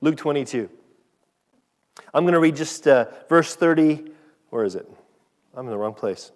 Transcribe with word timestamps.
Luke 0.00 0.16
22. 0.16 0.68
I'm 2.14 2.24
going 2.24 2.34
to 2.34 2.40
read 2.40 2.56
just 2.56 2.86
uh, 2.86 3.06
verse 3.28 3.54
30. 3.56 4.12
Where 4.50 4.64
is 4.64 4.74
it? 4.74 4.88
I'm 5.54 5.66
in 5.66 5.70
the 5.70 5.78
wrong 5.78 5.94
place. 5.94 6.30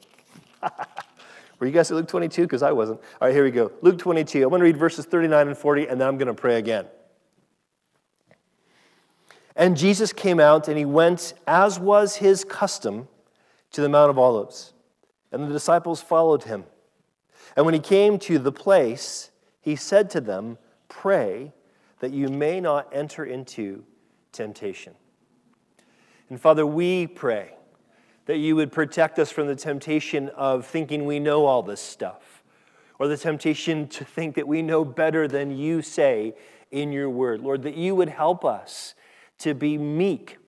Were 1.58 1.66
you 1.66 1.72
guys 1.72 1.90
at 1.90 1.96
Luke 1.96 2.08
22? 2.08 2.42
Because 2.42 2.62
I 2.62 2.72
wasn't. 2.72 3.00
All 3.20 3.28
right, 3.28 3.34
here 3.34 3.44
we 3.44 3.52
go. 3.52 3.70
Luke 3.80 3.98
22. 3.98 4.42
I'm 4.42 4.48
going 4.48 4.60
to 4.60 4.64
read 4.64 4.76
verses 4.76 5.06
39 5.06 5.48
and 5.48 5.56
40, 5.56 5.86
and 5.86 6.00
then 6.00 6.08
I'm 6.08 6.18
going 6.18 6.26
to 6.26 6.34
pray 6.34 6.56
again. 6.58 6.86
And 9.54 9.76
Jesus 9.76 10.12
came 10.12 10.40
out, 10.40 10.66
and 10.66 10.76
he 10.76 10.84
went, 10.84 11.34
as 11.46 11.78
was 11.78 12.16
his 12.16 12.42
custom, 12.42 13.06
to 13.70 13.80
the 13.80 13.88
Mount 13.88 14.10
of 14.10 14.18
Olives. 14.18 14.72
And 15.30 15.44
the 15.44 15.52
disciples 15.52 16.00
followed 16.02 16.44
him. 16.44 16.64
And 17.56 17.64
when 17.64 17.74
he 17.74 17.80
came 17.80 18.18
to 18.20 18.38
the 18.38 18.52
place, 18.52 19.30
he 19.60 19.76
said 19.76 20.10
to 20.10 20.20
them, 20.20 20.58
Pray 20.88 21.52
that 22.02 22.12
you 22.12 22.28
may 22.28 22.60
not 22.60 22.88
enter 22.92 23.24
into 23.24 23.84
temptation. 24.32 24.92
And 26.28 26.40
Father, 26.40 26.66
we 26.66 27.06
pray 27.06 27.54
that 28.26 28.38
you 28.38 28.56
would 28.56 28.72
protect 28.72 29.20
us 29.20 29.30
from 29.30 29.46
the 29.46 29.54
temptation 29.54 30.28
of 30.30 30.66
thinking 30.66 31.06
we 31.06 31.20
know 31.20 31.46
all 31.46 31.62
this 31.62 31.80
stuff, 31.80 32.42
or 32.98 33.06
the 33.06 33.16
temptation 33.16 33.86
to 33.86 34.04
think 34.04 34.34
that 34.34 34.48
we 34.48 34.62
know 34.62 34.84
better 34.84 35.28
than 35.28 35.56
you 35.56 35.80
say 35.80 36.34
in 36.72 36.90
your 36.90 37.08
word. 37.08 37.40
Lord, 37.40 37.62
that 37.62 37.76
you 37.76 37.94
would 37.94 38.08
help 38.08 38.44
us 38.44 38.96
to 39.38 39.54
be 39.54 39.78
meek 39.78 40.38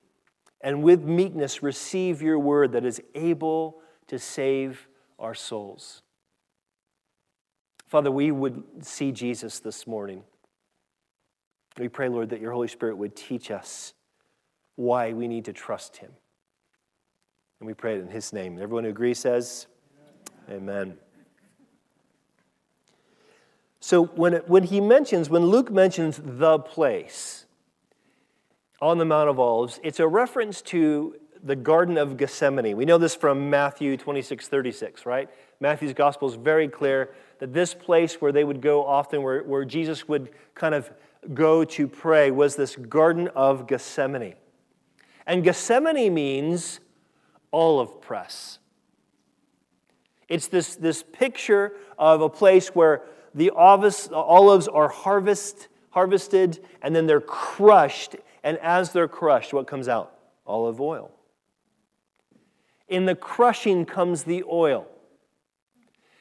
and 0.61 0.83
with 0.83 1.05
meekness 1.05 1.63
receive 1.63 2.21
your 2.21 2.41
word 2.41 2.73
that 2.73 2.85
is 2.85 3.01
able 3.15 3.81
to 4.09 4.19
save 4.19 4.89
our 5.21 5.35
souls. 5.35 6.03
Father, 7.87 8.11
we 8.11 8.33
would 8.33 8.85
see 8.85 9.13
Jesus 9.13 9.61
this 9.61 9.87
morning. 9.87 10.25
We 11.79 11.89
pray, 11.89 12.09
Lord, 12.09 12.31
that 12.31 12.41
your 12.41 12.53
Holy 12.53 12.69
Spirit 12.69 12.97
would 12.97 13.17
teach 13.17 13.51
us 13.51 13.95
why 14.77 15.13
we 15.13 15.27
need 15.27 15.45
to 15.47 15.53
trust 15.53 15.97
him. 15.97 16.13
And 17.61 17.67
we 17.67 17.75
pray 17.75 17.97
it 17.97 18.01
in 18.01 18.09
his 18.09 18.33
name. 18.33 18.61
Everyone 18.61 18.85
who 18.85 18.91
agrees 18.91 19.19
says, 19.19 19.67
Amen. 20.49 20.63
Amen. 20.63 20.97
So 23.81 24.05
when, 24.05 24.35
it, 24.35 24.49
when 24.49 24.65
he 24.65 24.81
mentions, 24.81 25.29
when 25.29 25.45
Luke 25.47 25.71
mentions 25.71 26.21
the 26.23 26.59
place 26.59 27.45
on 28.81 28.99
the 28.99 29.05
Mount 29.05 29.29
of 29.29 29.39
Olives, 29.39 29.79
it's 29.83 30.01
a 30.01 30.09
reference 30.09 30.63
to 30.63 31.17
the 31.43 31.55
Garden 31.55 31.99
of 31.99 32.17
Gethsemane. 32.17 32.77
We 32.77 32.87
know 32.87 32.97
this 32.97 33.15
from 33.15 33.51
Matthew 33.51 33.99
26, 33.99 34.49
36, 34.49 35.05
right? 35.05 35.29
Matthew's 35.61 35.93
gospel 35.93 36.29
is 36.29 36.35
very 36.35 36.69
clear 36.69 37.11
that 37.41 37.53
this 37.53 37.75
place 37.75 38.15
where 38.23 38.33
they 38.33 38.45
would 38.45 38.63
go 38.63 38.87
often, 38.87 39.23
where, 39.23 39.43
where 39.43 39.67
Jesus 39.67 40.09
would 40.09 40.31
kind 40.55 40.75
of 40.75 40.91
go 41.33 41.65
to 41.65 41.89
pray, 41.89 42.31
was 42.31 42.57
this 42.57 42.77
Garden 42.77 43.29
of 43.29 43.67
Gethsemane. 43.67 44.35
And 45.27 45.43
Gethsemane 45.43 46.13
means 46.13 46.81
olive 47.53 48.01
press. 48.01 48.59
It's 50.29 50.49
this, 50.49 50.77
this 50.77 51.03
picture 51.03 51.73
of 51.99 52.21
a 52.21 52.29
place 52.29 52.69
where 52.69 53.03
the 53.35 53.51
olives 53.51 54.69
are 54.69 54.89
harvest, 54.89 55.69
harvested 55.91 56.65
and 56.83 56.95
then 56.95 57.07
they're 57.07 57.21
crushed. 57.21 58.17
And 58.43 58.59
as 58.59 58.93
they're 58.93 59.09
crushed, 59.09 59.53
what 59.53 59.67
comes 59.67 59.89
out? 59.89 60.17
Olive 60.47 60.81
oil. 60.81 61.11
In 62.89 63.07
the 63.07 63.15
crushing 63.15 63.87
comes 63.87 64.25
the 64.25 64.45
oil. 64.51 64.87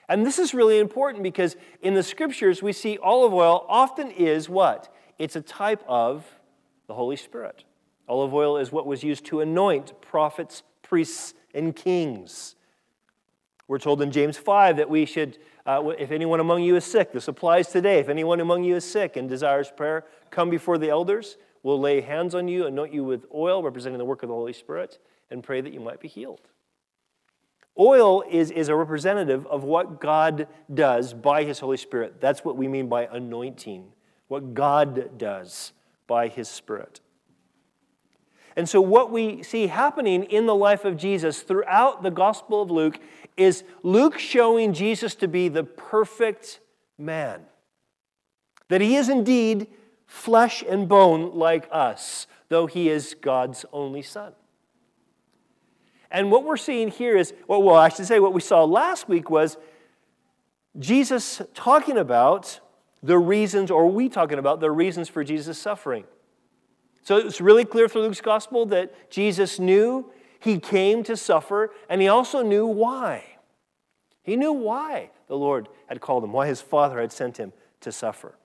And 0.09 0.25
this 0.25 0.39
is 0.39 0.53
really 0.53 0.79
important 0.79 1.23
because 1.23 1.55
in 1.81 1.93
the 1.93 2.03
scriptures 2.03 2.61
we 2.61 2.73
see 2.73 2.97
olive 3.01 3.33
oil 3.33 3.65
often 3.69 4.11
is 4.11 4.49
what? 4.49 4.93
It's 5.17 5.35
a 5.35 5.41
type 5.41 5.83
of 5.87 6.25
the 6.87 6.93
Holy 6.93 7.15
Spirit. 7.15 7.63
Olive 8.07 8.33
oil 8.33 8.57
is 8.57 8.71
what 8.71 8.85
was 8.85 9.03
used 9.03 9.25
to 9.25 9.39
anoint 9.39 9.99
prophets, 10.01 10.63
priests, 10.81 11.33
and 11.53 11.75
kings. 11.75 12.55
We're 13.67 13.79
told 13.79 14.01
in 14.01 14.11
James 14.11 14.37
5 14.37 14.77
that 14.77 14.89
we 14.89 15.05
should, 15.05 15.37
uh, 15.65 15.91
if 15.97 16.11
anyone 16.11 16.41
among 16.41 16.63
you 16.63 16.75
is 16.75 16.83
sick, 16.83 17.13
this 17.13 17.29
applies 17.29 17.69
today. 17.69 17.99
If 17.99 18.09
anyone 18.09 18.41
among 18.41 18.65
you 18.65 18.75
is 18.75 18.83
sick 18.83 19.15
and 19.15 19.29
desires 19.29 19.71
prayer, 19.75 20.05
come 20.29 20.49
before 20.49 20.77
the 20.77 20.89
elders. 20.89 21.37
We'll 21.63 21.79
lay 21.79 22.01
hands 22.01 22.35
on 22.35 22.49
you, 22.49 22.67
anoint 22.67 22.93
you 22.93 23.05
with 23.05 23.25
oil, 23.33 23.63
representing 23.63 23.97
the 23.97 24.05
work 24.05 24.21
of 24.21 24.27
the 24.27 24.35
Holy 24.35 24.51
Spirit, 24.51 24.99
and 25.31 25.41
pray 25.41 25.61
that 25.61 25.73
you 25.73 25.79
might 25.79 26.01
be 26.01 26.09
healed. 26.09 26.41
Oil 27.77 28.23
is, 28.29 28.51
is 28.51 28.69
a 28.69 28.75
representative 28.75 29.47
of 29.47 29.63
what 29.63 29.99
God 29.99 30.47
does 30.71 31.13
by 31.13 31.43
His 31.43 31.59
Holy 31.59 31.77
Spirit. 31.77 32.21
That's 32.21 32.45
what 32.45 32.55
we 32.55 32.67
mean 32.67 32.87
by 32.87 33.07
anointing, 33.11 33.85
what 34.27 34.53
God 34.53 35.17
does 35.17 35.73
by 36.05 36.27
His 36.27 36.47
Spirit. 36.47 36.99
And 38.55 38.69
so, 38.69 38.79
what 38.79 39.11
we 39.11 39.41
see 39.41 39.67
happening 39.67 40.25
in 40.25 40.45
the 40.45 40.53
life 40.53 40.85
of 40.85 40.97
Jesus 40.97 41.41
throughout 41.41 42.03
the 42.03 42.11
Gospel 42.11 42.61
of 42.61 42.69
Luke 42.69 42.99
is 43.35 43.63
Luke 43.81 44.19
showing 44.19 44.73
Jesus 44.73 45.15
to 45.15 45.27
be 45.27 45.47
the 45.47 45.63
perfect 45.63 46.59
man. 46.97 47.41
That 48.67 48.81
he 48.81 48.95
is 48.95 49.09
indeed 49.09 49.67
flesh 50.05 50.63
and 50.67 50.87
bone 50.87 51.31
like 51.33 51.67
us, 51.71 52.27
though 52.49 52.67
he 52.67 52.89
is 52.89 53.15
God's 53.19 53.65
only 53.73 54.03
son. 54.03 54.33
And 56.13 56.31
what 56.31 56.43
we're 56.43 56.57
seeing 56.57 56.89
here 56.89 57.17
is, 57.17 57.33
well, 57.47 57.61
well, 57.61 57.75
I 57.75 57.89
should 57.89 58.05
say 58.05 58.19
what 58.19 58.33
we 58.33 58.39
saw 58.39 58.63
last 58.63 59.09
week 59.09 59.31
was 59.31 59.57
Jesus 60.77 61.41
talking 61.55 61.97
about 61.97 62.59
the 63.01 63.17
reasons, 63.17 63.71
or 63.71 63.87
we 63.87 64.07
talking 64.07 64.37
about 64.37 64.59
the 64.59 64.71
reasons 64.71 65.09
for 65.09 65.23
Jesus' 65.23 65.57
suffering. 65.57 66.05
So 67.01 67.17
it's 67.17 67.41
really 67.41 67.65
clear 67.65 67.89
through 67.89 68.03
Luke's 68.03 68.21
gospel 68.21 68.65
that 68.67 69.09
Jesus 69.09 69.59
knew 69.59 70.11
he 70.39 70.59
came 70.59 71.03
to 71.03 71.17
suffer, 71.17 71.71
and 71.89 72.01
he 72.01 72.07
also 72.07 72.43
knew 72.43 72.67
why. 72.67 73.23
He 74.21 74.35
knew 74.35 74.53
why 74.53 75.09
the 75.27 75.37
Lord 75.37 75.67
had 75.87 75.99
called 75.99 76.23
him, 76.23 76.31
why 76.31 76.47
his 76.47 76.61
Father 76.61 77.01
had 77.01 77.11
sent 77.11 77.37
him 77.37 77.51
to 77.81 77.91
suffer. 77.91 78.35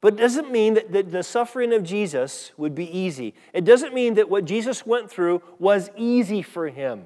But 0.00 0.14
it 0.14 0.16
doesn't 0.16 0.50
mean 0.50 0.74
that, 0.74 0.92
that 0.92 1.10
the 1.10 1.22
suffering 1.22 1.72
of 1.72 1.82
Jesus 1.82 2.52
would 2.56 2.74
be 2.74 2.96
easy. 2.96 3.34
It 3.52 3.64
doesn't 3.64 3.92
mean 3.92 4.14
that 4.14 4.30
what 4.30 4.46
Jesus 4.46 4.86
went 4.86 5.10
through 5.10 5.42
was 5.58 5.90
easy 5.96 6.42
for 6.42 6.68
him. 6.68 7.04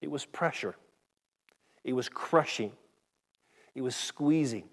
It 0.00 0.10
was 0.10 0.24
pressure, 0.24 0.76
it 1.82 1.92
was 1.92 2.08
crushing, 2.08 2.72
it 3.74 3.82
was 3.82 3.96
squeezing. 3.96 4.64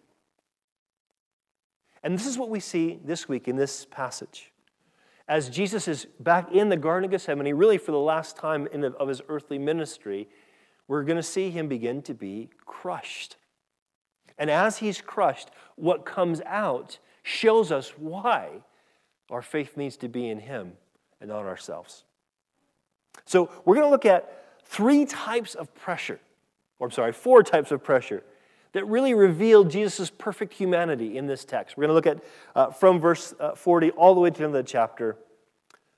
And 2.04 2.14
this 2.14 2.28
is 2.28 2.38
what 2.38 2.50
we 2.50 2.60
see 2.60 3.00
this 3.04 3.28
week 3.28 3.48
in 3.48 3.56
this 3.56 3.86
passage. 3.90 4.52
As 5.28 5.50
Jesus 5.50 5.88
is 5.88 6.06
back 6.20 6.52
in 6.52 6.70
the 6.70 6.78
Garden 6.78 7.06
of 7.06 7.10
Gethsemane, 7.10 7.56
really 7.56 7.80
for 7.80 7.92
the 7.92 7.98
last 7.98 8.38
time 8.38 8.68
in, 8.72 8.84
of 8.84 9.08
his 9.08 9.24
earthly 9.28 9.58
ministry, 9.58 10.30
we're 10.88 11.04
going 11.04 11.18
to 11.18 11.24
see 11.24 11.50
him 11.50 11.68
begin 11.68 12.04
to 12.04 12.14
be 12.14 12.52
crushed. 12.64 13.38
And 14.38 14.52
as 14.52 14.78
he's 14.78 15.02
crushed, 15.02 15.50
what 15.76 16.06
comes 16.06 16.42
out 16.46 17.00
shows 17.24 17.72
us 17.72 17.90
why 17.98 18.62
our 19.30 19.42
faith 19.42 19.78
needs 19.78 19.98
to 19.98 20.08
be 20.08 20.30
in 20.30 20.40
him 20.40 20.74
and 21.20 21.30
not 21.30 21.46
ourselves. 21.46 22.04
So 23.26 23.50
we're 23.66 23.76
going 23.76 23.88
to 23.88 23.92
look 23.92 24.06
at 24.06 24.60
three 24.66 25.06
types 25.06 25.56
of 25.56 25.74
pressure, 25.74 26.20
or 26.80 26.88
I'm 26.88 26.92
sorry, 26.92 27.12
four 27.12 27.44
types 27.44 27.72
of 27.72 27.84
pressure 27.84 28.24
that 28.74 28.86
really 28.86 29.14
reveal 29.14 29.64
Jesus' 29.64 30.10
perfect 30.10 30.54
humanity 30.54 31.18
in 31.18 31.28
this 31.28 31.46
text. 31.46 31.78
We're 31.78 31.88
going 31.88 31.90
to 31.90 31.94
look 31.94 32.18
at 32.18 32.24
uh, 32.56 32.72
from 32.72 33.00
verse 33.00 33.34
uh, 33.40 33.56
40 33.56 33.92
all 33.92 34.14
the 34.14 34.20
way 34.20 34.30
to 34.30 34.38
the 34.38 34.44
end 34.44 34.56
of 34.56 34.66
the 34.66 34.70
chapter. 34.70 35.16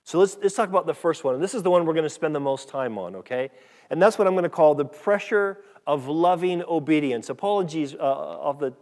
So 0.04 0.20
let's, 0.20 0.38
let's 0.42 0.56
talk 0.56 0.70
about 0.70 0.86
the 0.86 0.94
first 0.94 1.24
one. 1.24 1.34
And 1.34 1.44
this 1.44 1.56
is 1.56 1.64
the 1.64 1.72
one 1.72 1.86
we're 1.86 1.94
going 1.94 2.04
to 2.04 2.09
spend 2.09 2.36
the 2.36 2.40
most 2.40 2.70
time 2.70 2.98
on, 2.98 3.16
okay? 3.18 3.50
And 3.90 4.02
that's 4.02 4.18
what 4.18 4.28
I'm 4.28 4.36
going 4.36 4.44
to 4.44 4.50
call 4.50 4.76
the 4.76 4.86
pressure 4.86 5.58
of 5.88 6.08
loving 6.08 6.64
obedience. 6.64 7.30
Apologies 7.30 7.96
uh, 7.96 7.97
of 7.97 8.59
the, 8.59 8.73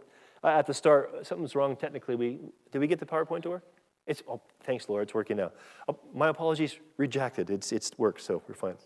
Uh, 0.46 0.50
at 0.50 0.64
the 0.64 0.72
start. 0.72 1.12
Uh, 1.12 1.24
something's 1.24 1.56
wrong 1.56 1.74
technically. 1.74 2.14
We, 2.14 2.38
did 2.70 2.78
we 2.78 2.86
get 2.86 3.00
the 3.00 3.06
PowerPoint 3.06 3.42
to 3.42 3.50
work? 3.50 3.64
It's, 4.06 4.22
oh, 4.28 4.40
thanks, 4.62 4.88
Lord. 4.88 5.02
It's 5.02 5.12
working 5.12 5.38
now. 5.38 5.50
Oh, 5.88 5.98
my 6.14 6.28
apologies, 6.28 6.78
rejected. 6.98 7.50
It's, 7.50 7.72
it's 7.72 7.90
worked, 7.98 8.20
so 8.20 8.40
we're 8.46 8.54
fine. 8.54 8.76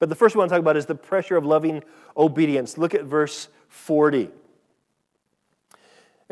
But 0.00 0.08
the 0.08 0.16
first 0.16 0.34
one 0.34 0.40
I 0.40 0.42
want 0.42 0.48
to 0.48 0.54
talk 0.54 0.60
about 0.60 0.76
is 0.76 0.86
the 0.86 0.96
pressure 0.96 1.36
of 1.36 1.44
loving 1.44 1.84
obedience. 2.16 2.76
Look 2.76 2.92
at 2.92 3.04
verse 3.04 3.50
40. 3.68 4.30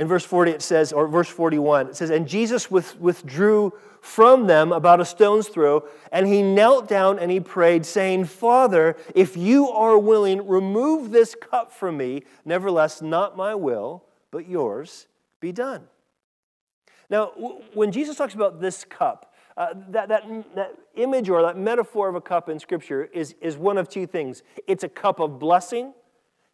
In 0.00 0.08
verse 0.08 0.24
40, 0.24 0.52
it 0.52 0.62
says, 0.62 0.94
or 0.94 1.06
verse 1.06 1.28
41, 1.28 1.88
it 1.88 1.94
says, 1.96 2.08
And 2.08 2.26
Jesus 2.26 2.70
withdrew 2.70 3.74
from 4.00 4.46
them 4.46 4.72
about 4.72 4.98
a 4.98 5.04
stone's 5.04 5.46
throw, 5.46 5.86
and 6.10 6.26
he 6.26 6.42
knelt 6.42 6.88
down 6.88 7.18
and 7.18 7.30
he 7.30 7.38
prayed, 7.38 7.84
saying, 7.84 8.24
Father, 8.24 8.96
if 9.14 9.36
you 9.36 9.68
are 9.68 9.98
willing, 9.98 10.48
remove 10.48 11.10
this 11.10 11.34
cup 11.34 11.70
from 11.70 11.98
me. 11.98 12.22
Nevertheless, 12.46 13.02
not 13.02 13.36
my 13.36 13.54
will, 13.54 14.02
but 14.30 14.48
yours 14.48 15.06
be 15.38 15.52
done. 15.52 15.82
Now, 17.10 17.32
when 17.74 17.92
Jesus 17.92 18.16
talks 18.16 18.32
about 18.32 18.58
this 18.58 18.84
cup, 18.84 19.34
uh, 19.58 19.74
that, 19.90 20.08
that, 20.08 20.54
that 20.54 20.78
image 20.94 21.28
or 21.28 21.42
that 21.42 21.58
metaphor 21.58 22.08
of 22.08 22.14
a 22.14 22.22
cup 22.22 22.48
in 22.48 22.58
Scripture 22.58 23.04
is, 23.12 23.34
is 23.42 23.58
one 23.58 23.76
of 23.76 23.86
two 23.86 24.06
things 24.06 24.42
it's 24.66 24.82
a 24.82 24.88
cup 24.88 25.20
of 25.20 25.38
blessing 25.38 25.92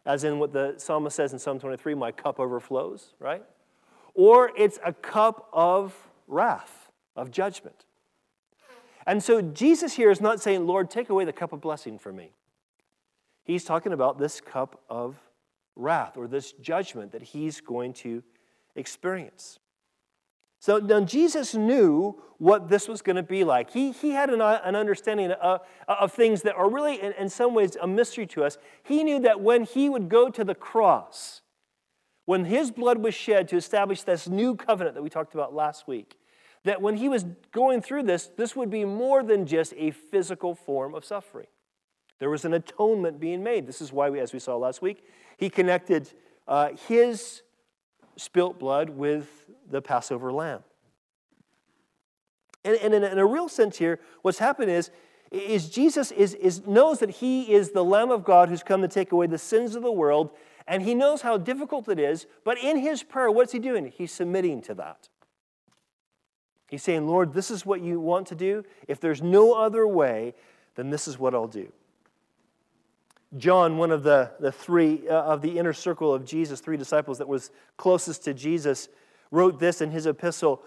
as 0.07 0.23
in 0.23 0.39
what 0.39 0.51
the 0.53 0.73
psalmist 0.77 1.15
says 1.15 1.33
in 1.33 1.39
Psalm 1.39 1.59
23, 1.59 1.93
my 1.93 2.11
cup 2.11 2.39
overflows, 2.39 3.13
right? 3.19 3.43
or 4.17 4.51
it's 4.57 4.79
a 4.83 4.91
cup 4.91 5.47
of 5.53 5.95
wrath, 6.27 6.91
of 7.15 7.31
judgment. 7.31 7.85
And 9.05 9.23
so 9.23 9.41
Jesus 9.41 9.93
here 9.93 10.09
is 10.09 10.19
not 10.19 10.41
saying, 10.41 10.65
Lord, 10.65 10.89
take 10.89 11.09
away 11.09 11.23
the 11.23 11.31
cup 11.31 11.53
of 11.53 11.61
blessing 11.61 11.99
from 11.99 12.17
me. 12.17 12.31
He's 13.43 13.63
talking 13.63 13.93
about 13.93 14.17
this 14.17 14.41
cup 14.41 14.81
of 14.89 15.17
wrath 15.75 16.17
or 16.17 16.27
this 16.27 16.51
judgment 16.51 17.11
that 17.11 17.21
he's 17.21 17.61
going 17.61 17.93
to 17.93 18.23
experience. 18.75 19.59
So 20.59 20.77
now 20.79 21.01
Jesus 21.01 21.53
knew 21.53 22.21
what 22.39 22.69
this 22.69 22.87
was 22.87 23.01
going 23.01 23.15
to 23.15 23.23
be 23.23 23.43
like. 23.43 23.71
He, 23.71 23.91
he 23.91 24.11
had 24.11 24.29
an, 24.29 24.41
an 24.41 24.75
understanding 24.75 25.31
of, 25.31 25.61
of 25.87 26.11
things 26.13 26.41
that 26.43 26.55
are 26.55 26.69
really, 26.69 27.01
in, 27.01 27.13
in 27.13 27.29
some 27.29 27.53
ways, 27.53 27.77
a 27.81 27.87
mystery 27.87 28.25
to 28.27 28.43
us. 28.43 28.57
He 28.83 29.03
knew 29.03 29.19
that 29.19 29.41
when 29.41 29.63
he 29.63 29.89
would 29.89 30.09
go 30.09 30.29
to 30.29 30.43
the 30.43 30.55
cross, 30.55 31.41
when 32.25 32.45
his 32.45 32.71
blood 32.71 32.99
was 32.99 33.13
shed 33.13 33.47
to 33.49 33.55
establish 33.55 34.03
this 34.03 34.27
new 34.27 34.55
covenant 34.55 34.95
that 34.95 35.01
we 35.01 35.09
talked 35.09 35.33
about 35.33 35.53
last 35.53 35.87
week, 35.87 36.17
that 36.63 36.81
when 36.81 36.97
he 36.97 37.07
was 37.07 37.25
going 37.51 37.81
through 37.81 38.03
this, 38.03 38.29
this 38.35 38.55
would 38.55 38.69
be 38.69 38.83
more 38.83 39.23
than 39.23 39.45
just 39.45 39.73
a 39.77 39.91
physical 39.91 40.53
form 40.53 40.93
of 40.93 41.05
suffering. 41.05 41.47
There 42.19 42.29
was 42.29 42.45
an 42.45 42.53
atonement 42.53 43.19
being 43.19 43.43
made. 43.43 43.67
This 43.67 43.79
is 43.79 43.93
why, 43.93 44.09
we, 44.09 44.19
as 44.19 44.33
we 44.33 44.39
saw 44.39 44.57
last 44.57 44.81
week, 44.81 45.05
he 45.37 45.49
connected 45.49 46.11
uh, 46.47 46.69
his 46.87 47.43
spilt 48.17 48.59
blood 48.59 48.89
with 48.89 49.45
the 49.69 49.81
Passover 49.81 50.33
lamb. 50.33 50.63
And, 52.65 52.75
and 52.77 52.93
in, 52.93 53.03
a, 53.03 53.07
in, 53.07 53.17
a, 53.19 53.25
real 53.25 53.47
sense 53.47 53.77
here, 53.77 53.99
what's 54.23 54.39
happened 54.39 54.71
is, 54.71 54.91
is 55.31 55.69
Jesus 55.69 56.11
is, 56.11 56.33
is, 56.33 56.65
knows 56.65 56.99
that 56.99 57.09
he 57.09 57.53
is 57.53 57.71
the 57.71 57.83
Lamb 57.83 58.11
of 58.11 58.23
God 58.23 58.49
who's 58.49 58.63
come 58.63 58.81
to 58.81 58.87
take 58.87 59.11
away 59.11 59.27
the 59.27 59.37
sins 59.37 59.75
of 59.75 59.83
the 59.83 59.91
world, 59.91 60.31
and 60.67 60.83
he 60.83 60.93
knows 60.93 61.21
how 61.21 61.37
difficult 61.37 61.87
it 61.87 61.99
is, 61.99 62.25
but 62.43 62.57
in 62.57 62.77
his 62.77 63.03
prayer, 63.03 63.31
what's 63.31 63.53
he 63.53 63.59
doing? 63.59 63.91
He's 63.95 64.11
submitting 64.11 64.61
to 64.63 64.73
that. 64.75 65.07
He's 66.69 66.83
saying, 66.83 67.07
Lord, 67.07 67.33
this 67.33 67.49
is 67.49 67.65
what 67.65 67.81
you 67.81 67.99
want 67.99 68.27
to 68.27 68.35
do. 68.35 68.65
If 68.87 68.99
there's 68.99 69.21
no 69.21 69.53
other 69.53 69.87
way, 69.87 70.33
then 70.75 70.89
this 70.89 71.07
is 71.07 71.17
what 71.17 71.33
I'll 71.33 71.47
do. 71.47 71.71
John, 73.35 73.77
one 73.77 73.91
of 73.91 74.03
the, 74.03 74.31
the 74.39 74.51
three 74.51 75.07
uh, 75.09 75.13
of 75.13 75.41
the 75.41 75.57
inner 75.57 75.73
circle 75.73 76.13
of 76.13 76.23
Jesus, 76.23 76.61
three 76.61 76.77
disciples 76.77 77.17
that 77.17 77.27
was 77.27 77.51
closest 77.75 78.23
to 78.23 78.33
Jesus, 78.33 78.87
wrote 79.31 79.59
this 79.59 79.81
in 79.81 79.91
his 79.91 80.05
epistle 80.05 80.63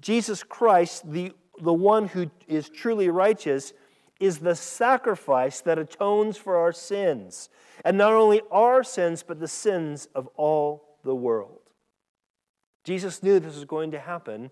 Jesus 0.00 0.42
Christ, 0.42 1.10
the, 1.10 1.32
the 1.60 1.72
one 1.72 2.08
who 2.08 2.30
is 2.46 2.68
truly 2.68 3.08
righteous, 3.08 3.72
is 4.20 4.38
the 4.38 4.54
sacrifice 4.54 5.60
that 5.60 5.78
atones 5.78 6.36
for 6.36 6.56
our 6.56 6.72
sins. 6.72 7.48
And 7.84 7.96
not 7.96 8.12
only 8.12 8.42
our 8.50 8.82
sins, 8.82 9.22
but 9.22 9.38
the 9.38 9.48
sins 9.48 10.08
of 10.14 10.28
all 10.36 10.96
the 11.04 11.14
world. 11.14 11.60
Jesus 12.84 13.22
knew 13.22 13.38
this 13.38 13.54
was 13.54 13.64
going 13.64 13.90
to 13.92 14.00
happen, 14.00 14.50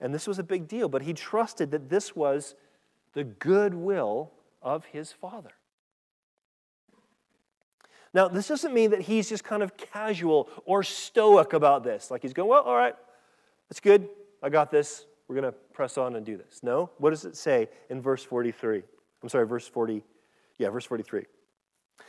and 0.00 0.12
this 0.12 0.26
was 0.26 0.38
a 0.38 0.42
big 0.42 0.66
deal, 0.66 0.88
but 0.88 1.02
he 1.02 1.12
trusted 1.12 1.70
that 1.70 1.88
this 1.88 2.16
was 2.16 2.54
the 3.12 3.24
good 3.24 3.74
will 3.74 4.32
of 4.62 4.86
his 4.86 5.12
Father. 5.12 5.52
Now, 8.14 8.28
this 8.28 8.48
doesn't 8.48 8.72
mean 8.72 8.90
that 8.90 9.02
he's 9.02 9.28
just 9.28 9.44
kind 9.44 9.62
of 9.62 9.76
casual 9.76 10.48
or 10.64 10.82
stoic 10.82 11.52
about 11.52 11.84
this. 11.84 12.10
Like 12.10 12.22
he's 12.22 12.32
going, 12.32 12.48
well, 12.48 12.62
all 12.62 12.76
right, 12.76 12.94
that's 13.68 13.80
good. 13.80 14.08
I 14.42 14.48
got 14.48 14.70
this. 14.70 15.06
We're 15.26 15.36
going 15.36 15.52
to 15.52 15.58
press 15.72 15.98
on 15.98 16.16
and 16.16 16.24
do 16.24 16.36
this. 16.36 16.60
No? 16.62 16.90
What 16.98 17.10
does 17.10 17.24
it 17.24 17.36
say 17.36 17.68
in 17.90 18.00
verse 18.00 18.24
43? 18.24 18.82
I'm 19.22 19.28
sorry, 19.28 19.46
verse 19.46 19.68
40. 19.68 20.02
Yeah, 20.58 20.70
verse 20.70 20.86
43. 20.86 21.20
It 21.20 21.26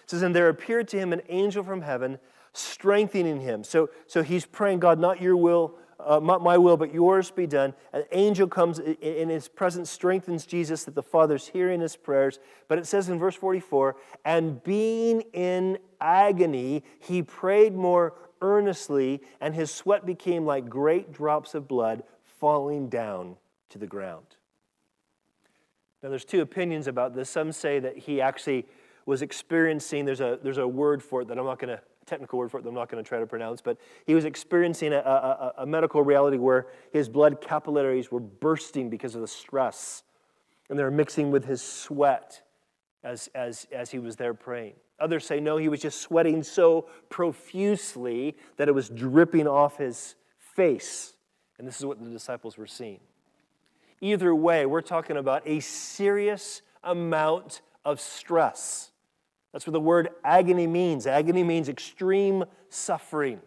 says, 0.08 0.22
And 0.22 0.34
there 0.34 0.50
appeared 0.50 0.88
to 0.90 0.98
him 0.98 1.12
an 1.12 1.22
angel 1.28 1.64
from 1.64 1.82
heaven, 1.82 2.18
strengthening 2.54 3.42
him. 3.42 3.64
So, 3.64 3.90
so 4.08 4.24
he's 4.24 4.46
praying, 4.46 4.80
God, 4.80 5.00
not 5.00 5.22
your 5.22 5.36
will, 5.36 5.76
uh, 6.00 6.20
not 6.20 6.42
my 6.42 6.58
will, 6.58 6.78
but 6.78 6.94
yours 6.94 7.30
be 7.30 7.46
done. 7.46 7.74
An 7.92 8.04
angel 8.12 8.48
comes 8.48 8.80
in 8.80 9.30
his 9.30 9.48
presence, 9.48 9.90
strengthens 9.90 10.46
Jesus, 10.46 10.86
that 10.86 10.96
the 10.96 11.04
Father's 11.04 11.48
hearing 11.48 11.82
his 11.82 11.96
prayers. 11.96 12.40
But 12.68 12.78
it 12.78 12.88
says 12.88 13.10
in 13.10 13.20
verse 13.20 13.36
44 13.36 13.96
and 14.24 14.64
being 14.64 15.22
in 15.34 15.78
agony, 16.00 16.84
he 17.00 17.22
prayed 17.22 17.76
more 17.76 18.14
earnestly, 18.42 19.22
and 19.42 19.54
his 19.54 19.72
sweat 19.72 20.06
became 20.06 20.46
like 20.46 20.70
great 20.70 21.12
drops 21.12 21.54
of 21.54 21.68
blood 21.68 22.04
falling 22.24 22.88
down 22.88 23.36
to 23.70 23.78
the 23.78 23.88
ground. 23.88 24.26
Now, 26.02 26.10
there's 26.10 26.24
two 26.24 26.42
opinions 26.42 26.88
about 26.88 27.14
this. 27.14 27.30
Some 27.30 27.52
say 27.52 27.80
that 27.80 27.98
he 27.98 28.22
actually 28.22 28.66
was 29.06 29.22
experiencing, 29.22 30.06
there's 30.06 30.22
a, 30.22 30.40
there's 30.42 30.58
a 30.58 30.68
word 30.68 31.04
for 31.04 31.24
it 31.24 31.28
that 31.28 31.38
I'm 31.38 31.46
not 31.46 31.60
going 31.60 31.76
to 31.76 31.84
technical 32.10 32.40
word 32.40 32.52
for 32.52 32.60
it 32.60 32.64
that 32.64 32.70
I'm 32.70 32.76
not 32.76 32.90
going 32.90 33.04
to 33.04 33.08
try 33.08 33.20
to 33.20 33.28
pronounce, 33.28 33.62
but 33.62 33.78
he 34.06 34.16
was 34.16 34.26
experiencing 34.26 34.94
a, 34.94 34.98
a, 34.98 35.54
a 35.60 35.66
medical 35.66 36.04
reality 36.04 36.38
where 36.38 36.68
his 36.92 37.08
blood 37.08 37.40
capillaries 37.42 38.12
were 38.12 38.20
bursting 38.20 38.90
because 38.90 39.16
of 39.16 39.22
the 39.22 39.28
stress, 39.28 40.04
and 40.70 40.78
they 40.78 40.84
were 40.84 40.92
mixing 40.92 41.32
with 41.32 41.46
his 41.46 41.62
sweat 41.62 42.42
as, 43.04 43.30
as, 43.34 43.68
as 43.72 43.92
he 43.92 44.00
was 44.00 44.16
there 44.16 44.34
praying. 44.34 44.74
Others 45.00 45.26
say, 45.26 45.40
no, 45.40 45.58
he 45.58 45.70
was 45.70 45.80
just 45.80 46.02
sweating 46.02 46.44
so 46.44 46.88
profusely 47.10 48.36
that 48.58 48.68
it 48.68 48.74
was 48.74 48.90
dripping 48.90 49.48
off 49.48 49.78
his 49.78 50.16
face. 50.56 51.14
And 51.58 51.68
this 51.68 51.78
is 51.80 51.86
what 51.86 52.04
the 52.04 52.10
disciples 52.10 52.58
were 52.58 52.68
seeing. 52.68 53.00
Either 54.02 54.34
way, 54.34 54.66
we're 54.66 54.82
talking 54.82 55.18
about 55.18 55.44
a 55.46 55.60
serious 55.60 56.62
amount 56.84 57.62
of 57.86 58.00
stress. 58.00 58.92
That's 59.52 59.66
what 59.66 59.74
the 59.74 59.80
word 59.80 60.10
agony 60.24 60.68
means. 60.68 61.08
Agony 61.08 61.44
means 61.44 61.70
extreme 61.70 62.46
suffering. 62.70 63.42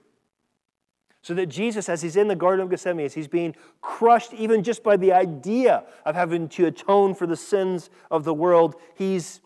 So 1.23 1.35
that 1.35 1.47
Jesus, 1.47 1.89
as 1.89 2.03
he's 2.03 2.17
in 2.17 2.27
the 2.27 2.35
Garden 2.35 2.65
of 2.65 2.71
Gethsemane, 2.71 3.07
as 3.07 3.15
he's 3.15 3.29
being 3.29 3.55
crushed 3.81 4.35
even 4.35 4.65
just 4.65 4.83
by 4.83 4.97
the 4.97 5.13
idea 5.13 5.85
of 6.05 6.17
having 6.17 6.49
to 6.51 6.67
atone 6.67 7.15
for 7.15 7.29
the 7.29 7.37
sins 7.37 7.91
of 8.11 8.25
the 8.25 8.35
world, 8.35 8.75
he's, 8.97 9.41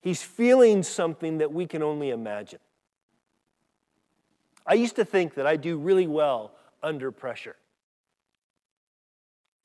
he's 0.00 0.22
feeling 0.22 0.82
something 0.82 1.38
that 1.38 1.52
we 1.52 1.66
can 1.66 1.82
only 1.82 2.08
imagine. 2.08 2.60
I 4.66 4.74
used 4.74 4.96
to 4.96 5.04
think 5.04 5.34
that 5.34 5.46
I 5.46 5.56
do 5.56 5.76
really 5.76 6.06
well 6.06 6.52
under 6.82 7.12
pressure. 7.12 7.56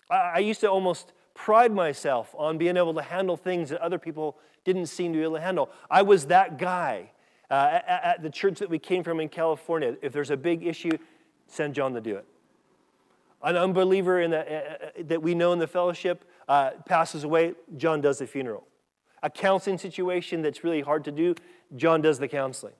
I 0.09 0.39
used 0.39 0.59
to 0.61 0.69
almost 0.69 1.13
pride 1.33 1.71
myself 1.71 2.33
on 2.37 2.57
being 2.57 2.77
able 2.77 2.93
to 2.93 3.01
handle 3.01 3.37
things 3.37 3.69
that 3.69 3.81
other 3.81 3.97
people 3.97 4.37
didn't 4.63 4.87
seem 4.87 5.13
to 5.13 5.19
be 5.19 5.23
able 5.23 5.35
to 5.35 5.41
handle. 5.41 5.69
I 5.89 6.01
was 6.01 6.27
that 6.27 6.57
guy 6.57 7.11
uh, 7.49 7.79
at, 7.87 8.03
at, 8.03 8.23
the 8.23 8.29
church 8.29 8.59
that 8.59 8.69
we 8.69 8.79
came 8.79 9.03
from 9.03 9.19
in 9.19 9.29
California. 9.29 9.95
If 10.01 10.13
there's 10.13 10.29
a 10.29 10.37
big 10.37 10.65
issue, 10.65 10.97
send 11.47 11.75
John 11.75 11.93
to 11.93 12.01
do 12.01 12.15
it. 12.15 12.25
An 13.43 13.57
unbeliever 13.57 14.21
in 14.21 14.31
the, 14.31 14.39
uh, 14.39 14.59
uh, 14.85 14.89
that 15.03 15.21
we 15.21 15.35
know 15.35 15.51
in 15.51 15.59
the 15.59 15.67
fellowship 15.67 16.23
uh, 16.47 16.71
passes 16.85 17.25
away, 17.25 17.53
John 17.75 17.99
does 17.99 18.19
the 18.19 18.27
funeral. 18.27 18.65
A 19.21 19.29
counseling 19.29 19.77
situation 19.77 20.41
that's 20.41 20.63
really 20.63 20.81
hard 20.81 21.03
to 21.05 21.11
do, 21.11 21.35
John 21.75 22.01
does 22.01 22.19
the 22.19 22.27
counseling. 22.27 22.73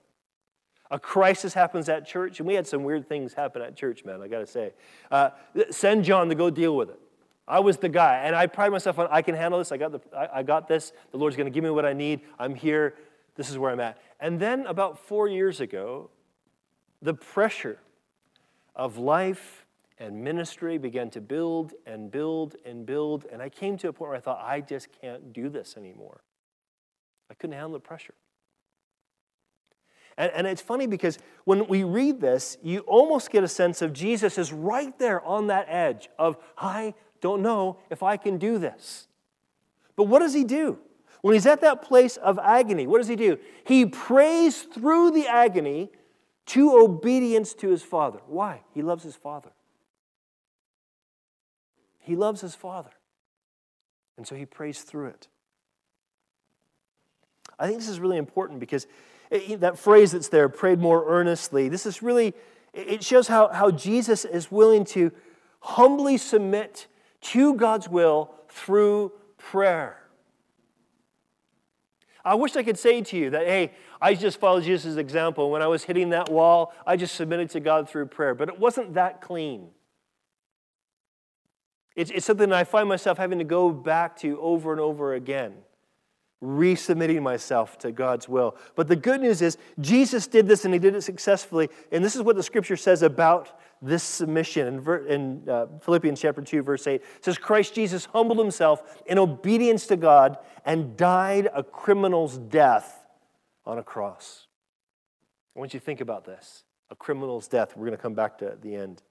A 0.92 1.00
crisis 1.00 1.54
happens 1.54 1.90
at 1.90 2.06
church, 2.06 2.40
and 2.40 2.48
we 2.48 2.54
had 2.54 2.68
some 2.68 2.84
weird 2.84 3.08
things 3.08 3.34
happen 3.34 3.62
at 3.62 3.76
church, 3.76 4.06
man, 4.06 4.22
I 4.22 4.28
gotta 4.28 4.46
say. 4.46 4.74
Uh, 5.10 5.32
send 5.70 6.06
John 6.06 6.30
to 6.30 6.36
go 6.36 6.50
deal 6.50 6.76
with 6.76 6.90
it. 6.90 7.00
I 7.48 7.60
was 7.60 7.78
the 7.78 7.90
guy, 7.90 8.22
and 8.24 8.36
I 8.36 8.48
pride 8.48 8.72
myself 8.72 9.00
on 9.00 9.08
I 9.12 9.22
can 9.22 9.36
handle 9.36 9.60
this. 9.60 9.72
I 9.72 9.78
got, 9.78 9.92
the, 9.92 10.02
I, 10.16 10.40
I 10.40 10.44
got 10.44 10.68
this. 10.68 10.94
The 11.12 11.18
Lord's 11.18 11.36
going 11.36 11.46
to 11.46 11.52
give 11.52 11.64
me 11.64 11.70
what 11.70 11.86
I 11.86 11.94
need. 11.94 12.22
I'm 12.40 12.56
here. 12.56 12.96
This 13.36 13.50
is 13.50 13.58
where 13.58 13.72
I'm 13.72 13.80
at. 13.80 13.98
And 14.20 14.40
then 14.40 14.66
about 14.68 14.98
four 14.98 15.28
years 15.28 15.60
ago, 15.60 16.10
the 17.02 17.14
pressure 17.14 17.80
of 18.76 18.98
life 18.98 19.66
and 20.00 20.24
ministry 20.24 20.78
began 20.78 21.10
to 21.12 21.22
build 21.22 21.74
and 21.86 22.10
build 22.10 22.56
and 22.66 22.86
build. 22.86 23.26
And 23.32 23.42
I 23.42 23.50
came 23.50 23.78
to 23.78 23.90
a 23.90 23.94
point 23.94 24.10
where 24.10 24.18
I 24.18 24.22
thought, 24.22 24.42
I 24.44 24.62
just 24.62 24.88
can't 25.02 25.34
do 25.34 25.50
this 25.50 25.76
anymore. 25.78 26.22
I 27.30 27.34
couldn't 27.34 27.54
handle 27.54 27.74
the 27.74 27.80
pressure. 27.80 28.14
And, 30.18 30.32
and, 30.36 30.46
it's 30.46 30.62
funny 30.62 30.86
because 30.86 31.18
when 31.46 31.66
we 31.66 31.84
read 31.84 32.22
this, 32.22 32.58
you 32.62 32.82
almost 32.82 33.32
get 33.32 33.44
a 33.44 33.48
sense 33.48 33.82
of 33.82 33.94
Jesus 33.94 34.38
is 34.38 34.54
right 34.54 34.98
there 35.00 35.26
on 35.26 35.48
that 35.48 35.66
edge 35.68 36.08
of, 36.20 36.38
I 36.56 36.94
don't 37.24 37.42
know 37.42 37.78
if 37.90 38.04
I 38.04 38.18
can 38.18 38.38
do 38.38 38.58
this. 38.60 39.08
But 39.96 40.04
what 40.04 40.20
does 40.20 40.34
he 40.34 40.44
do? 40.44 40.78
When 41.22 41.34
he's 41.34 41.46
at 41.46 41.62
that 41.62 41.82
place 41.82 42.18
of 42.18 42.38
agony, 42.38 42.86
what 42.86 42.98
does 42.98 43.08
he 43.08 43.16
do? 43.16 43.40
He 43.66 43.86
prays 43.86 44.64
through 44.64 45.12
the 45.12 45.26
agony 45.26 45.90
to 46.48 46.78
obedience 46.78 47.54
to 47.56 47.70
his 47.70 47.82
Father. 47.82 48.20
Why? 48.28 48.62
He 48.74 48.82
loves 48.82 49.06
his 49.06 49.16
Father. 49.16 49.52
He 52.02 52.18
loves 52.18 52.42
his 52.42 52.56
Father. 52.56 52.92
And 54.18 54.28
so 54.28 54.36
he 54.36 54.46
prays 54.46 54.82
through 54.82 55.08
it. 55.08 55.30
I 57.58 57.68
think 57.68 57.80
this 57.80 57.88
is 57.88 58.02
really 58.02 58.18
important 58.18 58.60
because 58.60 58.86
it, 59.32 59.62
that 59.62 59.80
phrase 59.80 60.12
that's 60.12 60.28
there, 60.28 60.50
prayed 60.50 60.80
more 60.80 61.06
earnestly, 61.08 61.70
this 61.70 61.86
is 61.86 62.04
really, 62.04 62.34
it 62.74 63.02
shows 63.02 63.30
how, 63.30 63.48
how 63.48 63.72
Jesus 63.72 64.26
is 64.26 64.52
willing 64.52 64.84
to 64.86 65.14
humbly 65.62 66.18
submit 66.18 66.88
to 67.24 67.56
God's 67.56 67.90
will 67.90 68.32
through 68.50 69.12
prayer. 69.38 70.00
I 72.26 72.36
wish 72.36 72.56
I 72.56 72.64
could 72.64 72.80
say 72.80 73.02
to 73.02 73.18
you 73.18 73.32
that, 73.32 73.46
hey, 73.46 73.74
I 74.02 74.14
just 74.16 74.40
followed 74.40 74.64
Jesus' 74.64 74.96
example. 74.96 75.52
When 75.52 75.62
I 75.62 75.68
was 75.68 75.84
hitting 75.84 76.12
that 76.12 76.30
wall, 76.30 76.74
I 76.88 76.96
just 76.96 77.16
submitted 77.16 77.50
to 77.52 77.60
God 77.60 77.90
through 77.90 78.06
prayer. 78.06 78.34
But 78.34 78.48
it 78.48 78.58
wasn't 78.58 78.94
that 78.94 79.20
clean. 79.20 79.70
It's, 81.96 82.12
it's 82.12 82.26
something 82.26 82.52
I 82.52 82.64
find 82.64 82.88
myself 82.88 83.18
having 83.18 83.40
to 83.40 83.44
go 83.44 83.72
back 83.72 84.16
to 84.20 84.40
over 84.40 84.72
and 84.72 84.80
over 84.80 85.14
again, 85.14 85.54
resubmitting 86.42 87.22
myself 87.22 87.78
to 87.80 87.92
God's 87.92 88.30
will. 88.30 88.56
But 88.76 88.88
the 88.88 88.96
good 88.96 89.22
news 89.22 89.42
is, 89.42 89.58
Jesus 89.82 90.26
did 90.26 90.48
this 90.48 90.64
and 90.64 90.74
he 90.74 90.80
did 90.80 90.96
it 90.96 91.02
successfully. 91.02 91.70
And 91.92 92.04
this 92.04 92.16
is 92.16 92.22
what 92.22 92.38
the 92.38 92.44
scripture 92.44 92.78
says 92.78 93.04
about 93.04 93.60
this 93.84 94.04
submission. 94.04 94.80
In, 95.10 95.50
uh, 95.50 95.68
Philippians 95.82 96.20
chapter 96.20 96.42
2, 96.42 96.64
verse 96.64 96.88
8, 96.88 97.02
says, 97.22 97.38
Christ 97.38 97.76
Jesus 97.76 98.06
humbled 98.06 98.40
himself 98.40 99.02
in 99.06 99.20
obedience 99.20 99.88
to 99.88 99.98
God 99.98 100.38
and 100.66 100.96
died 100.96 101.50
a 101.54 101.64
criminal's 101.64 102.38
death 102.38 103.06
on 103.66 103.78
a 103.78 103.84
cross. 103.84 104.48
I 105.56 105.60
want 105.60 105.74
you 105.74 105.80
to 105.80 105.86
think 105.86 106.02
about 106.02 106.26
this 106.26 106.64
a 106.90 106.96
criminal's 106.96 107.48
death. 107.48 107.76
We're 107.76 107.86
going 107.86 107.98
to 107.98 108.02
come 108.02 108.14
back 108.14 108.38
to 108.40 108.58
the 108.62 108.76
end. 108.76 109.02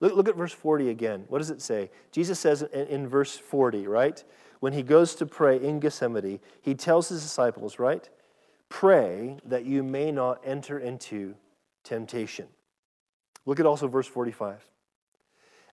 Look, 0.00 0.14
look 0.14 0.28
at 0.28 0.36
verse 0.36 0.52
40 0.52 0.90
again. 0.90 1.24
What 1.28 1.38
does 1.38 1.50
it 1.50 1.62
say? 1.62 1.90
Jesus 2.12 2.38
says 2.38 2.62
in, 2.62 2.86
in 2.88 3.08
verse 3.08 3.36
40, 3.36 3.86
right? 3.86 4.22
When 4.60 4.72
he 4.72 4.82
goes 4.82 5.14
to 5.16 5.26
pray 5.26 5.60
in 5.60 5.80
Gethsemane, 5.80 6.40
he 6.60 6.74
tells 6.74 7.08
his 7.08 7.22
disciples, 7.22 7.78
right? 7.78 8.08
Pray 8.68 9.38
that 9.44 9.64
you 9.64 9.82
may 9.82 10.10
not 10.10 10.40
enter 10.44 10.78
into 10.78 11.34
temptation. 11.86 12.46
Look 13.46 13.60
at 13.60 13.66
also 13.66 13.88
verse 13.88 14.06
45. 14.06 14.68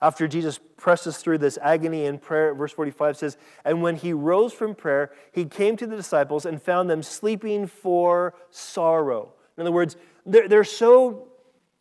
After 0.02 0.28
Jesus 0.28 0.60
presses 0.78 1.18
through 1.18 1.38
this 1.38 1.58
agony 1.62 2.06
in 2.06 2.20
prayer, 2.20 2.54
verse 2.54 2.74
45 2.74 3.18
says, 3.18 3.38
And 3.64 3.82
when 3.82 3.96
he 3.96 4.12
rose 4.12 4.54
from 4.54 4.76
prayer, 4.76 5.12
he 5.32 5.46
came 5.46 5.78
to 5.78 5.88
the 5.88 5.96
disciples 5.96 6.46
and 6.46 6.62
found 6.62 6.90
them 6.90 7.02
sleeping 7.02 7.68
for 7.68 8.36
sorrow. 8.50 9.34
In 9.58 9.62
other 9.62 9.72
words, 9.72 9.96
they're, 10.26 10.48
they're 10.48 10.64
so 10.66 11.30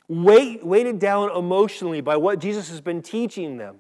weight, 0.09 0.65
weighted 0.65 0.99
down 0.99 1.37
emotionally 1.37 2.01
by 2.01 2.17
what 2.17 2.39
Jesus 2.39 2.71
has 2.71 2.81
been 2.81 3.03
teaching 3.03 3.57
them 3.57 3.79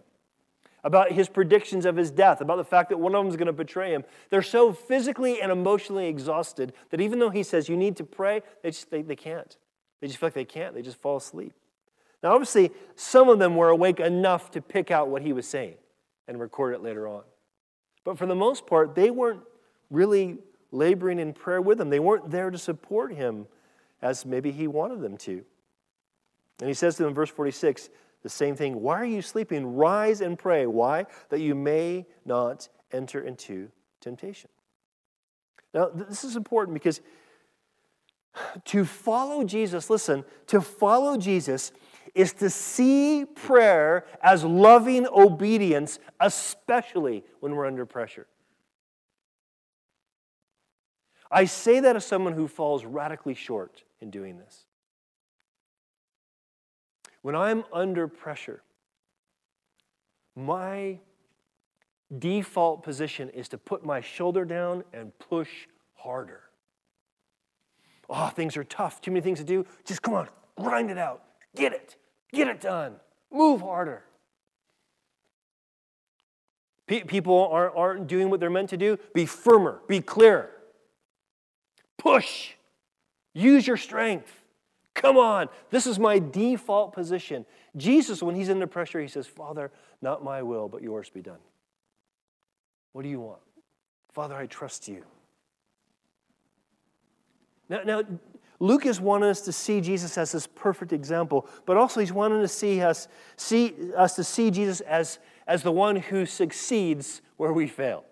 about 0.85 1.13
his 1.13 1.29
predictions 1.29 1.87
of 1.87 1.95
his 1.95 2.11
death, 2.11 2.41
about 2.41 2.57
the 2.57 2.65
fact 2.65 2.89
that 2.89 2.99
one 2.99 3.15
of 3.15 3.21
them 3.21 3.31
is 3.31 3.37
going 3.37 3.47
to 3.47 3.53
betray 3.53 3.93
him. 3.93 4.03
They're 4.31 4.43
so 4.43 4.73
physically 4.73 5.41
and 5.41 5.53
emotionally 5.53 6.09
exhausted 6.09 6.73
that 6.91 7.01
even 7.01 7.21
though 7.21 7.31
he 7.31 7.45
says 7.45 7.69
you 7.69 7.77
need 7.77 7.97
to 7.99 8.05
pray, 8.05 8.43
they, 8.63 8.71
just, 8.71 8.91
they, 8.91 9.03
they 9.03 9.15
can't. 9.15 9.57
They 10.03 10.09
just 10.09 10.19
feel 10.19 10.27
like 10.27 10.35
they 10.35 10.45
can't. 10.45 10.75
They 10.75 10.83
just 10.83 11.01
fall 11.01 11.17
asleep. 11.17 11.53
Now, 12.25 12.33
obviously, 12.33 12.73
some 12.97 13.29
of 13.29 13.39
them 13.39 13.55
were 13.55 13.69
awake 13.69 14.01
enough 14.01 14.51
to 14.51 14.61
pick 14.61 14.91
out 14.91 15.09
what 15.09 15.23
he 15.23 15.33
was 15.33 15.47
saying 15.47 15.77
and 16.27 16.41
record 16.41 16.75
it 16.75 16.83
later 16.83 17.07
on. 17.07 17.23
But 18.05 18.19
for 18.19 18.27
the 18.27 18.35
most 18.35 18.67
part, 18.67 18.97
they 18.97 19.13
weren't 19.13 19.43
really 19.91 20.39
laboring 20.73 21.21
in 21.21 21.33
prayer 21.33 21.63
with 21.63 21.81
him. 21.81 21.89
They 21.89 22.01
weren't 22.01 22.33
there 22.33 22.51
to 22.51 22.59
support 22.59 23.15
him 23.15 23.47
as 24.03 24.27
maybe 24.27 24.51
he 24.51 24.67
wanted 24.67 25.01
them 25.01 25.17
to. 25.19 25.45
And 26.59 26.69
he 26.69 26.75
says 26.75 26.97
to 26.97 27.05
them 27.05 27.11
in 27.11 27.15
verse 27.15 27.31
46 27.31 27.89
the 28.25 28.29
same 28.29 28.57
thing 28.57 28.83
Why 28.83 29.01
are 29.01 29.05
you 29.05 29.23
sleeping? 29.23 29.77
Rise 29.77 30.21
and 30.21 30.37
pray. 30.37 30.67
Why? 30.67 31.07
That 31.29 31.41
you 31.41 31.55
may 31.55 32.07
not 32.25 32.69
enter 32.91 33.21
into 33.21 33.71
temptation. 34.01 34.51
Now, 35.73 35.91
this 35.95 36.25
is 36.25 36.35
important 36.35 36.75
because 36.75 37.01
to 38.67 38.85
follow 38.85 39.45
Jesus, 39.45 39.91
listen, 39.91 40.25
to 40.47 40.61
follow 40.61 41.17
Jesus 41.17 41.73
is 42.15 42.33
to 42.35 42.51
see 42.51 43.25
prayer 43.25 44.05
as 44.23 44.45
loving 44.45 45.07
obedience, 45.07 45.99
especially 46.21 47.25
when 47.41 47.55
we're 47.55 47.67
under 47.67 47.87
pressure. 47.87 48.27
I 51.31 51.47
say 51.47 51.81
that 51.81 51.97
as 51.97 52.05
someone 52.05 52.35
who 52.35 52.47
falls 52.47 52.85
radically 52.85 53.35
short 53.35 53.83
in 54.01 54.11
doing 54.11 54.39
this. 54.39 54.67
When 57.23 57.35
I'm 57.35 57.65
under 57.73 58.09
pressure, 58.09 58.62
my 60.37 60.99
default 62.19 62.83
position 62.83 63.31
is 63.31 63.49
to 63.49 63.59
put 63.59 63.85
my 63.85 64.03
shoulder 64.03 64.45
down 64.45 64.85
and 64.93 65.19
push 65.19 65.49
harder. 65.95 66.43
Oh, 68.09 68.29
things 68.29 68.57
are 68.57 68.65
tough, 68.65 69.01
too 69.01 69.11
many 69.11 69.23
things 69.23 69.39
to 69.39 69.45
do. 69.45 69.65
Just 69.85 70.03
come 70.03 70.15
on, 70.15 70.29
grind 70.57 70.91
it 70.91 70.99
out. 70.99 71.23
Get 71.55 71.73
it. 71.73 71.97
Get 72.33 72.49
it 72.49 72.61
done. 72.61 72.97
Move 73.31 73.61
harder. 73.61 74.05
People 76.87 77.49
aren't, 77.51 77.77
aren't 77.77 78.07
doing 78.07 78.29
what 78.29 78.41
they're 78.41 78.51
meant 78.51 78.71
to 78.71 78.77
do. 78.77 78.99
Be 79.15 79.25
firmer, 79.25 79.81
be 79.89 80.01
clearer. 80.01 80.51
Push. 81.99 82.53
Use 83.35 83.67
your 83.67 83.77
strength. 83.77 84.43
Come 84.95 85.17
on. 85.17 85.49
This 85.71 85.87
is 85.87 85.99
my 85.99 86.19
default 86.19 86.93
position. 86.93 87.47
Jesus, 87.77 88.23
when 88.23 88.35
he's 88.35 88.51
under 88.51 88.67
pressure, 88.67 89.01
he 89.01 89.09
says, 89.09 89.27
Father, 89.27 89.71
not 90.03 90.23
my 90.23 90.43
will, 90.43 90.69
but 90.69 90.83
yours 90.83 91.09
be 91.09 91.23
done. 91.23 91.39
What 92.93 93.03
do 93.03 93.09
you 93.09 93.21
want? 93.21 93.41
Father, 94.13 94.35
I 94.35 94.47
trust 94.47 94.89
you. 94.89 95.05
Now, 97.69 97.83
now 97.85 98.02
Luke 98.61 98.87
is 98.87 99.00
wanting 99.00 99.28
us 99.28 99.40
to 99.42 99.52
see 99.52 99.81
Jesus 99.81 100.16
as 100.16 100.33
this 100.33 100.47
perfect 100.47 100.92
example, 100.92 101.49
but 101.66 101.76
also 101.76 101.99
he's 101.99 102.12
wanting 102.12 102.40
to 102.40 102.49
see 102.49 102.81
us, 102.81 103.09
see 103.37 103.75
us 103.97 104.14
to 104.14 104.25
see 104.25 104.52
Jesus 104.52 104.81
as, 104.83 105.19
as 105.49 105.64
the 105.64 105.73
one 105.73 105.97
who 105.97 106.26
succeeds 106.26 107.23
where 107.38 107.52
we 107.52 107.66
fail. 107.66 108.04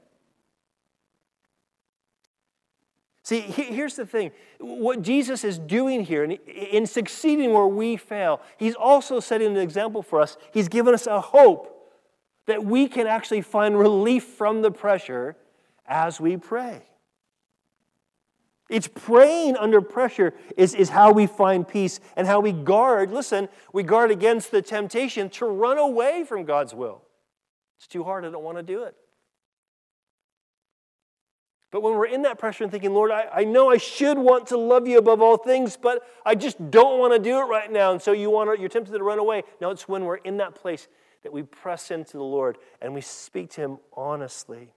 See, 3.23 3.43
here's 3.43 3.95
the 3.95 4.07
thing. 4.07 4.33
What 4.59 5.03
Jesus 5.03 5.45
is 5.45 5.57
doing 5.57 6.05
here, 6.05 6.25
in 6.25 6.85
succeeding 6.85 7.53
where 7.53 7.67
we 7.67 7.97
fail, 7.97 8.41
he's 8.57 8.75
also 8.75 9.21
setting 9.21 9.53
an 9.53 9.59
example 9.59 10.03
for 10.03 10.21
us. 10.21 10.37
He's 10.53 10.67
given 10.67 10.95
us 10.95 11.07
a 11.07 11.21
hope 11.21 11.93
that 12.47 12.65
we 12.65 12.89
can 12.89 13.07
actually 13.07 13.43
find 13.43 13.79
relief 13.79 14.25
from 14.25 14.63
the 14.63 14.73
pressure 14.73 15.37
as 15.87 16.21
we 16.21 16.37
pray. 16.37 16.83
It's 18.71 18.89
praying 18.89 19.57
under 19.57 19.81
pressure 19.81 20.33
is, 20.57 20.75
is 20.75 20.89
how 20.89 21.13
we 21.13 21.27
find 21.27 21.67
peace 21.67 21.99
and 22.17 22.27
how 22.27 22.39
we 22.39 22.53
guard, 22.53 23.11
listen, 23.11 23.49
we 23.73 23.83
guard 23.83 24.13
against 24.13 24.53
the 24.53 24.63
temptation 24.63 25.29
to 25.31 25.47
run 25.47 25.77
away 25.77 26.25
from 26.25 26.45
God's 26.45 26.73
will. 26.73 27.03
It's 27.79 27.89
too 27.89 28.05
hard, 28.05 28.25
I 28.25 28.31
don't 28.31 28.45
want 28.45 28.59
to 28.59 28.63
do 28.63 28.85
it. 28.85 28.95
But 31.73 31.83
when 31.83 31.95
we're 31.95 32.07
in 32.07 32.23
that 32.23 32.39
pressure 32.39 32.65
and 32.65 32.71
thinking, 32.71 32.95
Lord, 32.95 33.11
I, 33.11 33.29
I 33.33 33.45
know 33.45 33.71
I 33.71 33.77
should 33.77 34.19
want 34.19 34.49
to 34.49 34.57
love 34.57 34.87
you 34.87 34.99
above 34.99 35.21
all 35.21 35.37
things, 35.37 35.77
but 35.77 36.03
I 36.25 36.35
just 36.35 36.71
don't 36.71 36.99
want 36.99 37.13
to 37.13 37.19
do 37.19 37.39
it 37.39 37.45
right 37.45 37.71
now. 37.71 37.93
And 37.93 38.01
so 38.01 38.13
you 38.13 38.31
want 38.31 38.55
to, 38.55 38.61
you're 38.61 38.69
tempted 38.69 38.93
to 38.93 39.03
run 39.03 39.19
away. 39.19 39.43
No, 39.61 39.71
it's 39.71 39.89
when 39.89 40.05
we're 40.05 40.17
in 40.17 40.37
that 40.39 40.55
place 40.55 40.89
that 41.23 41.33
we 41.33 41.43
press 41.43 41.91
into 41.91 42.17
the 42.17 42.25
Lord 42.25 42.59
and 42.81 42.95
we 42.95 43.01
speak 43.01 43.51
to 43.51 43.61
Him 43.61 43.79
honestly. 43.93 44.75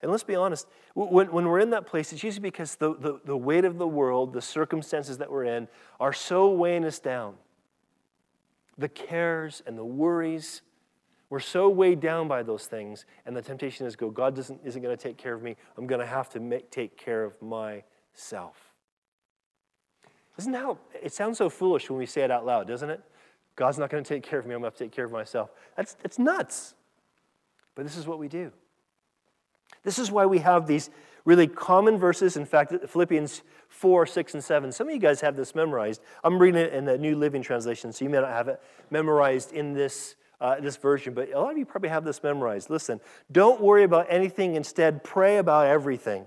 And 0.00 0.10
let's 0.10 0.22
be 0.22 0.36
honest, 0.36 0.68
when, 0.94 1.32
when 1.32 1.46
we're 1.46 1.58
in 1.58 1.70
that 1.70 1.86
place, 1.86 2.12
it's 2.12 2.22
usually 2.22 2.42
because 2.42 2.76
the, 2.76 2.94
the, 2.94 3.20
the 3.24 3.36
weight 3.36 3.64
of 3.64 3.78
the 3.78 3.88
world, 3.88 4.32
the 4.32 4.42
circumstances 4.42 5.18
that 5.18 5.30
we're 5.30 5.44
in, 5.44 5.66
are 5.98 6.12
so 6.12 6.50
weighing 6.50 6.84
us 6.84 6.98
down. 6.98 7.34
The 8.76 8.88
cares 8.88 9.60
and 9.66 9.76
the 9.76 9.84
worries, 9.84 10.62
we're 11.30 11.40
so 11.40 11.68
weighed 11.68 12.00
down 12.00 12.28
by 12.28 12.44
those 12.44 12.66
things, 12.66 13.06
and 13.26 13.36
the 13.36 13.42
temptation 13.42 13.86
is 13.86 13.96
go, 13.96 14.08
God 14.08 14.36
doesn't, 14.36 14.60
isn't 14.64 14.80
going 14.80 14.96
to 14.96 15.02
take 15.02 15.18
care 15.18 15.34
of 15.34 15.42
me. 15.42 15.56
I'm 15.76 15.86
going 15.86 16.00
to 16.00 16.06
have 16.06 16.28
to 16.30 16.40
make, 16.40 16.70
take 16.70 16.96
care 16.96 17.24
of 17.24 17.40
myself. 17.42 18.56
Isn't 20.38 20.54
how, 20.54 20.78
it 21.02 21.12
sounds 21.12 21.38
so 21.38 21.50
foolish 21.50 21.90
when 21.90 21.98
we 21.98 22.06
say 22.06 22.22
it 22.22 22.30
out 22.30 22.46
loud, 22.46 22.68
doesn't 22.68 22.88
it? 22.88 23.02
God's 23.56 23.78
not 23.78 23.90
going 23.90 24.04
to 24.04 24.08
take 24.08 24.22
care 24.22 24.38
of 24.38 24.46
me. 24.46 24.54
I'm 24.54 24.60
going 24.60 24.70
to 24.70 24.74
have 24.74 24.78
to 24.78 24.84
take 24.84 24.92
care 24.92 25.04
of 25.04 25.10
myself. 25.10 25.50
That's, 25.76 25.94
that's 25.94 26.16
nuts. 26.16 26.74
But 27.74 27.84
this 27.84 27.96
is 27.96 28.06
what 28.06 28.20
we 28.20 28.28
do. 28.28 28.52
This 29.88 29.98
is 29.98 30.12
why 30.12 30.26
we 30.26 30.40
have 30.40 30.66
these 30.66 30.90
really 31.24 31.46
common 31.46 31.96
verses. 31.96 32.36
In 32.36 32.44
fact, 32.44 32.74
Philippians 32.90 33.40
4, 33.68 34.04
6, 34.04 34.34
and 34.34 34.44
7. 34.44 34.70
Some 34.70 34.86
of 34.86 34.92
you 34.92 35.00
guys 35.00 35.22
have 35.22 35.34
this 35.34 35.54
memorized. 35.54 36.02
I'm 36.22 36.38
reading 36.38 36.60
it 36.60 36.74
in 36.74 36.84
the 36.84 36.98
New 36.98 37.16
Living 37.16 37.40
Translation, 37.40 37.90
so 37.90 38.04
you 38.04 38.10
may 38.10 38.20
not 38.20 38.28
have 38.28 38.48
it 38.48 38.60
memorized 38.90 39.50
in 39.54 39.72
this, 39.72 40.16
uh, 40.42 40.60
this 40.60 40.76
version, 40.76 41.14
but 41.14 41.32
a 41.32 41.40
lot 41.40 41.52
of 41.52 41.56
you 41.56 41.64
probably 41.64 41.88
have 41.88 42.04
this 42.04 42.22
memorized. 42.22 42.68
Listen, 42.68 43.00
don't 43.32 43.62
worry 43.62 43.82
about 43.82 44.04
anything, 44.10 44.56
instead, 44.56 45.02
pray 45.02 45.38
about 45.38 45.66
everything. 45.66 46.26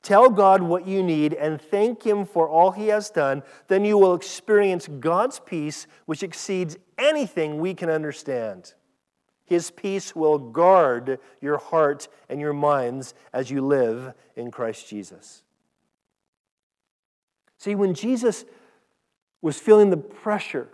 Tell 0.00 0.30
God 0.30 0.62
what 0.62 0.86
you 0.86 1.02
need 1.02 1.34
and 1.34 1.60
thank 1.60 2.02
Him 2.06 2.24
for 2.24 2.48
all 2.48 2.70
He 2.70 2.86
has 2.86 3.10
done. 3.10 3.42
Then 3.68 3.84
you 3.84 3.98
will 3.98 4.14
experience 4.14 4.88
God's 4.88 5.40
peace, 5.40 5.86
which 6.06 6.22
exceeds 6.22 6.78
anything 6.96 7.60
we 7.60 7.74
can 7.74 7.90
understand. 7.90 8.72
His 9.50 9.72
peace 9.72 10.14
will 10.14 10.38
guard 10.38 11.18
your 11.40 11.58
heart 11.58 12.06
and 12.28 12.40
your 12.40 12.52
minds 12.52 13.14
as 13.32 13.50
you 13.50 13.66
live 13.66 14.14
in 14.36 14.52
Christ 14.52 14.88
Jesus. 14.88 15.42
See, 17.58 17.74
when 17.74 17.92
Jesus 17.92 18.44
was 19.42 19.58
feeling 19.58 19.90
the 19.90 19.96
pressure 19.96 20.68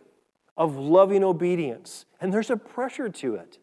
of 0.58 0.76
loving 0.76 1.24
obedience, 1.24 2.04
and 2.20 2.30
there's 2.34 2.50
a 2.50 2.56
pressure 2.58 3.08
to 3.08 3.36
it, 3.36 3.58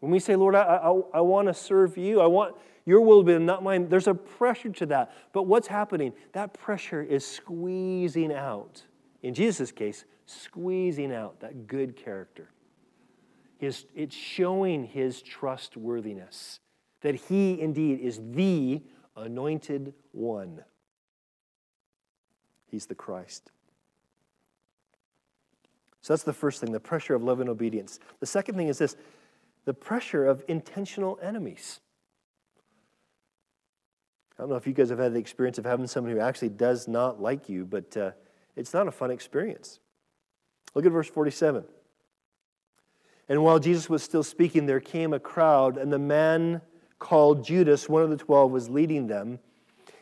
When 0.00 0.12
we 0.12 0.20
say, 0.20 0.36
Lord, 0.36 0.54
I, 0.54 0.62
I, 0.62 1.00
I 1.14 1.20
want 1.20 1.48
to 1.48 1.54
serve 1.54 1.98
you, 1.98 2.20
I 2.20 2.26
want 2.26 2.54
your 2.86 3.00
will 3.00 3.22
to 3.22 3.38
be 3.38 3.44
not 3.44 3.62
mine, 3.62 3.88
there's 3.88 4.06
a 4.06 4.14
pressure 4.14 4.70
to 4.70 4.86
that. 4.86 5.12
But 5.32 5.42
what's 5.42 5.68
happening? 5.68 6.12
That 6.32 6.54
pressure 6.54 7.02
is 7.02 7.26
squeezing 7.26 8.32
out, 8.32 8.82
in 9.22 9.34
Jesus' 9.34 9.72
case, 9.72 10.04
squeezing 10.26 11.12
out 11.12 11.40
that 11.40 11.66
good 11.66 11.96
character. 11.96 12.50
His, 13.58 13.86
it's 13.94 14.14
showing 14.14 14.84
his 14.84 15.20
trustworthiness, 15.20 16.60
that 17.02 17.14
he 17.14 17.60
indeed 17.60 18.00
is 18.00 18.20
the 18.30 18.82
anointed 19.16 19.94
one. 20.12 20.62
He's 22.70 22.86
the 22.86 22.94
Christ. 22.94 23.50
So 26.00 26.12
that's 26.12 26.22
the 26.22 26.32
first 26.32 26.60
thing 26.60 26.72
the 26.72 26.80
pressure 26.80 27.14
of 27.14 27.22
love 27.22 27.40
and 27.40 27.50
obedience. 27.50 27.98
The 28.20 28.26
second 28.26 28.54
thing 28.54 28.68
is 28.68 28.78
this 28.78 28.96
the 29.64 29.74
pressure 29.74 30.24
of 30.24 30.44
intentional 30.48 31.18
enemies. 31.20 31.80
I 34.38 34.42
don't 34.42 34.50
know 34.50 34.56
if 34.56 34.68
you 34.68 34.72
guys 34.72 34.90
have 34.90 35.00
had 35.00 35.14
the 35.14 35.18
experience 35.18 35.58
of 35.58 35.64
having 35.64 35.88
someone 35.88 36.12
who 36.12 36.20
actually 36.20 36.50
does 36.50 36.86
not 36.86 37.20
like 37.20 37.48
you, 37.48 37.64
but 37.64 37.96
uh, 37.96 38.12
it's 38.54 38.72
not 38.72 38.86
a 38.86 38.92
fun 38.92 39.10
experience. 39.10 39.80
Look 40.74 40.86
at 40.86 40.92
verse 40.92 41.08
47. 41.08 41.64
And 43.28 43.42
while 43.44 43.58
Jesus 43.58 43.90
was 43.90 44.02
still 44.02 44.22
speaking, 44.22 44.66
there 44.66 44.80
came 44.80 45.12
a 45.12 45.20
crowd, 45.20 45.76
and 45.76 45.92
the 45.92 45.98
man 45.98 46.62
called 46.98 47.44
Judas, 47.44 47.88
one 47.88 48.02
of 48.02 48.10
the 48.10 48.16
twelve, 48.16 48.50
was 48.50 48.70
leading 48.70 49.06
them. 49.06 49.38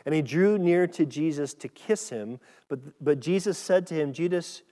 And 0.05 0.15
he 0.15 0.23
drew 0.23 0.57
near 0.57 0.87
to 0.87 1.05
Jesus 1.05 1.53
to 1.55 1.69
kiss 1.69 2.11
him. 2.11 2.39
But, 2.69 2.79
but 3.03 3.19
Jesus 3.21 3.59
said 3.59 3.87
to 3.89 3.95
him, 3.95 4.13
Judas, 4.13 4.63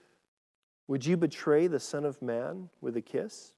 would 0.87 1.05
you 1.05 1.17
betray 1.17 1.67
the 1.67 1.79
Son 1.79 2.05
of 2.05 2.21
Man 2.21 2.69
with 2.79 2.95
a 2.95 3.01
kiss? 3.01 3.51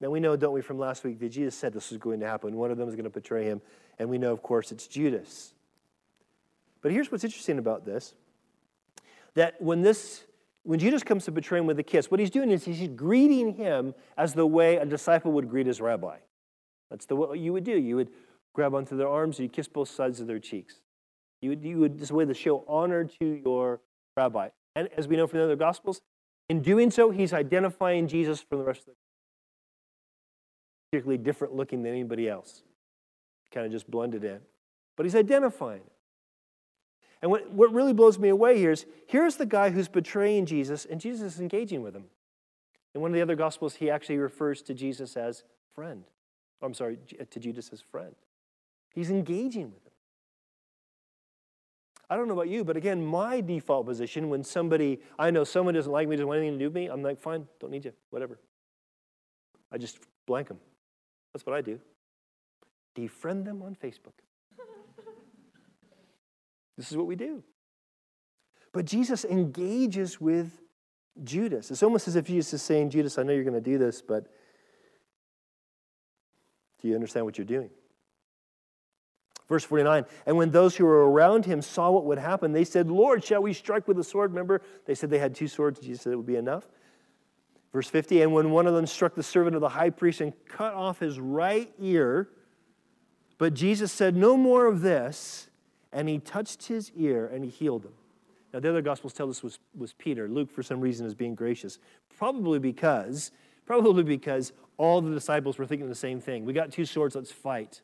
Now 0.00 0.10
we 0.10 0.20
know, 0.20 0.36
don't 0.36 0.52
we, 0.52 0.62
from 0.62 0.78
last 0.78 1.04
week 1.04 1.18
that 1.20 1.28
Jesus 1.28 1.54
said 1.54 1.72
this 1.72 1.90
was 1.90 1.98
going 1.98 2.20
to 2.20 2.26
happen. 2.26 2.56
One 2.56 2.70
of 2.70 2.78
them 2.78 2.88
is 2.88 2.94
going 2.94 3.04
to 3.04 3.10
betray 3.10 3.44
him. 3.44 3.60
And 3.98 4.08
we 4.08 4.18
know, 4.18 4.32
of 4.32 4.42
course, 4.42 4.72
it's 4.72 4.86
Judas. 4.86 5.54
But 6.82 6.92
here's 6.92 7.10
what's 7.12 7.24
interesting 7.24 7.58
about 7.58 7.84
this 7.84 8.14
that 9.34 9.60
when 9.60 9.82
this 9.82 10.24
when 10.64 10.78
Judas 10.78 11.02
comes 11.02 11.24
to 11.26 11.30
betray 11.30 11.58
him 11.58 11.66
with 11.66 11.78
a 11.78 11.82
kiss, 11.82 12.10
what 12.10 12.18
he's 12.18 12.30
doing 12.30 12.50
is 12.50 12.64
he's 12.64 12.88
greeting 12.88 13.54
him 13.54 13.94
as 14.16 14.32
the 14.32 14.46
way 14.46 14.76
a 14.76 14.84
disciple 14.84 15.32
would 15.32 15.48
greet 15.48 15.66
his 15.66 15.80
rabbi. 15.80 16.16
That's 16.90 17.06
the 17.06 17.16
what 17.16 17.38
you 17.38 17.52
would 17.52 17.64
do. 17.64 17.78
You 17.78 17.96
would 17.96 18.10
grab 18.54 18.74
onto 18.74 18.96
their 18.96 19.08
arms, 19.08 19.38
you 19.38 19.48
kiss 19.48 19.68
both 19.68 19.90
sides 19.90 20.20
of 20.20 20.26
their 20.26 20.38
cheeks. 20.38 20.80
You 21.42 21.50
would, 21.50 21.64
you 21.64 21.78
would 21.78 21.98
this 21.98 22.10
way 22.10 22.24
to 22.24 22.34
show 22.34 22.64
honor 22.66 23.04
to 23.04 23.40
your 23.44 23.80
rabbi. 24.16 24.48
And 24.74 24.88
as 24.96 25.06
we 25.06 25.16
know 25.16 25.26
from 25.26 25.40
the 25.40 25.44
other 25.44 25.56
Gospels, 25.56 26.00
in 26.48 26.62
doing 26.62 26.90
so, 26.90 27.10
he's 27.10 27.32
identifying 27.32 28.08
Jesus 28.08 28.40
from 28.40 28.58
the 28.58 28.64
rest 28.64 28.80
of 28.80 28.86
the 28.86 28.92
particularly 30.90 31.18
different 31.18 31.54
looking 31.54 31.82
than 31.82 31.92
anybody 31.92 32.28
else. 32.28 32.62
Kind 33.52 33.66
of 33.66 33.72
just 33.72 33.90
blended 33.90 34.24
in. 34.24 34.38
But 34.96 35.06
he's 35.06 35.16
identifying. 35.16 35.82
And 37.24 37.30
what, 37.30 37.50
what 37.50 37.72
really 37.72 37.94
blows 37.94 38.18
me 38.18 38.28
away 38.28 38.58
here 38.58 38.70
is 38.70 38.84
here's 39.06 39.36
the 39.36 39.46
guy 39.46 39.70
who's 39.70 39.88
betraying 39.88 40.44
Jesus, 40.44 40.84
and 40.84 41.00
Jesus 41.00 41.36
is 41.36 41.40
engaging 41.40 41.82
with 41.82 41.96
him. 41.96 42.04
In 42.94 43.00
one 43.00 43.12
of 43.12 43.14
the 43.14 43.22
other 43.22 43.34
Gospels, 43.34 43.76
he 43.76 43.88
actually 43.88 44.18
refers 44.18 44.60
to 44.60 44.74
Jesus 44.74 45.16
as 45.16 45.42
friend. 45.74 46.04
Oh, 46.60 46.66
I'm 46.66 46.74
sorry, 46.74 46.98
to 47.30 47.40
Judas 47.40 47.70
as 47.72 47.80
friend. 47.80 48.14
He's 48.94 49.08
engaging 49.08 49.72
with 49.72 49.86
him. 49.86 49.92
I 52.10 52.16
don't 52.16 52.28
know 52.28 52.34
about 52.34 52.50
you, 52.50 52.62
but 52.62 52.76
again, 52.76 53.02
my 53.02 53.40
default 53.40 53.86
position 53.86 54.28
when 54.28 54.44
somebody, 54.44 55.00
I 55.18 55.30
know 55.30 55.44
someone 55.44 55.72
doesn't 55.72 55.90
like 55.90 56.06
me, 56.06 56.16
doesn't 56.16 56.28
want 56.28 56.40
anything 56.40 56.58
to 56.58 56.62
do 56.62 56.68
with 56.68 56.74
me, 56.74 56.88
I'm 56.88 57.02
like, 57.02 57.18
fine, 57.18 57.48
don't 57.58 57.70
need 57.70 57.86
you, 57.86 57.94
whatever. 58.10 58.38
I 59.72 59.78
just 59.78 59.98
blank 60.26 60.48
them. 60.48 60.58
That's 61.32 61.46
what 61.46 61.56
I 61.56 61.62
do. 61.62 61.80
Defriend 62.94 63.46
them 63.46 63.62
on 63.62 63.78
Facebook. 63.82 64.12
This 66.76 66.90
is 66.90 66.96
what 66.96 67.06
we 67.06 67.16
do. 67.16 67.42
But 68.72 68.84
Jesus 68.86 69.24
engages 69.24 70.20
with 70.20 70.60
Judas. 71.22 71.70
It's 71.70 71.82
almost 71.82 72.08
as 72.08 72.16
if 72.16 72.26
Jesus 72.26 72.54
is 72.54 72.62
saying, 72.62 72.90
Judas, 72.90 73.18
I 73.18 73.22
know 73.22 73.32
you're 73.32 73.44
going 73.44 73.54
to 73.54 73.60
do 73.60 73.78
this, 73.78 74.02
but 74.02 74.26
do 76.82 76.88
you 76.88 76.94
understand 76.94 77.24
what 77.24 77.38
you're 77.38 77.44
doing? 77.44 77.70
Verse 79.48 79.64
49 79.64 80.04
And 80.26 80.36
when 80.36 80.50
those 80.50 80.76
who 80.76 80.84
were 80.84 81.08
around 81.08 81.46
him 81.46 81.62
saw 81.62 81.90
what 81.90 82.04
would 82.06 82.18
happen, 82.18 82.52
they 82.52 82.64
said, 82.64 82.90
Lord, 82.90 83.22
shall 83.24 83.42
we 83.42 83.52
strike 83.52 83.86
with 83.86 83.98
a 83.98 84.04
sword? 84.04 84.32
Remember, 84.32 84.62
they 84.86 84.94
said 84.94 85.10
they 85.10 85.18
had 85.18 85.34
two 85.34 85.48
swords. 85.48 85.80
Jesus 85.80 86.02
said 86.02 86.12
it 86.12 86.16
would 86.16 86.26
be 86.26 86.36
enough. 86.36 86.66
Verse 87.72 87.88
50 87.88 88.22
And 88.22 88.32
when 88.32 88.50
one 88.50 88.66
of 88.66 88.74
them 88.74 88.86
struck 88.86 89.14
the 89.14 89.22
servant 89.22 89.54
of 89.54 89.60
the 89.60 89.68
high 89.68 89.90
priest 89.90 90.20
and 90.20 90.32
cut 90.48 90.74
off 90.74 90.98
his 90.98 91.20
right 91.20 91.72
ear, 91.78 92.28
but 93.38 93.54
Jesus 93.54 93.92
said, 93.92 94.16
No 94.16 94.36
more 94.36 94.66
of 94.66 94.80
this. 94.80 95.48
And 95.94 96.08
he 96.08 96.18
touched 96.18 96.66
his 96.66 96.92
ear 96.96 97.30
and 97.32 97.44
he 97.44 97.50
healed 97.50 97.84
him. 97.84 97.92
Now, 98.52 98.60
the 98.60 98.68
other 98.68 98.82
Gospels 98.82 99.12
tell 99.12 99.30
us 99.30 99.42
was, 99.42 99.58
was 99.76 99.94
Peter. 99.94 100.28
Luke, 100.28 100.50
for 100.50 100.62
some 100.62 100.80
reason, 100.80 101.06
is 101.06 101.14
being 101.14 101.34
gracious. 101.34 101.78
Probably 102.18 102.58
because, 102.58 103.30
probably 103.64 104.02
because 104.02 104.52
all 104.76 105.00
the 105.00 105.12
disciples 105.14 105.56
were 105.56 105.66
thinking 105.66 105.88
the 105.88 105.94
same 105.94 106.20
thing. 106.20 106.44
We 106.44 106.52
got 106.52 106.70
two 106.70 106.84
swords, 106.84 107.14
let's 107.14 107.32
fight. 107.32 107.80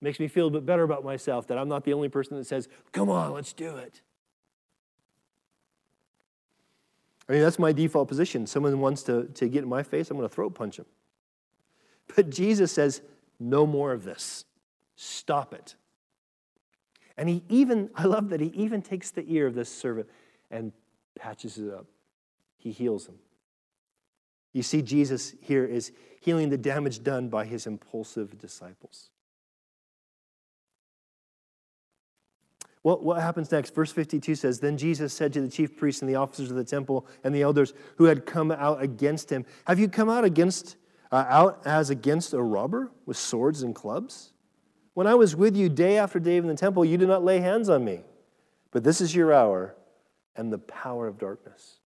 Makes 0.00 0.20
me 0.20 0.28
feel 0.28 0.48
a 0.48 0.50
bit 0.50 0.66
better 0.66 0.82
about 0.82 1.04
myself 1.04 1.46
that 1.46 1.58
I'm 1.58 1.68
not 1.68 1.84
the 1.84 1.92
only 1.92 2.08
person 2.08 2.36
that 2.36 2.46
says, 2.46 2.68
come 2.92 3.08
on, 3.08 3.32
let's 3.32 3.52
do 3.52 3.76
it. 3.76 4.02
I 7.28 7.32
mean, 7.32 7.42
that's 7.42 7.58
my 7.58 7.72
default 7.72 8.08
position. 8.08 8.46
Someone 8.46 8.78
wants 8.80 9.02
to, 9.04 9.24
to 9.34 9.48
get 9.48 9.62
in 9.62 9.68
my 9.68 9.82
face, 9.82 10.10
I'm 10.10 10.16
going 10.16 10.28
to 10.28 10.34
throat 10.34 10.54
punch 10.54 10.78
him. 10.78 10.86
But 12.14 12.30
Jesus 12.30 12.72
says, 12.72 13.02
no 13.40 13.66
more 13.66 13.92
of 13.92 14.04
this. 14.04 14.44
Stop 14.96 15.52
it. 15.52 15.74
And 17.16 17.28
he 17.28 17.42
even, 17.48 17.90
I 17.94 18.04
love 18.04 18.30
that 18.30 18.40
he 18.40 18.48
even 18.48 18.82
takes 18.82 19.10
the 19.10 19.24
ear 19.26 19.46
of 19.46 19.54
this 19.54 19.68
servant 19.68 20.08
and 20.50 20.72
patches 21.18 21.58
it 21.58 21.72
up. 21.72 21.86
He 22.56 22.72
heals 22.72 23.06
him. 23.06 23.16
You 24.52 24.62
see, 24.62 24.80
Jesus 24.80 25.34
here 25.42 25.64
is 25.64 25.92
healing 26.20 26.48
the 26.48 26.58
damage 26.58 27.02
done 27.02 27.28
by 27.28 27.44
his 27.44 27.66
impulsive 27.66 28.38
disciples. 28.38 29.10
Well, 32.82 33.00
what 33.00 33.20
happens 33.20 33.50
next? 33.50 33.74
Verse 33.74 33.90
52 33.90 34.36
says 34.36 34.60
Then 34.60 34.78
Jesus 34.78 35.12
said 35.12 35.32
to 35.32 35.40
the 35.40 35.48
chief 35.48 35.76
priests 35.76 36.02
and 36.02 36.08
the 36.08 36.14
officers 36.14 36.50
of 36.50 36.56
the 36.56 36.64
temple 36.64 37.06
and 37.24 37.34
the 37.34 37.42
elders 37.42 37.74
who 37.96 38.04
had 38.04 38.24
come 38.24 38.52
out 38.52 38.80
against 38.80 39.30
him, 39.30 39.44
Have 39.66 39.80
you 39.80 39.88
come 39.88 40.08
out 40.08 40.24
against 40.24 40.76
uh, 41.10 41.24
out 41.28 41.62
as 41.66 41.90
against 41.90 42.32
a 42.32 42.42
robber 42.42 42.92
with 43.04 43.16
swords 43.16 43.62
and 43.62 43.74
clubs? 43.74 44.32
When 44.96 45.06
I 45.06 45.14
was 45.14 45.36
with 45.36 45.54
you 45.54 45.68
day 45.68 45.98
after 45.98 46.18
day 46.18 46.38
in 46.38 46.46
the 46.46 46.54
temple, 46.54 46.82
you 46.82 46.96
did 46.96 47.08
not 47.08 47.22
lay 47.22 47.40
hands 47.40 47.68
on 47.68 47.84
me. 47.84 48.00
But 48.70 48.82
this 48.82 49.02
is 49.02 49.14
your 49.14 49.30
hour 49.30 49.74
and 50.34 50.50
the 50.50 50.56
power 50.56 51.06
of 51.06 51.18
darkness. 51.18 51.80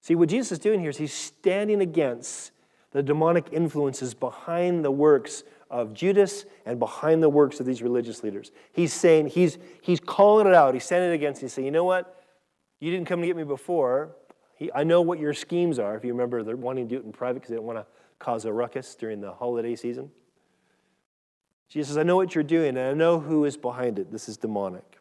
See, 0.00 0.14
what 0.14 0.30
Jesus 0.30 0.52
is 0.52 0.58
doing 0.58 0.80
here 0.80 0.88
is 0.88 0.96
he's 0.96 1.12
standing 1.12 1.82
against 1.82 2.52
the 2.92 3.02
demonic 3.02 3.48
influences 3.52 4.14
behind 4.14 4.86
the 4.86 4.90
works 4.90 5.42
of 5.70 5.92
Judas 5.92 6.46
and 6.64 6.78
behind 6.78 7.22
the 7.22 7.28
works 7.28 7.60
of 7.60 7.66
these 7.66 7.82
religious 7.82 8.24
leaders. 8.24 8.52
He's 8.72 8.94
saying, 8.94 9.26
he's, 9.26 9.58
he's 9.82 10.00
calling 10.00 10.46
it 10.46 10.54
out. 10.54 10.72
He's 10.72 10.84
standing 10.84 11.10
against. 11.10 11.42
He's 11.42 11.52
saying, 11.52 11.66
you 11.66 11.72
know 11.72 11.84
what? 11.84 12.24
You 12.80 12.90
didn't 12.90 13.06
come 13.06 13.20
to 13.20 13.26
get 13.26 13.36
me 13.36 13.44
before. 13.44 14.16
He, 14.54 14.72
I 14.74 14.82
know 14.82 15.02
what 15.02 15.18
your 15.18 15.34
schemes 15.34 15.78
are. 15.78 15.94
If 15.94 16.06
you 16.06 16.12
remember, 16.12 16.42
they're 16.42 16.56
wanting 16.56 16.88
to 16.88 16.94
do 16.94 17.00
it 17.02 17.04
in 17.04 17.12
private 17.12 17.34
because 17.40 17.50
they 17.50 17.56
don't 17.56 17.66
want 17.66 17.80
to 17.80 17.86
cause 18.18 18.46
a 18.46 18.52
ruckus 18.52 18.94
during 18.94 19.20
the 19.20 19.34
holiday 19.34 19.76
season. 19.76 20.10
Jesus 21.68 21.88
says, 21.88 21.98
I 21.98 22.02
know 22.02 22.16
what 22.16 22.34
you're 22.34 22.44
doing, 22.44 22.76
and 22.76 22.80
I 22.80 22.94
know 22.94 23.20
who 23.20 23.44
is 23.44 23.56
behind 23.56 23.98
it. 23.98 24.10
This 24.10 24.28
is 24.28 24.36
demonic. 24.36 24.98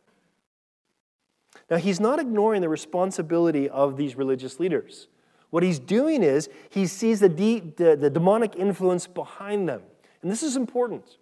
Now, 1.70 1.78
he's 1.78 2.00
not 2.00 2.20
ignoring 2.20 2.62
the 2.62 2.70
responsibility 2.70 3.70
of 3.70 3.98
these 3.98 4.16
religious 4.16 4.60
leaders. 4.60 5.08
What 5.50 5.64
he's 5.64 5.80
doing 5.80 6.24
is 6.24 6.50
he 6.70 6.88
sees 6.88 7.20
the, 7.20 7.30
de- 7.30 7.60
the, 7.60 7.96
the 7.96 8.10
demonic 8.10 8.56
influence 8.56 9.08
behind 9.08 9.68
them. 9.68 9.82
And 10.22 10.32
this 10.32 10.44
is 10.44 10.56
important. 10.56 11.18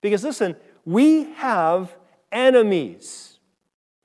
Because 0.00 0.24
listen, 0.24 0.56
we 0.84 1.24
have 1.34 1.94
enemies. 2.32 3.38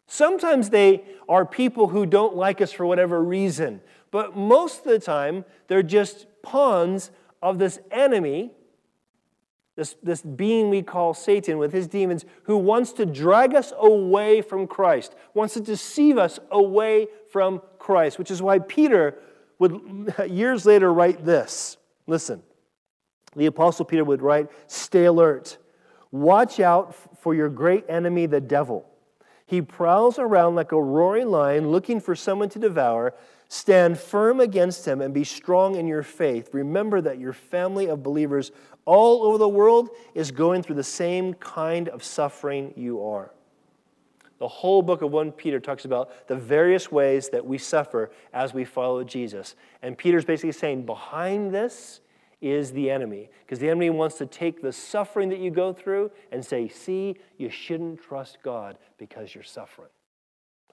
Sometimes 0.07 0.69
they 0.69 1.03
are 1.27 1.45
people 1.45 1.89
who 1.89 2.05
don't 2.05 2.35
like 2.35 2.61
us 2.61 2.71
for 2.71 2.85
whatever 2.85 3.21
reason, 3.21 3.81
but 4.11 4.35
most 4.35 4.79
of 4.79 4.85
the 4.85 4.99
time 4.99 5.43
they're 5.67 5.83
just 5.83 6.27
pawns 6.41 7.11
of 7.41 7.59
this 7.59 7.79
enemy, 7.91 8.51
this, 9.75 9.95
this 10.01 10.21
being 10.21 10.69
we 10.69 10.81
call 10.81 11.13
Satan 11.13 11.57
with 11.57 11.73
his 11.73 11.88
demons, 11.88 12.25
who 12.43 12.57
wants 12.57 12.93
to 12.93 13.05
drag 13.05 13.55
us 13.55 13.73
away 13.77 14.41
from 14.41 14.67
Christ, 14.67 15.15
wants 15.33 15.53
to 15.55 15.59
deceive 15.59 16.17
us 16.17 16.39
away 16.51 17.07
from 17.29 17.61
Christ, 17.77 18.17
which 18.17 18.31
is 18.31 18.41
why 18.41 18.59
Peter 18.59 19.19
would 19.59 20.13
years 20.29 20.65
later 20.65 20.93
write 20.93 21.25
this. 21.25 21.77
Listen 22.07 22.41
the 23.35 23.45
Apostle 23.45 23.85
Peter 23.85 24.03
would 24.03 24.21
write, 24.21 24.47
Stay 24.67 25.05
alert. 25.05 25.57
Watch 26.11 26.59
out 26.59 26.95
for 27.19 27.35
your 27.35 27.49
great 27.49 27.85
enemy, 27.89 28.25
the 28.25 28.41
devil. 28.41 28.89
He 29.45 29.62
prowls 29.62 30.17
around 30.17 30.55
like 30.55 30.71
a 30.71 30.81
roaring 30.81 31.29
lion 31.29 31.69
looking 31.69 31.99
for 31.99 32.15
someone 32.15 32.49
to 32.49 32.60
devour. 32.60 33.13
Stand 33.47 33.99
firm 33.99 34.39
against 34.39 34.88
him 34.88 35.01
and 35.01 35.13
be 35.13 35.23
strong 35.23 35.75
in 35.75 35.88
your 35.88 36.01
faith. 36.01 36.49
Remember 36.51 36.99
that 37.01 37.19
your 37.19 37.34
family 37.34 37.88
of 37.88 38.01
believers 38.01 38.51
all 38.86 39.23
over 39.23 39.38
the 39.38 39.47
world 39.47 39.89
is 40.15 40.31
going 40.31 40.63
through 40.63 40.75
the 40.75 40.84
same 40.84 41.34
kind 41.36 41.89
of 41.89 42.03
suffering 42.03 42.73
you 42.75 43.03
are. 43.03 43.31
The 44.38 44.47
whole 44.47 44.81
book 44.81 45.01
of 45.01 45.12
1 45.12 45.31
Peter 45.34 45.60
talks 45.60 45.86
about 45.86 46.27
the 46.27 46.36
various 46.36 46.91
ways 46.91 47.29
that 47.29 47.45
we 47.45 47.58
suffer 47.58 48.12
as 48.34 48.53
we 48.53 48.65
follow 48.65 49.03
Jesus. 49.03 49.55
And 49.81 49.97
Peter's 49.97 50.25
basically 50.25 50.51
saying, 50.51 50.86
behind 50.86 51.53
this 51.53 52.01
is 52.45 52.71
the 52.71 52.91
enemy. 52.91 53.29
Because 53.43 53.60
the 53.60 53.67
enemy 53.67 53.89
wants 53.89 54.17
to 54.19 54.25
take 54.27 54.62
the 54.62 54.71
suffering 54.71 55.29
that 55.29 55.39
you 55.39 55.49
go 55.49 55.73
through 55.73 56.12
and 56.31 56.45
say, 56.45 56.67
see, 56.67 57.15
you 57.38 57.49
shouldn't 57.49 58.01
trust 58.01 58.38
God 58.43 58.77
because 58.97 59.34
you're 59.34 59.43
suffering. 59.43 59.89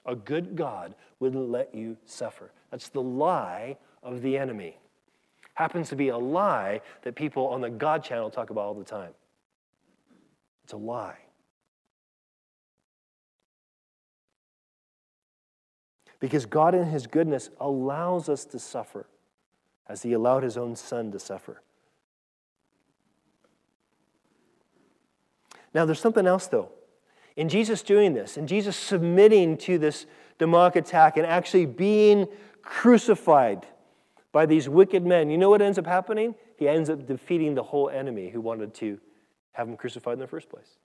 A 0.05 0.15
good 0.15 0.55
God 0.55 0.93
wouldn't 1.19 1.49
let 1.49 1.73
you 1.73 1.97
suffer. 2.05 2.51
That's 2.69 2.89
the 2.89 3.01
lie 3.01 3.77
of 4.03 4.21
the 4.21 4.37
enemy. 4.37 4.77
Happens 5.55 5.89
to 5.89 5.95
be 5.95 6.09
a 6.09 6.17
lie 6.17 6.81
that 7.01 7.15
people 7.15 7.47
on 7.47 7.61
the 7.61 7.69
God 7.69 8.03
channel 8.03 8.29
talk 8.29 8.51
about 8.51 8.61
all 8.61 8.73
the 8.75 8.83
time. 8.83 9.13
It's 10.63 10.73
a 10.73 10.77
lie. 10.77 11.17
Because 16.19 16.45
God, 16.45 16.75
in 16.75 16.85
His 16.85 17.07
goodness, 17.07 17.49
allows 17.59 18.29
us 18.29 18.45
to 18.45 18.59
suffer 18.59 19.07
as 19.87 20.03
He 20.03 20.13
allowed 20.13 20.43
His 20.43 20.57
own 20.57 20.75
Son 20.75 21.11
to 21.11 21.19
suffer. 21.19 21.61
Now, 25.73 25.85
there's 25.85 25.99
something 25.99 26.27
else, 26.27 26.47
though. 26.47 26.69
In 27.35 27.49
Jesus 27.49 27.81
doing 27.81 28.13
this, 28.13 28.37
in 28.37 28.45
Jesus 28.45 28.75
submitting 28.77 29.57
to 29.57 29.77
this 29.77 30.05
demonic 30.37 30.75
attack 30.75 31.17
and 31.17 31.25
actually 31.25 31.65
being 31.65 32.27
crucified 32.61 33.65
by 34.31 34.45
these 34.45 34.69
wicked 34.69 35.05
men, 35.05 35.29
you 35.29 35.37
know 35.37 35.49
what 35.49 35.61
ends 35.61 35.79
up 35.79 35.87
happening? 35.87 36.35
He 36.57 36.67
ends 36.67 36.89
up 36.89 37.05
defeating 37.07 37.55
the 37.55 37.63
whole 37.63 37.89
enemy 37.89 38.29
who 38.29 38.39
wanted 38.39 38.73
to 38.75 38.99
have 39.53 39.67
him 39.67 39.75
crucified 39.75 40.13
in 40.13 40.19
the 40.19 40.27
first 40.27 40.49
place. 40.49 40.77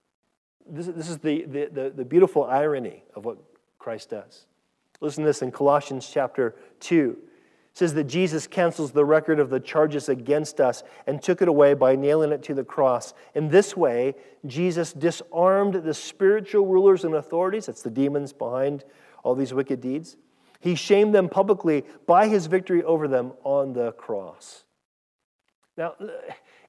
This, 0.66 0.87
this 0.87 1.08
is 1.08 1.18
the, 1.18 1.44
the, 1.44 1.68
the, 1.70 1.90
the 1.90 2.04
beautiful 2.04 2.44
irony 2.44 3.04
of 3.14 3.24
what 3.24 3.38
Christ 3.78 4.11
does. 4.11 4.46
Listen 5.00 5.24
to 5.24 5.28
this 5.28 5.42
in 5.42 5.50
Colossians 5.50 6.11
chapter 6.12 6.56
2 6.80 7.16
says 7.79 7.95
that 7.95 8.09
Jesus 8.09 8.49
cancels 8.49 8.91
the 8.91 9.05
record 9.05 9.38
of 9.38 9.51
the 9.51 9.61
charges 9.61 10.09
against 10.09 10.61
us 10.61 10.83
and 11.07 11.23
took 11.23 11.41
it 11.41 11.47
away 11.47 11.75
by 11.75 11.95
nailing 11.95 12.33
it 12.33 12.43
to 12.43 12.53
the 12.53 12.64
cross. 12.64 13.14
In 13.37 13.51
this 13.51 13.77
way, 13.77 14.17
Jesus 14.47 14.93
disarmed 14.93 15.75
the 15.75 15.95
spiritual 15.95 16.67
rulers 16.67 17.05
and 17.05 17.14
authorities, 17.14 17.67
that's 17.67 17.83
the 17.83 17.91
demons 17.91 18.33
behind 18.33 18.85
all 19.23 19.37
these 19.37 19.55
wicked 19.55 19.81
deeds. 19.81 20.17
He 20.59 20.75
shamed 20.75 21.14
them 21.14 21.29
publicly 21.29 21.85
by 22.05 22.27
his 22.27 22.47
victory 22.47 22.83
over 22.83 23.07
them 23.07 23.35
on 23.45 23.75
the 23.75 23.93
cross. 23.93 24.64
Now, 25.77 25.95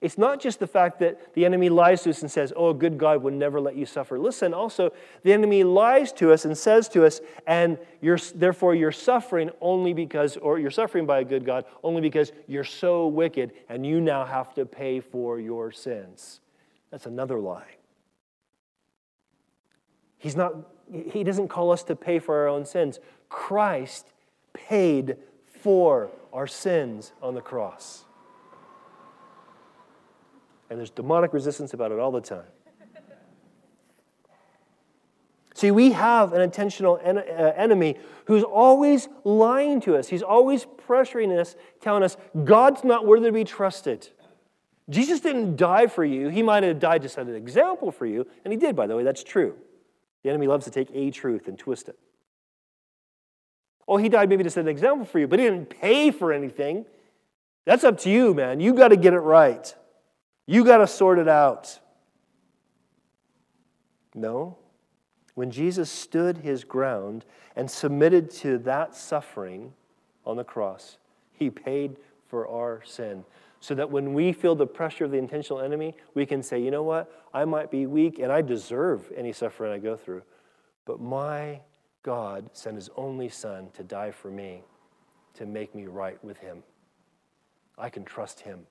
it's 0.02 0.18
not 0.18 0.40
just 0.40 0.60
the 0.60 0.68
fact 0.68 1.00
that 1.00 1.34
the 1.34 1.44
enemy 1.44 1.68
lies 1.68 2.04
to 2.04 2.10
us 2.10 2.22
and 2.22 2.32
says, 2.32 2.54
Oh, 2.56 2.70
a 2.70 2.74
good 2.74 2.98
God 2.98 3.22
would 3.22 3.34
never 3.34 3.60
let 3.60 3.76
you 3.76 3.86
suffer. 3.86 4.18
Listen, 4.18 4.54
also, 4.54 4.92
the 5.24 5.34
enemy 5.34 5.66
lies 5.66 6.14
to 6.14 6.32
us 6.32 6.46
and 6.46 6.58
says 6.58 6.88
to 6.90 7.06
us, 7.06 7.20
and 7.46 7.78
you're, 8.02 8.18
therefore 8.34 8.76
you're 8.76 8.94
suffering 8.94 9.50
only 9.60 9.94
because, 9.94 10.38
or 10.38 10.58
you're 10.58 10.72
suffering 10.72 11.06
by 11.06 11.20
a 11.20 11.26
good 11.26 11.44
God 11.44 11.66
only 11.84 12.00
because 12.00 12.32
you're 12.48 12.64
so 12.64 13.08
wicked 13.08 13.52
and 13.68 13.86
you 13.86 14.00
now 14.00 14.24
have 14.24 14.54
to 14.54 14.66
pay 14.66 15.02
for 15.02 15.38
your 15.38 15.70
sins. 15.70 16.40
That's 16.92 17.06
another 17.06 17.38
lie. 17.38 17.76
He's 20.18 20.36
not, 20.36 20.54
he 21.12 21.26
doesn't 21.26 21.50
call 21.50 21.72
us 21.72 21.84
to 21.84 21.96
pay 21.96 22.20
for 22.20 22.38
our 22.38 22.48
own 22.48 22.66
sins. 22.66 23.00
Christ 23.28 24.14
paid 24.54 25.18
for 25.46 26.10
our 26.32 26.48
sins 26.48 27.12
on 27.22 27.36
the 27.36 27.42
cross. 27.42 28.06
And 30.70 30.78
there's 30.78 30.92
demonic 30.92 31.34
resistance 31.34 31.74
about 31.74 31.92
it 31.92 32.00
all 32.00 32.12
the 32.12 32.22
time. 32.22 32.46
See, 35.60 35.72
we 35.72 35.92
have 35.92 36.32
an 36.32 36.40
intentional 36.40 37.00
en- 37.04 37.18
uh, 37.18 37.54
enemy 37.58 37.98
who's 38.26 38.44
always 38.44 39.10
lying 39.26 39.82
to 39.82 39.98
us. 39.98 40.08
He's 40.08 40.22
always 40.22 40.66
pressuring 40.66 41.38
us, 41.38 41.58
telling 41.82 42.02
us, 42.02 42.16
God's 42.46 42.86
not 42.86 43.06
worthy 43.06 43.26
to 43.26 43.34
be 43.34 43.44
trusted. 43.44 44.08
Jesus 44.90 45.20
didn't 45.20 45.58
die 45.58 45.88
for 45.88 46.06
you. 46.06 46.30
He 46.30 46.44
might 46.44 46.64
have 46.64 46.80
died 46.80 47.02
to 47.02 47.10
set 47.10 47.28
an 47.28 47.36
example 47.36 47.92
for 47.92 48.06
you. 48.06 48.26
And 48.46 48.54
he 48.54 48.58
did, 48.58 48.74
by 48.74 48.88
the 48.88 48.96
way, 48.96 49.04
that's 49.04 49.22
true. 49.22 49.56
The 50.24 50.30
enemy 50.30 50.48
loves 50.48 50.64
to 50.64 50.72
take 50.72 50.90
a 50.94 51.12
truth 51.12 51.50
and 51.50 51.60
twist 51.60 51.90
it. 51.90 52.00
Oh, 53.86 53.98
he 53.98 54.08
died 54.08 54.30
maybe 54.30 54.44
to 54.44 54.50
set 54.50 54.62
an 54.62 54.70
example 54.70 55.06
for 55.06 55.20
you, 55.20 55.28
but 55.28 55.40
he 55.40 55.46
didn't 55.46 55.70
pay 55.70 56.12
for 56.12 56.32
anything. 56.32 56.86
That's 57.66 57.84
up 57.84 57.98
to 58.00 58.10
you, 58.10 58.34
man. 58.34 58.62
You 58.62 58.74
got 58.74 58.90
to 58.90 58.98
get 58.98 59.14
it 59.14 59.20
right. 59.20 59.76
You 60.50 60.66
got 60.66 60.78
to 60.78 60.88
sort 60.88 61.20
it 61.20 61.28
out. 61.28 61.80
No. 64.16 64.58
When 65.36 65.52
Jesus 65.52 65.92
stood 65.92 66.38
his 66.38 66.64
ground 66.64 67.24
and 67.56 67.70
submitted 67.70 68.32
to 68.32 68.58
that 68.58 68.96
suffering 68.96 69.74
on 70.26 70.38
the 70.38 70.44
cross, 70.44 70.98
he 71.34 71.52
paid 71.52 71.98
for 72.26 72.48
our 72.48 72.82
sin. 72.84 73.26
So 73.60 73.76
that 73.76 73.92
when 73.92 74.16
we 74.16 74.34
feel 74.34 74.56
the 74.56 74.66
pressure 74.66 75.06
of 75.06 75.12
the 75.12 75.20
intentional 75.20 75.62
enemy, 75.62 75.94
we 76.16 76.26
can 76.26 76.42
say, 76.42 76.60
you 76.60 76.72
know 76.72 76.82
what? 76.82 77.12
I 77.32 77.46
might 77.46 77.70
be 77.70 77.86
weak 77.86 78.18
and 78.18 78.32
I 78.32 78.42
deserve 78.42 79.12
any 79.16 79.34
suffering 79.34 79.72
I 79.72 79.78
go 79.78 79.96
through. 79.96 80.24
But 80.84 81.00
my 81.00 81.60
God 82.02 82.50
sent 82.54 82.76
his 82.76 82.90
only 82.96 83.30
son 83.30 83.68
to 83.76 83.84
die 83.84 84.10
for 84.10 84.32
me, 84.32 84.64
to 85.36 85.46
make 85.46 85.76
me 85.76 85.86
right 85.86 86.18
with 86.24 86.38
him. 86.38 86.64
I 87.78 87.92
can 87.92 88.04
trust 88.04 88.40
him. 88.40 88.66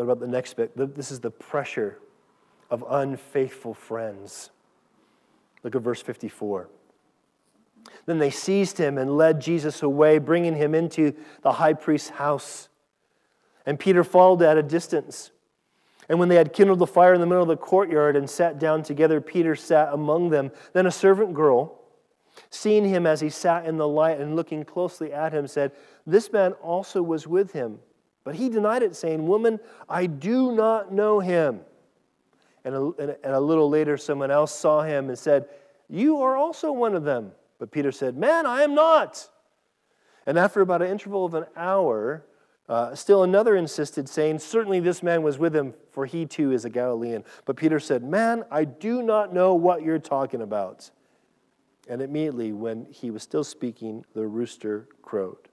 What 0.00 0.04
about 0.04 0.20
the 0.20 0.32
next 0.32 0.54
bit? 0.54 0.74
This 0.96 1.10
is 1.10 1.20
the 1.20 1.30
pressure 1.30 1.98
of 2.70 2.82
unfaithful 2.88 3.74
friends. 3.74 4.48
Look 5.62 5.76
at 5.76 5.82
verse 5.82 6.00
54. 6.00 6.70
Then 8.06 8.18
they 8.18 8.30
seized 8.30 8.78
him 8.78 8.96
and 8.96 9.18
led 9.18 9.42
Jesus 9.42 9.82
away, 9.82 10.16
bringing 10.16 10.56
him 10.56 10.74
into 10.74 11.12
the 11.42 11.52
high 11.52 11.74
priest's 11.74 12.08
house. 12.08 12.70
And 13.66 13.78
Peter 13.78 14.02
followed 14.02 14.40
at 14.40 14.56
a 14.56 14.62
distance. 14.62 15.32
And 16.08 16.18
when 16.18 16.30
they 16.30 16.36
had 16.36 16.54
kindled 16.54 16.78
the 16.78 16.86
fire 16.86 17.12
in 17.12 17.20
the 17.20 17.26
middle 17.26 17.42
of 17.42 17.48
the 17.48 17.58
courtyard 17.58 18.16
and 18.16 18.30
sat 18.30 18.58
down 18.58 18.82
together, 18.82 19.20
Peter 19.20 19.54
sat 19.54 19.92
among 19.92 20.30
them. 20.30 20.50
Then 20.72 20.86
a 20.86 20.90
servant 20.90 21.34
girl, 21.34 21.78
seeing 22.48 22.88
him 22.88 23.06
as 23.06 23.20
he 23.20 23.28
sat 23.28 23.66
in 23.66 23.76
the 23.76 23.86
light 23.86 24.18
and 24.18 24.34
looking 24.34 24.64
closely 24.64 25.12
at 25.12 25.34
him, 25.34 25.46
said, 25.46 25.72
This 26.06 26.32
man 26.32 26.52
also 26.52 27.02
was 27.02 27.26
with 27.26 27.52
him. 27.52 27.80
But 28.30 28.36
he 28.36 28.48
denied 28.48 28.84
it, 28.84 28.94
saying, 28.94 29.26
Woman, 29.26 29.58
I 29.88 30.06
do 30.06 30.52
not 30.52 30.92
know 30.92 31.18
him. 31.18 31.62
And 32.64 32.76
a, 32.76 33.16
and 33.24 33.34
a 33.34 33.40
little 33.40 33.68
later, 33.68 33.96
someone 33.96 34.30
else 34.30 34.54
saw 34.56 34.82
him 34.82 35.08
and 35.08 35.18
said, 35.18 35.48
You 35.88 36.22
are 36.22 36.36
also 36.36 36.70
one 36.70 36.94
of 36.94 37.02
them. 37.02 37.32
But 37.58 37.72
Peter 37.72 37.90
said, 37.90 38.16
Man, 38.16 38.46
I 38.46 38.62
am 38.62 38.72
not. 38.72 39.28
And 40.26 40.38
after 40.38 40.60
about 40.60 40.80
an 40.80 40.92
interval 40.92 41.24
of 41.24 41.34
an 41.34 41.46
hour, 41.56 42.24
uh, 42.68 42.94
still 42.94 43.24
another 43.24 43.56
insisted, 43.56 44.08
saying, 44.08 44.38
Certainly 44.38 44.78
this 44.78 45.02
man 45.02 45.24
was 45.24 45.36
with 45.36 45.56
him, 45.56 45.74
for 45.90 46.06
he 46.06 46.24
too 46.24 46.52
is 46.52 46.64
a 46.64 46.70
Galilean. 46.70 47.24
But 47.46 47.56
Peter 47.56 47.80
said, 47.80 48.04
Man, 48.04 48.44
I 48.48 48.62
do 48.62 49.02
not 49.02 49.34
know 49.34 49.54
what 49.54 49.82
you're 49.82 49.98
talking 49.98 50.40
about. 50.40 50.88
And 51.88 52.00
immediately, 52.00 52.52
when 52.52 52.86
he 52.92 53.10
was 53.10 53.24
still 53.24 53.42
speaking, 53.42 54.04
the 54.14 54.24
rooster 54.24 54.86
crowed. 55.02 55.49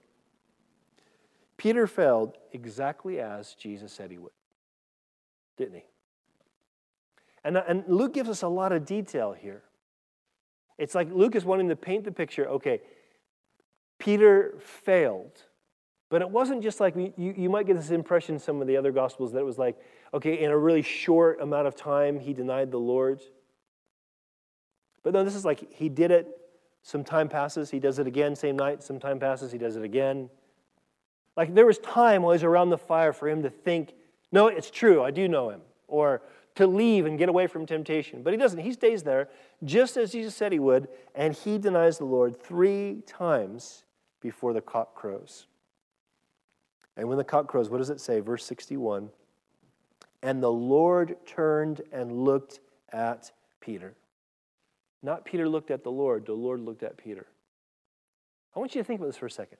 Peter 1.58 1.86
failed 1.86 2.38
exactly 2.52 3.20
as 3.20 3.54
Jesus 3.54 3.92
said 3.92 4.10
he 4.10 4.16
would, 4.16 4.32
didn't 5.58 5.74
he? 5.74 5.84
And, 7.44 7.56
uh, 7.56 7.64
and 7.68 7.84
Luke 7.88 8.14
gives 8.14 8.30
us 8.30 8.42
a 8.42 8.48
lot 8.48 8.72
of 8.72 8.86
detail 8.86 9.32
here. 9.32 9.62
It's 10.78 10.94
like 10.94 11.10
Luke 11.12 11.34
is 11.34 11.44
wanting 11.44 11.68
to 11.68 11.76
paint 11.76 12.04
the 12.04 12.12
picture 12.12 12.48
okay, 12.48 12.80
Peter 13.98 14.54
failed. 14.60 15.42
But 16.10 16.22
it 16.22 16.30
wasn't 16.30 16.62
just 16.62 16.80
like 16.80 16.96
you, 16.96 17.12
you 17.36 17.50
might 17.50 17.66
get 17.66 17.76
this 17.76 17.90
impression 17.90 18.36
in 18.36 18.38
some 18.38 18.62
of 18.62 18.66
the 18.66 18.78
other 18.78 18.92
gospels 18.92 19.32
that 19.32 19.40
it 19.40 19.44
was 19.44 19.58
like, 19.58 19.76
okay, 20.14 20.42
in 20.42 20.50
a 20.50 20.56
really 20.56 20.80
short 20.80 21.40
amount 21.40 21.66
of 21.66 21.76
time, 21.76 22.18
he 22.18 22.32
denied 22.32 22.70
the 22.70 22.78
Lord. 22.78 23.20
But 25.02 25.12
no, 25.12 25.22
this 25.22 25.34
is 25.34 25.44
like 25.44 25.70
he 25.70 25.90
did 25.90 26.10
it, 26.10 26.28
some 26.82 27.04
time 27.04 27.28
passes, 27.28 27.70
he 27.70 27.78
does 27.78 27.98
it 27.98 28.06
again, 28.06 28.34
same 28.34 28.56
night, 28.56 28.82
some 28.82 28.98
time 28.98 29.18
passes, 29.18 29.52
he 29.52 29.58
does 29.58 29.76
it 29.76 29.82
again. 29.82 30.30
Like 31.38 31.54
there 31.54 31.66
was 31.66 31.78
time 31.78 32.22
while 32.22 32.32
he's 32.32 32.42
around 32.42 32.70
the 32.70 32.78
fire 32.78 33.12
for 33.12 33.28
him 33.28 33.44
to 33.44 33.48
think, 33.48 33.94
no, 34.32 34.48
it's 34.48 34.72
true, 34.72 35.04
I 35.04 35.12
do 35.12 35.28
know 35.28 35.50
him. 35.50 35.60
Or 35.86 36.20
to 36.56 36.66
leave 36.66 37.06
and 37.06 37.16
get 37.16 37.28
away 37.28 37.46
from 37.46 37.64
temptation. 37.64 38.24
But 38.24 38.32
he 38.32 38.36
doesn't. 38.36 38.58
He 38.58 38.72
stays 38.72 39.04
there 39.04 39.28
just 39.62 39.96
as 39.96 40.10
Jesus 40.10 40.34
said 40.34 40.50
he 40.50 40.58
would, 40.58 40.88
and 41.14 41.32
he 41.32 41.56
denies 41.56 41.98
the 41.98 42.06
Lord 42.06 42.42
three 42.42 43.04
times 43.06 43.84
before 44.20 44.52
the 44.52 44.60
cock 44.60 44.96
crows. 44.96 45.46
And 46.96 47.08
when 47.08 47.18
the 47.18 47.24
cock 47.24 47.46
crows, 47.46 47.70
what 47.70 47.78
does 47.78 47.90
it 47.90 48.00
say? 48.00 48.18
Verse 48.18 48.44
61 48.44 49.08
And 50.24 50.42
the 50.42 50.50
Lord 50.50 51.18
turned 51.24 51.82
and 51.92 52.24
looked 52.24 52.58
at 52.92 53.30
Peter. 53.60 53.94
Not 55.04 55.24
Peter 55.24 55.48
looked 55.48 55.70
at 55.70 55.84
the 55.84 55.92
Lord, 55.92 56.26
the 56.26 56.32
Lord 56.32 56.58
looked 56.58 56.82
at 56.82 56.96
Peter. 56.96 57.28
I 58.56 58.58
want 58.58 58.74
you 58.74 58.80
to 58.80 58.84
think 58.84 58.98
about 58.98 59.06
this 59.06 59.16
for 59.16 59.26
a 59.26 59.30
second. 59.30 59.58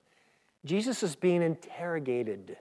Jesus 0.64 1.02
is 1.02 1.16
being 1.16 1.42
interrogated. 1.42 2.56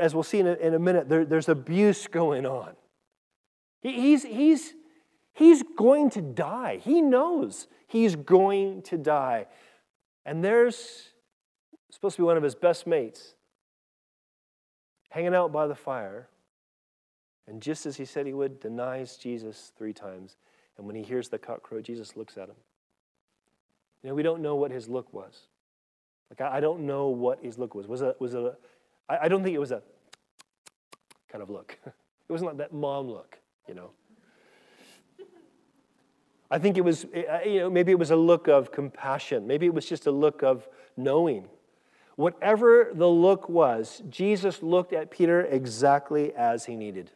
As 0.00 0.14
we'll 0.14 0.22
see 0.22 0.38
in 0.38 0.46
a, 0.46 0.54
in 0.54 0.74
a 0.74 0.78
minute, 0.78 1.08
there, 1.08 1.24
there's 1.24 1.48
abuse 1.48 2.06
going 2.06 2.44
on. 2.44 2.74
He, 3.80 3.92
he's, 3.92 4.22
he's, 4.22 4.74
he's 5.32 5.62
going 5.76 6.10
to 6.10 6.22
die. 6.22 6.78
He 6.82 7.00
knows 7.00 7.68
he's 7.86 8.16
going 8.16 8.82
to 8.82 8.98
die. 8.98 9.46
And 10.24 10.44
there's 10.44 11.10
supposed 11.90 12.16
to 12.16 12.22
be 12.22 12.26
one 12.26 12.36
of 12.36 12.42
his 12.42 12.54
best 12.54 12.86
mates 12.86 13.34
hanging 15.10 15.34
out 15.34 15.52
by 15.52 15.66
the 15.66 15.74
fire. 15.74 16.28
And 17.46 17.62
just 17.62 17.86
as 17.86 17.96
he 17.96 18.04
said 18.04 18.26
he 18.26 18.32
would, 18.32 18.60
denies 18.60 19.16
Jesus 19.16 19.72
three 19.78 19.92
times. 19.92 20.36
And 20.76 20.86
when 20.86 20.96
he 20.96 21.02
hears 21.02 21.28
the 21.28 21.38
cock 21.38 21.62
crow, 21.62 21.80
Jesus 21.80 22.16
looks 22.16 22.36
at 22.36 22.48
him. 22.48 22.56
Know, 24.06 24.14
we 24.14 24.22
don't 24.22 24.40
know 24.40 24.54
what 24.54 24.70
his 24.70 24.88
look 24.88 25.12
was. 25.12 25.48
Like, 26.30 26.40
I, 26.40 26.58
I 26.58 26.60
don't 26.60 26.86
know 26.86 27.08
what 27.08 27.42
his 27.42 27.58
look 27.58 27.74
was. 27.74 27.88
Was 27.88 28.02
it, 28.02 28.16
was 28.20 28.34
a, 28.34 28.56
I, 29.08 29.18
I 29.22 29.28
don't 29.28 29.42
think 29.42 29.56
it 29.56 29.58
was 29.58 29.72
a 29.72 29.82
kind 31.30 31.42
of 31.42 31.50
look. 31.50 31.78
It 32.28 32.32
wasn't 32.32 32.48
like 32.48 32.56
that 32.56 32.72
mom 32.72 33.06
look, 33.06 33.38
you 33.68 33.74
know. 33.74 33.90
I 36.50 36.58
think 36.58 36.76
it 36.76 36.80
was, 36.80 37.06
eh, 37.14 37.22
eh, 37.22 37.48
you 37.50 37.60
know, 37.60 37.70
maybe 37.70 37.92
it 37.92 38.00
was 38.00 38.10
a 38.10 38.16
look 38.16 38.48
of 38.48 38.72
compassion. 38.72 39.46
Maybe 39.46 39.66
it 39.66 39.72
was 39.72 39.86
just 39.86 40.08
a 40.08 40.10
look 40.10 40.42
of 40.42 40.68
knowing. 40.96 41.46
Whatever 42.16 42.90
the 42.92 43.06
look 43.06 43.48
was, 43.48 44.02
Jesus 44.10 44.60
looked 44.60 44.92
at 44.92 45.12
Peter 45.12 45.42
exactly 45.42 46.34
as 46.34 46.64
he 46.64 46.74
needed. 46.74 47.12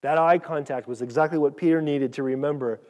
That 0.00 0.16
eye 0.16 0.38
contact 0.38 0.88
was 0.88 1.02
exactly 1.02 1.36
what 1.36 1.54
Peter 1.54 1.82
needed 1.82 2.14
to 2.14 2.22
remember 2.22 2.80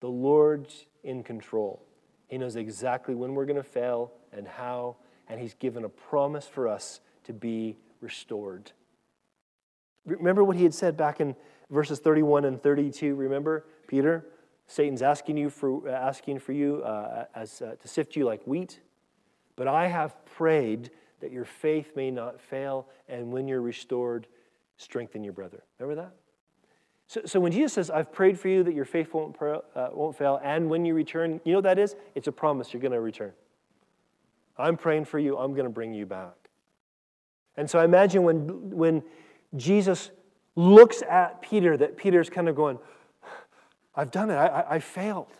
the 0.00 0.08
Lord's 0.08 0.86
in 1.08 1.22
control. 1.22 1.82
He 2.28 2.36
knows 2.36 2.56
exactly 2.56 3.14
when 3.14 3.34
we're 3.34 3.46
going 3.46 3.56
to 3.56 3.62
fail 3.62 4.12
and 4.32 4.46
how, 4.46 4.96
and 5.28 5.40
He's 5.40 5.54
given 5.54 5.84
a 5.84 5.88
promise 5.88 6.46
for 6.46 6.68
us 6.68 7.00
to 7.24 7.32
be 7.32 7.78
restored. 8.00 8.70
Remember 10.04 10.44
what 10.44 10.56
He 10.56 10.64
had 10.64 10.74
said 10.74 10.96
back 10.96 11.20
in 11.20 11.34
verses 11.70 11.98
31 11.98 12.44
and 12.44 12.62
32. 12.62 13.14
Remember, 13.14 13.64
Peter? 13.86 14.26
Satan's 14.66 15.00
asking 15.00 15.38
you 15.38 15.48
for, 15.48 15.88
asking 15.88 16.40
for 16.40 16.52
you 16.52 16.82
uh, 16.82 17.24
as, 17.34 17.62
uh, 17.62 17.76
to 17.80 17.88
sift 17.88 18.14
you 18.14 18.26
like 18.26 18.46
wheat. 18.46 18.80
But 19.56 19.66
I 19.66 19.86
have 19.86 20.14
prayed 20.26 20.90
that 21.20 21.32
your 21.32 21.46
faith 21.46 21.92
may 21.96 22.10
not 22.10 22.38
fail, 22.38 22.86
and 23.08 23.32
when 23.32 23.48
you're 23.48 23.62
restored, 23.62 24.26
strengthen 24.76 25.24
your 25.24 25.32
brother. 25.32 25.64
Remember 25.78 26.02
that? 26.02 26.14
So, 27.08 27.22
so 27.24 27.40
when 27.40 27.52
Jesus 27.52 27.72
says, 27.72 27.90
I've 27.90 28.12
prayed 28.12 28.38
for 28.38 28.48
you 28.48 28.62
that 28.62 28.74
your 28.74 28.84
faith 28.84 29.14
won't, 29.14 29.34
uh, 29.40 29.88
won't 29.92 30.16
fail, 30.16 30.38
and 30.44 30.68
when 30.68 30.84
you 30.84 30.94
return, 30.94 31.40
you 31.44 31.52
know 31.52 31.58
what 31.58 31.64
that 31.64 31.78
is? 31.78 31.96
It's 32.14 32.28
a 32.28 32.32
promise 32.32 32.72
you're 32.72 32.82
going 32.82 32.92
to 32.92 33.00
return. 33.00 33.32
I'm 34.58 34.76
praying 34.76 35.06
for 35.06 35.18
you, 35.18 35.38
I'm 35.38 35.52
going 35.54 35.64
to 35.64 35.70
bring 35.70 35.94
you 35.94 36.04
back. 36.04 36.34
And 37.56 37.68
so 37.68 37.78
I 37.78 37.84
imagine 37.84 38.24
when, 38.24 38.70
when 38.70 39.02
Jesus 39.56 40.10
looks 40.54 41.02
at 41.02 41.40
Peter, 41.40 41.76
that 41.78 41.96
Peter's 41.96 42.28
kind 42.28 42.48
of 42.48 42.54
going, 42.54 42.78
I've 43.94 44.10
done 44.10 44.30
it, 44.30 44.34
I, 44.34 44.46
I, 44.46 44.74
I 44.74 44.78
failed. 44.78 45.32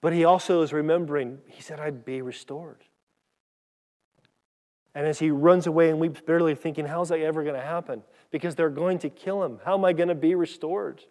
But 0.00 0.12
he 0.12 0.24
also 0.24 0.62
is 0.62 0.72
remembering, 0.72 1.38
he 1.48 1.60
said, 1.60 1.80
I'd 1.80 2.04
be 2.04 2.22
restored. 2.22 2.84
And 4.96 5.06
as 5.06 5.18
he 5.18 5.30
runs 5.30 5.66
away 5.66 5.90
and 5.90 6.00
weeps 6.00 6.22
bitterly, 6.22 6.54
thinking, 6.54 6.86
How's 6.86 7.10
that 7.10 7.20
ever 7.20 7.42
going 7.42 7.54
to 7.54 7.60
happen? 7.60 8.02
Because 8.30 8.54
they're 8.54 8.70
going 8.70 8.98
to 9.00 9.10
kill 9.10 9.44
him. 9.44 9.60
How 9.62 9.74
am 9.74 9.84
I 9.84 9.92
going 9.92 10.08
to 10.08 10.14
be 10.14 10.34
restored? 10.34 11.04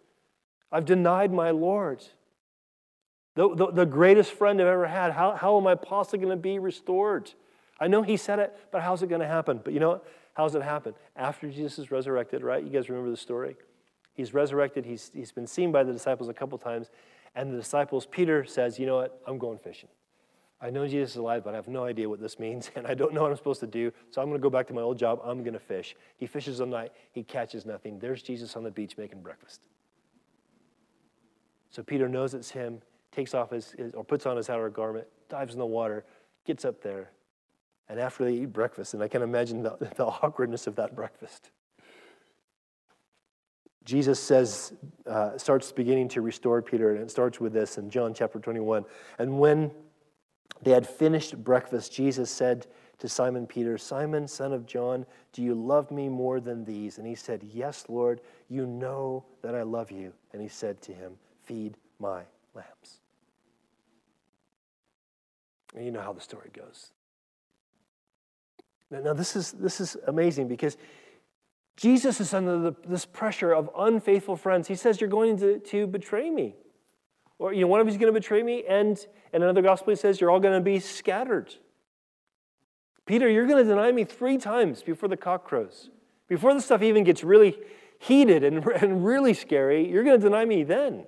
I've 0.72 0.84
denied 0.84 1.32
my 1.32 1.52
Lord. 1.52 2.02
The, 3.36 3.54
the, 3.54 3.70
the 3.70 3.86
greatest 3.86 4.32
friend 4.32 4.60
I've 4.60 4.66
ever 4.66 4.88
had. 4.88 5.12
How, 5.12 5.36
how 5.36 5.56
am 5.56 5.68
I 5.68 5.76
possibly 5.76 6.18
going 6.18 6.36
to 6.36 6.42
be 6.42 6.58
restored? 6.58 7.30
I 7.78 7.86
know 7.86 8.02
he 8.02 8.16
said 8.16 8.40
it, 8.40 8.58
but 8.72 8.82
how's 8.82 9.04
it 9.04 9.08
going 9.08 9.20
to 9.20 9.26
happen? 9.26 9.60
But 9.62 9.72
you 9.72 9.78
know 9.78 9.90
what? 9.90 10.06
How's 10.34 10.56
it 10.56 10.62
happen? 10.62 10.94
After 11.14 11.48
Jesus 11.48 11.78
is 11.78 11.90
resurrected, 11.92 12.42
right? 12.42 12.64
You 12.64 12.70
guys 12.70 12.88
remember 12.88 13.10
the 13.10 13.16
story? 13.16 13.56
He's 14.14 14.34
resurrected. 14.34 14.84
He's, 14.84 15.12
he's 15.14 15.30
been 15.30 15.46
seen 15.46 15.70
by 15.70 15.84
the 15.84 15.92
disciples 15.92 16.28
a 16.28 16.34
couple 16.34 16.58
times. 16.58 16.90
And 17.36 17.52
the 17.52 17.56
disciples, 17.56 18.04
Peter 18.04 18.44
says, 18.44 18.80
You 18.80 18.86
know 18.86 18.96
what? 18.96 19.22
I'm 19.28 19.38
going 19.38 19.58
fishing. 19.58 19.90
I 20.60 20.70
know 20.70 20.86
Jesus 20.86 21.10
is 21.10 21.16
alive, 21.16 21.44
but 21.44 21.52
I 21.52 21.56
have 21.56 21.68
no 21.68 21.84
idea 21.84 22.08
what 22.08 22.20
this 22.20 22.38
means, 22.38 22.70
and 22.76 22.86
I 22.86 22.94
don't 22.94 23.12
know 23.12 23.22
what 23.22 23.30
I'm 23.30 23.36
supposed 23.36 23.60
to 23.60 23.66
do. 23.66 23.92
So 24.10 24.20
I'm 24.20 24.28
going 24.28 24.40
to 24.40 24.42
go 24.42 24.50
back 24.50 24.66
to 24.68 24.74
my 24.74 24.82
old 24.82 24.98
job. 24.98 25.20
I'm 25.24 25.42
going 25.42 25.52
to 25.52 25.58
fish. 25.58 25.94
He 26.16 26.26
fishes 26.26 26.60
all 26.60 26.66
night. 26.66 26.92
He 27.12 27.22
catches 27.22 27.66
nothing. 27.66 27.98
There's 27.98 28.22
Jesus 28.22 28.56
on 28.56 28.64
the 28.64 28.70
beach 28.70 28.96
making 28.96 29.22
breakfast. 29.22 29.62
So 31.70 31.82
Peter 31.82 32.08
knows 32.08 32.32
it's 32.32 32.50
him, 32.50 32.80
takes 33.12 33.34
off 33.34 33.50
his, 33.50 33.72
his 33.72 33.92
or 33.92 34.02
puts 34.02 34.24
on 34.24 34.36
his 34.36 34.48
outer 34.48 34.70
garment, 34.70 35.06
dives 35.28 35.52
in 35.52 35.58
the 35.58 35.66
water, 35.66 36.04
gets 36.46 36.64
up 36.64 36.80
there, 36.80 37.10
and 37.88 38.00
after 38.00 38.24
they 38.24 38.32
eat 38.32 38.52
breakfast, 38.52 38.94
and 38.94 39.02
I 39.02 39.08
can 39.08 39.22
imagine 39.22 39.62
the, 39.62 39.76
the 39.96 40.06
awkwardness 40.06 40.66
of 40.66 40.76
that 40.76 40.94
breakfast. 40.94 41.50
Jesus 43.84 44.18
says, 44.18 44.72
uh, 45.06 45.38
starts 45.38 45.70
beginning 45.70 46.08
to 46.08 46.20
restore 46.20 46.60
Peter, 46.60 46.92
and 46.92 47.00
it 47.02 47.10
starts 47.10 47.40
with 47.40 47.52
this 47.52 47.78
in 47.78 47.88
John 47.88 48.14
chapter 48.14 48.40
21. 48.40 48.84
And 49.18 49.38
when 49.38 49.70
they 50.62 50.70
had 50.70 50.86
finished 50.86 51.42
breakfast, 51.42 51.92
Jesus 51.92 52.30
said 52.30 52.66
to 52.98 53.08
Simon 53.08 53.46
Peter, 53.46 53.76
Simon, 53.76 54.26
son 54.26 54.52
of 54.52 54.66
John, 54.66 55.04
do 55.32 55.42
you 55.42 55.54
love 55.54 55.90
me 55.90 56.08
more 56.08 56.40
than 56.40 56.64
these? 56.64 56.98
And 56.98 57.06
he 57.06 57.14
said, 57.14 57.42
Yes, 57.52 57.84
Lord, 57.88 58.20
you 58.48 58.66
know 58.66 59.24
that 59.42 59.54
I 59.54 59.62
love 59.62 59.90
you. 59.90 60.12
And 60.32 60.40
he 60.40 60.48
said 60.48 60.80
to 60.82 60.92
him, 60.92 61.12
Feed 61.44 61.76
my 61.98 62.22
lambs. 62.54 63.00
And 65.74 65.84
you 65.84 65.90
know 65.90 66.00
how 66.00 66.14
the 66.14 66.22
story 66.22 66.50
goes. 66.54 66.90
Now, 68.90 69.12
this 69.12 69.36
is, 69.36 69.52
this 69.52 69.80
is 69.80 69.96
amazing 70.06 70.48
because 70.48 70.76
Jesus 71.76 72.20
is 72.20 72.32
under 72.32 72.58
the, 72.58 72.74
this 72.86 73.04
pressure 73.04 73.52
of 73.52 73.68
unfaithful 73.76 74.36
friends. 74.36 74.68
He 74.68 74.74
says, 74.74 75.00
You're 75.00 75.10
going 75.10 75.36
to, 75.38 75.58
to 75.58 75.86
betray 75.86 76.30
me. 76.30 76.54
Or, 77.38 77.52
you 77.52 77.62
know, 77.62 77.66
one 77.66 77.80
of 77.80 77.86
you 77.86 77.92
is 77.92 77.98
going 77.98 78.12
to 78.12 78.18
betray 78.18 78.42
me, 78.42 78.64
and 78.66 78.98
in 79.32 79.42
another 79.42 79.62
gospel, 79.62 79.90
he 79.90 79.96
says, 79.96 80.20
You're 80.20 80.30
all 80.30 80.40
going 80.40 80.58
to 80.58 80.64
be 80.64 80.78
scattered. 80.80 81.54
Peter, 83.04 83.28
you're 83.28 83.46
going 83.46 83.62
to 83.62 83.68
deny 83.68 83.92
me 83.92 84.04
three 84.04 84.36
times 84.38 84.82
before 84.82 85.08
the 85.08 85.16
cock 85.16 85.44
crows. 85.44 85.90
Before 86.28 86.52
the 86.54 86.60
stuff 86.60 86.82
even 86.82 87.04
gets 87.04 87.22
really 87.22 87.56
heated 87.98 88.42
and, 88.42 88.66
and 88.82 89.04
really 89.04 89.34
scary, 89.34 89.88
you're 89.88 90.04
going 90.04 90.18
to 90.18 90.24
deny 90.24 90.44
me 90.44 90.64
then. 90.64 91.04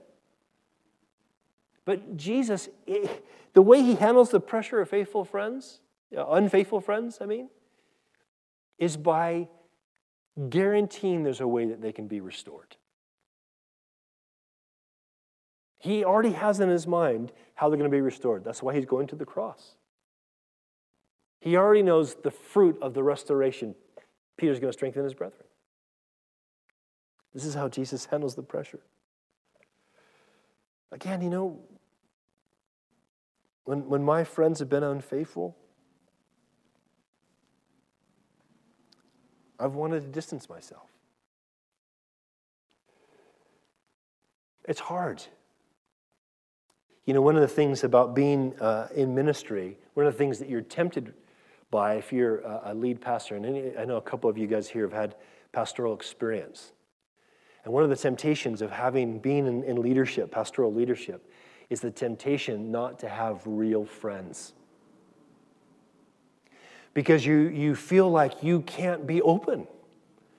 But 1.84 2.16
Jesus, 2.16 2.68
the 3.54 3.62
way 3.62 3.82
he 3.82 3.94
handles 3.94 4.30
the 4.30 4.40
pressure 4.40 4.80
of 4.80 4.90
faithful 4.90 5.24
friends, 5.24 5.80
uh, 6.16 6.26
unfaithful 6.28 6.80
friends, 6.80 7.18
I 7.20 7.26
mean, 7.26 7.48
is 8.78 8.96
by 8.96 9.48
guaranteeing 10.50 11.24
there's 11.24 11.40
a 11.40 11.48
way 11.48 11.64
that 11.64 11.80
they 11.80 11.92
can 11.92 12.06
be 12.06 12.20
restored. 12.20 12.76
He 15.78 16.04
already 16.04 16.32
has 16.32 16.60
in 16.60 16.68
his 16.68 16.86
mind 16.86 17.32
how 17.54 17.68
they're 17.68 17.78
going 17.78 17.90
to 17.90 17.96
be 17.96 18.00
restored. 18.00 18.44
That's 18.44 18.62
why 18.62 18.74
he's 18.74 18.84
going 18.84 19.06
to 19.08 19.16
the 19.16 19.24
cross. 19.24 19.76
He 21.40 21.56
already 21.56 21.82
knows 21.82 22.16
the 22.16 22.30
fruit 22.32 22.78
of 22.82 22.94
the 22.94 23.02
restoration. 23.02 23.74
Peter's 24.36 24.58
going 24.58 24.72
to 24.72 24.76
strengthen 24.76 25.04
his 25.04 25.14
brethren. 25.14 25.44
This 27.32 27.44
is 27.44 27.54
how 27.54 27.68
Jesus 27.68 28.06
handles 28.06 28.34
the 28.34 28.42
pressure. 28.42 28.80
Again, 30.90 31.20
you 31.20 31.30
know, 31.30 31.60
when, 33.64 33.88
when 33.88 34.02
my 34.02 34.24
friends 34.24 34.58
have 34.58 34.68
been 34.68 34.82
unfaithful, 34.82 35.56
I've 39.60 39.74
wanted 39.74 40.00
to 40.00 40.08
distance 40.08 40.48
myself. 40.48 40.88
It's 44.66 44.80
hard. 44.80 45.22
You 47.08 47.14
know, 47.14 47.22
one 47.22 47.36
of 47.36 47.40
the 47.40 47.48
things 47.48 47.84
about 47.84 48.14
being 48.14 48.52
uh, 48.60 48.88
in 48.94 49.14
ministry, 49.14 49.78
one 49.94 50.04
of 50.04 50.12
the 50.12 50.18
things 50.18 50.38
that 50.40 50.50
you're 50.50 50.60
tempted 50.60 51.14
by 51.70 51.94
if 51.94 52.12
you're 52.12 52.40
a 52.40 52.74
lead 52.74 53.00
pastor, 53.00 53.34
and 53.34 53.46
any, 53.46 53.74
I 53.78 53.86
know 53.86 53.96
a 53.96 54.02
couple 54.02 54.28
of 54.28 54.36
you 54.36 54.46
guys 54.46 54.68
here 54.68 54.82
have 54.82 54.92
had 54.92 55.14
pastoral 55.50 55.94
experience. 55.94 56.72
And 57.64 57.72
one 57.72 57.82
of 57.82 57.88
the 57.88 57.96
temptations 57.96 58.60
of 58.60 58.70
having 58.70 59.20
been 59.20 59.46
in, 59.46 59.64
in 59.64 59.80
leadership, 59.80 60.30
pastoral 60.30 60.70
leadership, 60.70 61.26
is 61.70 61.80
the 61.80 61.90
temptation 61.90 62.70
not 62.70 62.98
to 62.98 63.08
have 63.08 63.40
real 63.46 63.86
friends 63.86 64.52
because 66.92 67.24
you, 67.24 67.38
you 67.48 67.74
feel 67.74 68.10
like 68.10 68.42
you 68.42 68.60
can't 68.60 69.06
be 69.06 69.22
open. 69.22 69.66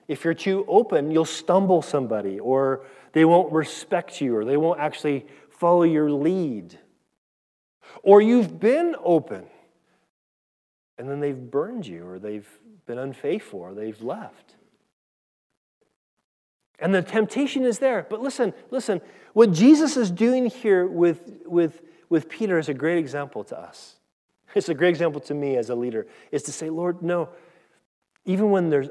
If 0.06 0.24
you're 0.24 0.34
too 0.34 0.64
open, 0.68 1.10
you'll 1.10 1.24
stumble 1.24 1.82
somebody, 1.82 2.38
or 2.38 2.82
they 3.12 3.24
won't 3.24 3.52
respect 3.52 4.20
you, 4.20 4.36
or 4.36 4.44
they 4.44 4.56
won't 4.56 4.78
actually 4.78 5.26
follow 5.60 5.82
your 5.82 6.10
lead. 6.10 6.78
Or 8.02 8.22
you've 8.22 8.58
been 8.58 8.96
open, 9.04 9.44
and 10.96 11.08
then 11.08 11.20
they've 11.20 11.38
burned 11.38 11.86
you, 11.86 12.06
or 12.06 12.18
they've 12.18 12.48
been 12.86 12.98
unfaithful, 12.98 13.60
or 13.60 13.74
they've 13.74 14.00
left. 14.00 14.54
And 16.78 16.94
the 16.94 17.02
temptation 17.02 17.64
is 17.64 17.78
there. 17.78 18.06
But 18.08 18.22
listen, 18.22 18.54
listen, 18.70 19.02
what 19.34 19.52
Jesus 19.52 19.98
is 19.98 20.10
doing 20.10 20.46
here 20.46 20.86
with, 20.86 21.42
with, 21.44 21.82
with 22.08 22.30
Peter 22.30 22.58
is 22.58 22.70
a 22.70 22.74
great 22.74 22.96
example 22.96 23.44
to 23.44 23.58
us. 23.58 23.96
It's 24.54 24.70
a 24.70 24.74
great 24.74 24.88
example 24.88 25.20
to 25.22 25.34
me 25.34 25.58
as 25.58 25.68
a 25.68 25.74
leader, 25.74 26.06
is 26.32 26.42
to 26.44 26.52
say, 26.52 26.70
Lord, 26.70 27.02
no, 27.02 27.28
even 28.24 28.50
when 28.50 28.70
there's 28.70 28.88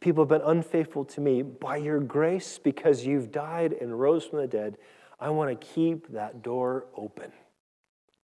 people 0.00 0.24
have 0.24 0.28
been 0.28 0.42
unfaithful 0.42 1.04
to 1.04 1.20
me, 1.20 1.42
by 1.42 1.76
your 1.76 2.00
grace, 2.00 2.58
because 2.58 3.06
you've 3.06 3.30
died 3.30 3.72
and 3.72 3.98
rose 3.98 4.24
from 4.24 4.40
the 4.40 4.48
dead, 4.48 4.78
I 5.20 5.30
want 5.30 5.60
to 5.60 5.66
keep 5.66 6.12
that 6.12 6.42
door 6.42 6.86
open. 6.96 7.32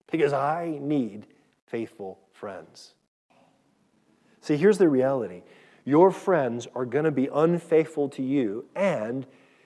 Because 0.09 0.33
I 0.33 0.77
need 0.81 1.27
faithful 1.65 2.19
friends. 2.31 2.93
See, 4.41 4.55
here's 4.55 4.77
the 4.77 4.87
reality 4.87 5.43
your 5.83 6.11
friends 6.11 6.67
are 6.75 6.85
going 6.85 7.05
to 7.05 7.11
be 7.11 7.29
unfaithful 7.33 8.09
to 8.09 8.21
you, 8.21 8.65
and 8.75 9.25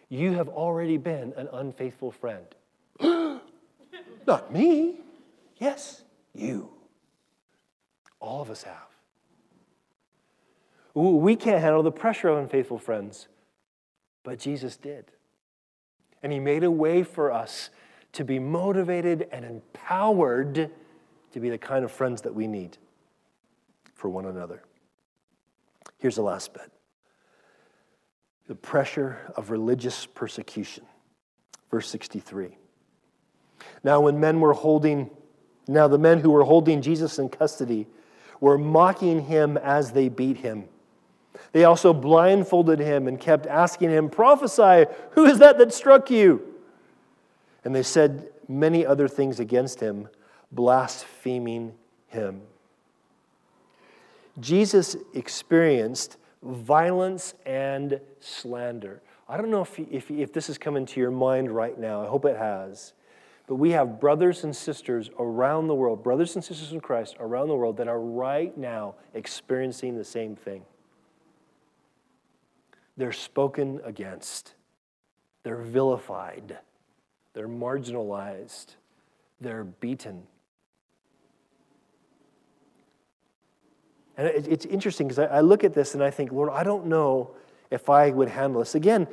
you 0.09 0.33
have 0.33 0.47
already 0.49 0.97
been 0.97 1.33
an 1.35 1.47
unfaithful 1.51 2.11
friend. 2.11 2.45
Not 4.27 4.53
me. 4.53 4.99
Yes, 5.57 6.03
you. 6.33 6.69
All 8.19 8.41
of 8.41 8.51
us 8.51 8.63
have. 8.63 8.75
We 10.93 11.35
can't 11.35 11.61
handle 11.61 11.83
the 11.83 11.91
pressure 11.91 12.27
of 12.27 12.37
unfaithful 12.37 12.77
friends, 12.77 13.27
but 14.23 14.37
Jesus 14.39 14.77
did. 14.77 15.05
And 16.23 16.31
He 16.31 16.39
made 16.39 16.63
a 16.63 16.71
way 16.71 17.03
for 17.03 17.31
us 17.31 17.69
to 18.13 18.23
be 18.23 18.39
motivated 18.39 19.27
and 19.31 19.45
empowered 19.45 20.69
to 21.31 21.39
be 21.39 21.49
the 21.49 21.57
kind 21.57 21.85
of 21.85 21.91
friends 21.91 22.21
that 22.21 22.35
we 22.35 22.47
need 22.47 22.77
for 23.95 24.09
one 24.09 24.25
another. 24.25 24.63
Here's 25.97 26.15
the 26.15 26.23
last 26.23 26.53
bit 26.53 26.71
the 28.47 28.55
pressure 28.55 29.31
of 29.37 29.49
religious 29.49 30.05
persecution. 30.05 30.83
Verse 31.69 31.87
63. 31.87 32.57
Now, 33.83 34.01
when 34.01 34.19
men 34.19 34.41
were 34.41 34.53
holding, 34.53 35.09
now 35.67 35.87
the 35.87 35.97
men 35.97 36.19
who 36.19 36.31
were 36.31 36.43
holding 36.43 36.81
Jesus 36.81 37.17
in 37.17 37.29
custody 37.29 37.87
were 38.41 38.57
mocking 38.57 39.21
him 39.21 39.55
as 39.55 39.91
they 39.91 40.09
beat 40.09 40.37
him. 40.37 40.65
They 41.51 41.65
also 41.65 41.93
blindfolded 41.93 42.79
him 42.79 43.07
and 43.07 43.19
kept 43.19 43.45
asking 43.45 43.89
him, 43.89 44.09
Prophesy, 44.09 44.89
who 45.11 45.25
is 45.25 45.39
that 45.39 45.57
that 45.57 45.73
struck 45.73 46.09
you? 46.09 46.41
And 47.63 47.75
they 47.75 47.83
said 47.83 48.29
many 48.47 48.85
other 48.85 49.07
things 49.07 49.39
against 49.39 49.79
him, 49.79 50.07
blaspheming 50.51 51.73
him. 52.07 52.41
Jesus 54.39 54.95
experienced 55.13 56.17
violence 56.41 57.33
and 57.45 57.99
slander. 58.19 59.01
I 59.27 59.37
don't 59.37 59.51
know 59.51 59.61
if, 59.61 59.77
if, 59.79 60.09
if 60.09 60.33
this 60.33 60.47
has 60.47 60.57
come 60.57 60.75
into 60.75 60.99
your 60.99 61.11
mind 61.11 61.51
right 61.51 61.77
now. 61.77 62.03
I 62.03 62.07
hope 62.07 62.25
it 62.25 62.37
has. 62.37 62.93
But 63.47 63.55
we 63.55 63.71
have 63.71 63.99
brothers 63.99 64.43
and 64.43 64.55
sisters 64.55 65.09
around 65.19 65.67
the 65.67 65.75
world, 65.75 66.03
brothers 66.03 66.35
and 66.35 66.43
sisters 66.43 66.71
in 66.71 66.79
Christ 66.79 67.17
around 67.19 67.49
the 67.49 67.55
world 67.55 67.77
that 67.77 67.87
are 67.87 67.99
right 67.99 68.55
now 68.57 68.95
experiencing 69.13 69.97
the 69.97 70.05
same 70.05 70.35
thing. 70.35 70.63
They're 73.01 73.11
spoken 73.11 73.81
against, 73.83 74.53
they're 75.41 75.63
vilified, 75.63 76.59
they're 77.33 77.47
marginalized, 77.47 78.75
they're 79.39 79.63
beaten. 79.63 80.21
And 84.17 84.27
it's 84.27 84.67
interesting 84.67 85.07
because 85.07 85.17
I 85.17 85.39
look 85.39 85.63
at 85.63 85.73
this 85.73 85.95
and 85.95 86.03
I 86.03 86.11
think, 86.11 86.31
Lord, 86.31 86.51
I 86.51 86.63
don't 86.63 86.85
know 86.85 87.31
if 87.71 87.89
I 87.89 88.11
would 88.11 88.29
handle 88.29 88.59
this. 88.59 88.75
Again, 88.75 89.07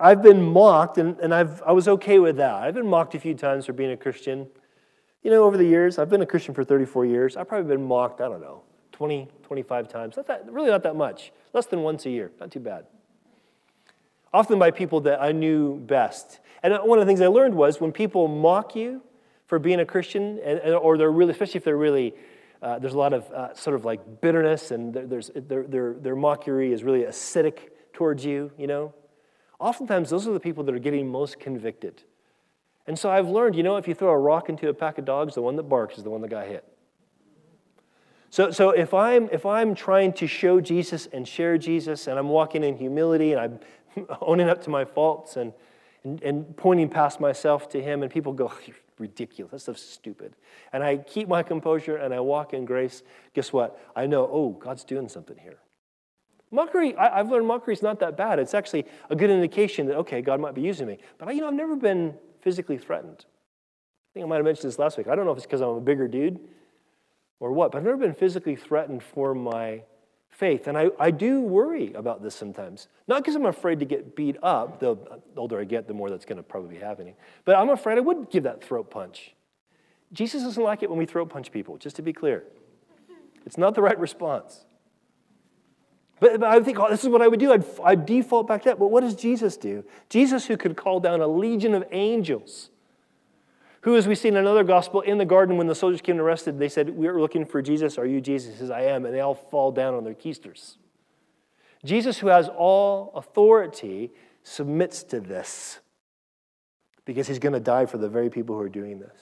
I've 0.00 0.22
been 0.22 0.42
mocked 0.42 0.96
and, 0.96 1.18
and 1.20 1.34
I've, 1.34 1.62
I 1.64 1.72
was 1.72 1.88
okay 1.88 2.18
with 2.20 2.38
that. 2.38 2.54
I've 2.54 2.72
been 2.72 2.88
mocked 2.88 3.14
a 3.14 3.20
few 3.20 3.34
times 3.34 3.66
for 3.66 3.74
being 3.74 3.90
a 3.90 3.98
Christian. 3.98 4.48
You 5.22 5.30
know, 5.30 5.44
over 5.44 5.58
the 5.58 5.66
years, 5.66 5.98
I've 5.98 6.08
been 6.08 6.22
a 6.22 6.26
Christian 6.26 6.54
for 6.54 6.64
34 6.64 7.04
years. 7.04 7.36
I've 7.36 7.48
probably 7.48 7.68
been 7.68 7.86
mocked, 7.86 8.22
I 8.22 8.30
don't 8.30 8.40
know, 8.40 8.62
20, 8.92 9.28
25 9.42 9.88
times. 9.88 10.16
Not 10.16 10.26
that, 10.28 10.50
really 10.50 10.70
not 10.70 10.84
that 10.84 10.96
much. 10.96 11.32
Less 11.52 11.66
than 11.66 11.82
once 11.82 12.06
a 12.06 12.10
year. 12.10 12.32
Not 12.40 12.50
too 12.50 12.60
bad. 12.60 12.86
Often 14.32 14.58
by 14.58 14.70
people 14.70 15.00
that 15.02 15.20
I 15.20 15.32
knew 15.32 15.76
best. 15.78 16.40
And 16.62 16.72
one 16.84 16.98
of 16.98 17.06
the 17.06 17.10
things 17.10 17.20
I 17.20 17.26
learned 17.26 17.54
was 17.54 17.80
when 17.80 17.92
people 17.92 18.28
mock 18.28 18.76
you 18.76 19.02
for 19.46 19.58
being 19.58 19.80
a 19.80 19.86
Christian, 19.86 20.38
and, 20.44 20.74
or 20.74 20.96
they're 20.96 21.10
really, 21.10 21.32
especially 21.32 21.58
if 21.58 21.64
they're 21.64 21.76
really 21.76 22.14
uh, 22.62 22.78
there's 22.78 22.92
a 22.92 22.98
lot 22.98 23.12
of 23.12 23.30
uh, 23.32 23.54
sort 23.54 23.74
of 23.74 23.84
like 23.84 24.20
bitterness, 24.20 24.70
and 24.70 24.92
there's, 24.92 25.30
their, 25.34 25.62
their, 25.64 25.94
their 25.94 26.16
mockery 26.16 26.72
is 26.72 26.84
really 26.84 27.02
acidic 27.02 27.70
towards 27.92 28.24
you, 28.24 28.50
you 28.58 28.66
know. 28.66 28.92
Oftentimes, 29.58 30.10
those 30.10 30.26
are 30.28 30.32
the 30.32 30.40
people 30.40 30.64
that 30.64 30.74
are 30.74 30.80
getting 30.80 31.08
most 31.08 31.40
convicted. 31.40 32.02
And 32.86 32.98
so 32.98 33.10
I've 33.10 33.28
learned, 33.28 33.56
you 33.56 33.62
know, 33.62 33.76
if 33.76 33.88
you 33.88 33.94
throw 33.94 34.10
a 34.10 34.18
rock 34.18 34.48
into 34.48 34.68
a 34.68 34.74
pack 34.74 34.98
of 34.98 35.04
dogs, 35.04 35.34
the 35.34 35.42
one 35.42 35.56
that 35.56 35.64
barks 35.64 35.96
is 35.96 36.04
the 36.04 36.10
one 36.10 36.20
that 36.22 36.28
got 36.28 36.46
hit. 36.46 36.64
So, 38.30 38.50
so 38.50 38.70
if, 38.70 38.94
I'm, 38.94 39.28
if 39.32 39.44
I'm 39.44 39.74
trying 39.74 40.12
to 40.14 40.26
show 40.26 40.60
Jesus 40.60 41.08
and 41.12 41.26
share 41.26 41.58
Jesus, 41.58 42.06
and 42.06 42.18
I'm 42.18 42.28
walking 42.28 42.62
in 42.62 42.76
humility, 42.76 43.32
and 43.32 43.40
I'm 43.40 43.60
owning 44.20 44.48
up 44.48 44.62
to 44.64 44.70
my 44.70 44.84
faults, 44.84 45.36
and, 45.36 45.52
and, 46.04 46.22
and 46.22 46.56
pointing 46.56 46.88
past 46.88 47.20
myself 47.20 47.68
to 47.70 47.82
Him, 47.82 48.02
and 48.02 48.10
people 48.10 48.32
go, 48.32 48.52
oh, 48.52 48.72
ridiculous. 49.00 49.50
That 49.50 49.60
stuff's 49.60 49.82
stupid. 49.82 50.36
And 50.72 50.84
I 50.84 50.98
keep 50.98 51.26
my 51.26 51.42
composure 51.42 51.96
and 51.96 52.14
I 52.14 52.20
walk 52.20 52.52
in 52.52 52.64
grace. 52.64 53.02
Guess 53.34 53.52
what? 53.52 53.80
I 53.96 54.06
know, 54.06 54.28
oh, 54.30 54.50
God's 54.50 54.84
doing 54.84 55.08
something 55.08 55.36
here. 55.38 55.58
Mockery, 56.52 56.96
I, 56.96 57.18
have 57.18 57.30
learned 57.30 57.46
mockery 57.46 57.74
is 57.74 57.82
not 57.82 58.00
that 58.00 58.16
bad. 58.16 58.38
It's 58.38 58.54
actually 58.54 58.84
a 59.08 59.16
good 59.16 59.30
indication 59.30 59.86
that, 59.86 59.96
okay, 59.96 60.20
God 60.20 60.40
might 60.40 60.54
be 60.54 60.60
using 60.60 60.86
me. 60.86 60.98
But, 61.18 61.28
I, 61.28 61.32
you 61.32 61.40
know, 61.40 61.48
I've 61.48 61.54
never 61.54 61.76
been 61.76 62.14
physically 62.40 62.76
threatened. 62.76 63.24
I 63.24 64.08
think 64.14 64.24
I 64.24 64.28
might 64.28 64.36
have 64.36 64.44
mentioned 64.44 64.70
this 64.70 64.78
last 64.78 64.98
week. 64.98 65.08
I 65.08 65.14
don't 65.14 65.24
know 65.24 65.32
if 65.32 65.38
it's 65.38 65.46
because 65.46 65.60
I'm 65.60 65.68
a 65.68 65.80
bigger 65.80 66.08
dude 66.08 66.40
or 67.38 67.52
what, 67.52 67.72
but 67.72 67.78
I've 67.78 67.84
never 67.84 67.96
been 67.96 68.14
physically 68.14 68.56
threatened 68.56 69.02
for 69.02 69.34
my 69.34 69.82
faith. 70.40 70.66
And 70.66 70.76
I, 70.76 70.88
I 70.98 71.10
do 71.10 71.42
worry 71.42 71.92
about 71.92 72.22
this 72.22 72.34
sometimes. 72.34 72.88
Not 73.06 73.22
because 73.22 73.36
I'm 73.36 73.44
afraid 73.44 73.78
to 73.80 73.84
get 73.84 74.16
beat 74.16 74.38
up, 74.42 74.80
the 74.80 74.96
older 75.36 75.60
I 75.60 75.64
get, 75.64 75.86
the 75.86 75.92
more 75.92 76.08
that's 76.08 76.24
going 76.24 76.38
to 76.38 76.42
probably 76.42 76.76
be 76.76 76.80
happening. 76.82 77.14
But 77.44 77.56
I'm 77.56 77.68
afraid 77.68 77.98
I 77.98 78.00
would 78.00 78.30
give 78.30 78.44
that 78.44 78.64
throat 78.64 78.90
punch. 78.90 79.34
Jesus 80.12 80.42
doesn't 80.42 80.62
like 80.62 80.82
it 80.82 80.88
when 80.88 80.98
we 80.98 81.04
throat 81.04 81.28
punch 81.28 81.52
people, 81.52 81.76
just 81.76 81.94
to 81.96 82.02
be 82.02 82.14
clear. 82.14 82.44
It's 83.44 83.58
not 83.58 83.74
the 83.74 83.82
right 83.82 83.98
response. 83.98 84.64
But, 86.20 86.40
but 86.40 86.48
I 86.48 86.60
think, 86.60 86.78
oh, 86.80 86.88
this 86.90 87.02
is 87.02 87.10
what 87.10 87.20
I 87.22 87.28
would 87.28 87.38
do. 87.38 87.52
I'd, 87.52 87.64
I'd 87.84 88.06
default 88.06 88.48
back 88.48 88.62
to 88.62 88.70
that. 88.70 88.78
But 88.78 88.88
what 88.88 89.02
does 89.02 89.14
Jesus 89.14 89.58
do? 89.58 89.84
Jesus, 90.08 90.46
who 90.46 90.56
could 90.56 90.76
call 90.76 91.00
down 91.00 91.20
a 91.20 91.28
legion 91.28 91.74
of 91.74 91.84
angels 91.92 92.70
who, 93.82 93.96
as 93.96 94.06
we 94.06 94.14
see 94.14 94.28
in 94.28 94.36
another 94.36 94.62
gospel, 94.62 95.00
in 95.00 95.18
the 95.18 95.24
garden 95.24 95.56
when 95.56 95.66
the 95.66 95.74
soldiers 95.74 96.02
came 96.02 96.14
and 96.14 96.20
arrested, 96.20 96.58
they 96.58 96.68
said, 96.68 96.90
We 96.90 97.08
are 97.08 97.20
looking 97.20 97.46
for 97.46 97.62
Jesus. 97.62 97.96
Are 97.96 98.06
you 98.06 98.20
Jesus? 98.20 98.52
He 98.52 98.58
says, 98.58 98.70
I 98.70 98.82
am. 98.82 99.06
And 99.06 99.14
they 99.14 99.20
all 99.20 99.34
fall 99.34 99.72
down 99.72 99.94
on 99.94 100.04
their 100.04 100.14
keisters. 100.14 100.76
Jesus, 101.84 102.18
who 102.18 102.26
has 102.26 102.48
all 102.48 103.12
authority, 103.14 104.12
submits 104.42 105.02
to 105.04 105.20
this 105.20 105.80
because 107.06 107.26
he's 107.26 107.38
going 107.38 107.54
to 107.54 107.60
die 107.60 107.86
for 107.86 107.98
the 107.98 108.08
very 108.08 108.28
people 108.28 108.54
who 108.54 108.60
are 108.60 108.68
doing 108.68 109.00
this. 109.00 109.16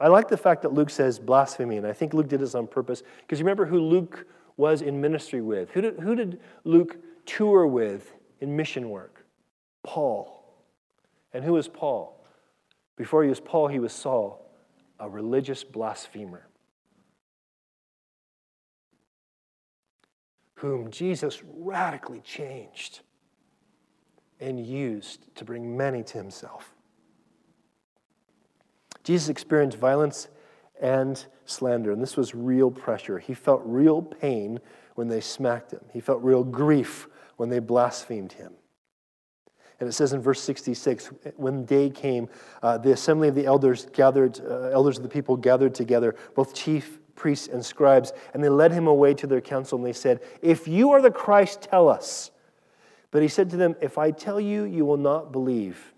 I 0.00 0.08
like 0.08 0.28
the 0.28 0.36
fact 0.36 0.62
that 0.62 0.72
Luke 0.72 0.90
says 0.90 1.18
blasphemy, 1.18 1.76
and 1.76 1.86
I 1.86 1.92
think 1.92 2.14
Luke 2.14 2.28
did 2.28 2.40
this 2.40 2.54
on 2.54 2.66
purpose 2.66 3.02
because 3.20 3.38
you 3.38 3.44
remember 3.44 3.66
who 3.66 3.80
Luke 3.80 4.26
was 4.56 4.80
in 4.80 5.00
ministry 5.00 5.40
with? 5.40 5.70
Who 5.70 5.80
did, 5.80 6.00
who 6.00 6.14
did 6.14 6.40
Luke 6.64 6.96
tour 7.26 7.66
with 7.66 8.12
in 8.40 8.56
mission 8.56 8.90
work? 8.90 9.24
Paul. 9.82 10.34
And 11.32 11.44
who 11.44 11.56
is 11.56 11.68
Paul? 11.68 12.17
Before 12.98 13.22
he 13.22 13.28
was 13.28 13.38
Paul, 13.38 13.68
he 13.68 13.78
was 13.78 13.92
Saul, 13.92 14.44
a 14.98 15.08
religious 15.08 15.62
blasphemer, 15.62 16.48
whom 20.54 20.90
Jesus 20.90 21.40
radically 21.46 22.20
changed 22.20 23.00
and 24.40 24.66
used 24.66 25.32
to 25.36 25.44
bring 25.44 25.76
many 25.76 26.02
to 26.02 26.18
himself. 26.18 26.74
Jesus 29.04 29.28
experienced 29.28 29.78
violence 29.78 30.26
and 30.80 31.24
slander, 31.46 31.92
and 31.92 32.02
this 32.02 32.16
was 32.16 32.34
real 32.34 32.70
pressure. 32.70 33.20
He 33.20 33.32
felt 33.32 33.62
real 33.64 34.02
pain 34.02 34.58
when 34.96 35.06
they 35.06 35.20
smacked 35.20 35.70
him, 35.70 35.84
he 35.92 36.00
felt 36.00 36.20
real 36.24 36.42
grief 36.42 37.06
when 37.36 37.48
they 37.48 37.60
blasphemed 37.60 38.32
him. 38.32 38.54
And 39.80 39.88
it 39.88 39.92
says 39.92 40.12
in 40.12 40.20
verse 40.20 40.40
66 40.40 41.10
when 41.36 41.64
day 41.64 41.88
came, 41.88 42.28
uh, 42.62 42.78
the 42.78 42.92
assembly 42.92 43.28
of 43.28 43.34
the 43.34 43.46
elders 43.46 43.86
gathered, 43.92 44.40
uh, 44.40 44.70
elders 44.70 44.96
of 44.96 45.02
the 45.02 45.08
people 45.08 45.36
gathered 45.36 45.74
together, 45.74 46.16
both 46.34 46.54
chief 46.54 46.98
priests 47.14 47.48
and 47.48 47.64
scribes, 47.64 48.12
and 48.34 48.42
they 48.42 48.48
led 48.48 48.72
him 48.72 48.86
away 48.86 49.14
to 49.14 49.26
their 49.26 49.40
council, 49.40 49.78
and 49.78 49.86
they 49.86 49.92
said, 49.92 50.20
If 50.42 50.66
you 50.66 50.90
are 50.90 51.02
the 51.02 51.10
Christ, 51.10 51.62
tell 51.62 51.88
us. 51.88 52.30
But 53.10 53.22
he 53.22 53.28
said 53.28 53.50
to 53.50 53.56
them, 53.56 53.76
If 53.80 53.98
I 53.98 54.10
tell 54.10 54.40
you, 54.40 54.64
you 54.64 54.84
will 54.84 54.96
not 54.96 55.32
believe. 55.32 55.94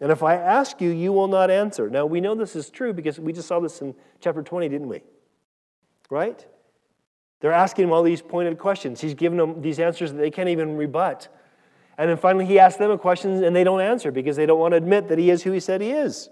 And 0.00 0.10
if 0.10 0.22
I 0.22 0.34
ask 0.34 0.80
you, 0.80 0.90
you 0.90 1.12
will 1.12 1.28
not 1.28 1.50
answer. 1.50 1.88
Now, 1.88 2.06
we 2.06 2.20
know 2.20 2.34
this 2.34 2.56
is 2.56 2.70
true 2.70 2.92
because 2.92 3.20
we 3.20 3.32
just 3.32 3.46
saw 3.46 3.60
this 3.60 3.82
in 3.82 3.94
chapter 4.20 4.42
20, 4.42 4.68
didn't 4.68 4.88
we? 4.88 5.00
Right? 6.10 6.44
They're 7.40 7.52
asking 7.52 7.84
him 7.84 7.92
all 7.92 8.02
these 8.02 8.22
pointed 8.22 8.58
questions. 8.58 9.00
He's 9.00 9.14
giving 9.14 9.38
them 9.38 9.62
these 9.62 9.78
answers 9.78 10.12
that 10.12 10.18
they 10.18 10.30
can't 10.30 10.48
even 10.48 10.76
rebut. 10.76 11.28
And 12.02 12.10
then 12.10 12.16
finally, 12.16 12.46
he 12.46 12.58
asks 12.58 12.80
them 12.80 12.90
a 12.90 12.98
question 12.98 13.44
and 13.44 13.54
they 13.54 13.62
don't 13.62 13.80
answer 13.80 14.10
because 14.10 14.34
they 14.34 14.44
don't 14.44 14.58
want 14.58 14.72
to 14.72 14.76
admit 14.76 15.06
that 15.06 15.18
he 15.18 15.30
is 15.30 15.44
who 15.44 15.52
he 15.52 15.60
said 15.60 15.80
he 15.80 15.92
is. 15.92 16.30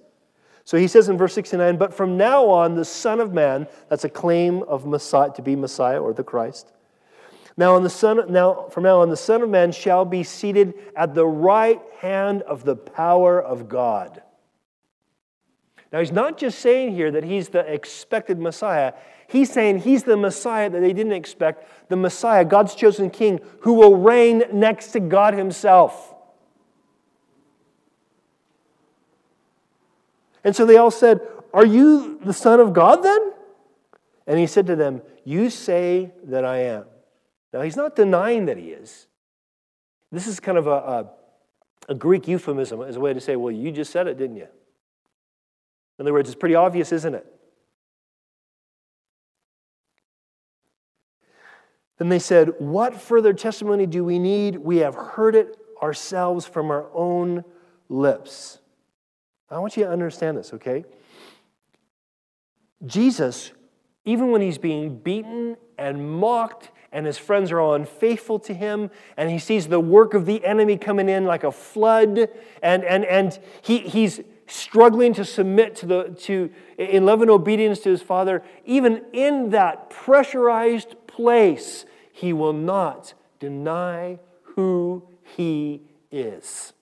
So 0.65 0.77
he 0.77 0.89
says 0.89 1.09
in 1.09 1.17
verse 1.17 1.33
69 1.33 1.77
But 1.77 1.95
from 1.95 2.17
now 2.17 2.49
on, 2.49 2.75
the 2.75 2.85
Son 2.85 3.21
of 3.21 3.33
Man, 3.33 3.69
that's 3.89 4.03
a 4.03 4.09
claim 4.09 4.65
of 4.65 4.85
Messiah, 4.85 5.31
to 5.35 5.43
be 5.43 5.55
Messiah 5.55 6.03
or 6.03 6.13
the 6.13 6.25
Christ. 6.25 6.73
Now, 7.57 7.77
on 7.77 7.85
the 7.85 7.89
son, 7.89 8.33
now, 8.33 8.67
from 8.71 8.83
now 8.83 9.01
on, 9.01 9.11
the 9.11 9.17
Son 9.17 9.43
of 9.43 9.49
Man 9.49 9.71
shall 9.71 10.05
be 10.05 10.25
seated 10.25 10.75
at 10.97 11.15
the 11.15 11.25
right 11.25 11.81
hand 12.01 12.43
of 12.43 12.65
the 12.65 12.75
power 12.75 13.41
of 13.41 13.69
God. 13.69 14.23
Now, 15.93 16.01
he's 16.01 16.11
not 16.11 16.37
just 16.37 16.59
saying 16.59 16.97
here 16.97 17.13
that 17.13 17.23
he's 17.23 17.49
the 17.49 17.61
expected 17.61 18.41
Messiah. 18.41 18.95
He's 19.31 19.53
saying 19.53 19.79
he's 19.79 20.03
the 20.03 20.17
Messiah 20.17 20.69
that 20.69 20.81
they 20.81 20.93
didn't 20.93 21.13
expect, 21.13 21.89
the 21.89 21.95
Messiah, 21.95 22.45
God's 22.45 22.75
chosen 22.75 23.11
king, 23.11 23.39
who 23.61 23.75
will 23.75 23.97
reign 23.97 24.43
next 24.53 24.89
to 24.89 25.01
God 25.01 25.35
himself. 25.35 26.15
And 30.43 30.57
so 30.57 30.67
they 30.67 30.79
all 30.79 30.91
said, 30.91 31.21
Are 31.55 31.65
you 31.65 32.19
the 32.25 32.33
Son 32.33 32.59
of 32.59 32.73
God 32.73 33.05
then? 33.05 33.33
And 34.27 34.37
he 34.37 34.49
said 34.49 34.67
to 34.67 34.75
them, 34.75 35.01
You 35.25 35.49
say 35.49 36.11
that 36.25 36.45
I 36.45 36.63
am. 36.63 36.87
Now, 37.53 37.63
he's 37.63 37.77
not 37.77 37.95
denying 37.95 38.47
that 38.47 38.57
he 38.57 38.71
is. 38.71 39.07
This 40.11 40.27
is 40.27 40.41
kind 40.41 40.59
of 40.59 40.67
a, 40.67 40.71
a, 40.71 41.11
a 41.91 41.95
Greek 41.95 42.27
euphemism 42.27 42.83
as 42.83 42.97
a 42.97 43.01
way 43.01 43.15
to 43.15 43.21
say, 43.21 43.37
Well, 43.37 43.53
you 43.53 43.71
just 43.71 43.93
said 43.93 44.09
it, 44.09 44.19
didn't 44.19 44.39
you? 44.39 44.49
In 46.01 46.05
other 46.05 46.13
words, 46.13 46.29
it's 46.29 46.39
pretty 46.39 46.57
obvious, 46.57 46.91
isn't 46.91 47.15
it? 47.15 47.40
Then 52.01 52.09
they 52.09 52.19
said, 52.19 52.55
What 52.59 52.99
further 52.99 53.35
testimony 53.35 53.85
do 53.85 54.03
we 54.03 54.19
need? 54.19 54.57
We 54.57 54.79
have 54.79 54.95
heard 54.95 55.35
it 55.35 55.59
ourselves 55.83 56.47
from 56.47 56.71
our 56.71 56.87
own 56.95 57.45
lips. 57.91 58.59
I 59.51 59.59
want 59.59 59.77
you 59.77 59.85
to 59.85 59.91
understand 59.91 60.39
this, 60.39 60.55
okay? 60.55 60.87
Jesus, 62.87 63.53
even 64.07 64.31
when 64.31 64.41
he's 64.41 64.57
being 64.57 64.97
beaten 64.97 65.59
and 65.77 66.11
mocked, 66.11 66.71
and 66.91 67.05
his 67.05 67.19
friends 67.19 67.53
are 67.53 67.61
all 67.61 67.75
unfaithful 67.75 68.39
to 68.41 68.55
him, 68.55 68.91
and 69.19 69.31
he 69.31 69.39
sees 69.39 69.69
the 69.69 69.79
work 69.79 70.15
of 70.15 70.25
the 70.25 70.43
enemy 70.43 70.79
coming 70.79 71.11
in 71.11 71.27
like 71.27 71.45
a 71.45 71.53
flood, 71.53 72.31
and, 72.63 72.83
and, 72.83 73.05
and 73.05 73.39
he, 73.61 73.77
he's 73.81 74.23
struggling 74.47 75.13
to 75.15 75.25
submit 75.27 75.77
to 75.77 75.87
the 75.87 76.03
to 76.19 76.51
in 76.79 77.05
love 77.05 77.21
and 77.21 77.31
obedience 77.31 77.79
to 77.79 77.89
his 77.89 78.03
father 78.03 78.43
even 78.65 79.01
in 79.13 79.51
that 79.51 79.89
pressurized 79.91 80.97
place 81.07 81.85
he 82.21 82.33
will 82.33 82.53
not 82.53 83.15
deny 83.39 84.19
who 84.43 85.03
he 85.37 85.81
is 86.11 86.73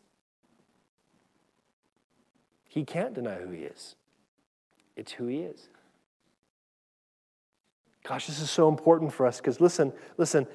he 2.68 2.84
can't 2.84 3.14
deny 3.14 3.36
who 3.36 3.50
he 3.50 3.62
is 3.62 3.94
it's 4.96 5.12
who 5.12 5.26
he 5.26 5.38
is 5.38 5.68
gosh 8.02 8.26
this 8.26 8.40
is 8.40 8.50
so 8.50 8.68
important 8.68 9.12
for 9.12 9.26
us 9.26 9.38
because 9.38 9.60
listen 9.60 9.92
listen 10.16 10.46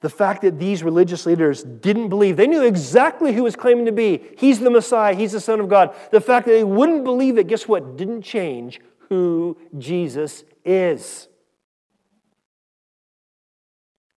the 0.00 0.10
fact 0.10 0.42
that 0.42 0.58
these 0.58 0.82
religious 0.82 1.24
leaders 1.24 1.62
didn't 1.62 2.10
believe, 2.10 2.36
they 2.36 2.46
knew 2.46 2.62
exactly 2.62 3.32
who 3.32 3.42
was 3.42 3.56
claiming 3.56 3.86
to 3.86 3.92
be. 3.92 4.22
He's 4.36 4.60
the 4.60 4.68
Messiah, 4.68 5.14
he's 5.14 5.32
the 5.32 5.40
Son 5.40 5.60
of 5.60 5.70
God. 5.70 5.94
The 6.10 6.20
fact 6.20 6.44
that 6.44 6.52
they 6.52 6.62
wouldn't 6.62 7.04
believe 7.04 7.38
it, 7.38 7.46
guess 7.46 7.66
what? 7.66 7.96
Didn't 7.96 8.20
change 8.20 8.82
who 9.08 9.56
Jesus 9.78 10.44
is. 10.62 11.28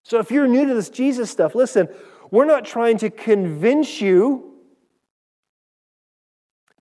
So 0.08 0.20
if 0.20 0.32
you're 0.32 0.48
new 0.48 0.66
to 0.66 0.74
this 0.74 0.90
Jesus 0.90 1.30
stuff, 1.30 1.54
listen, 1.54 1.90
we're 2.32 2.46
not 2.46 2.64
trying 2.64 2.98
to 3.00 3.10
convince 3.10 4.00
you 4.00 4.54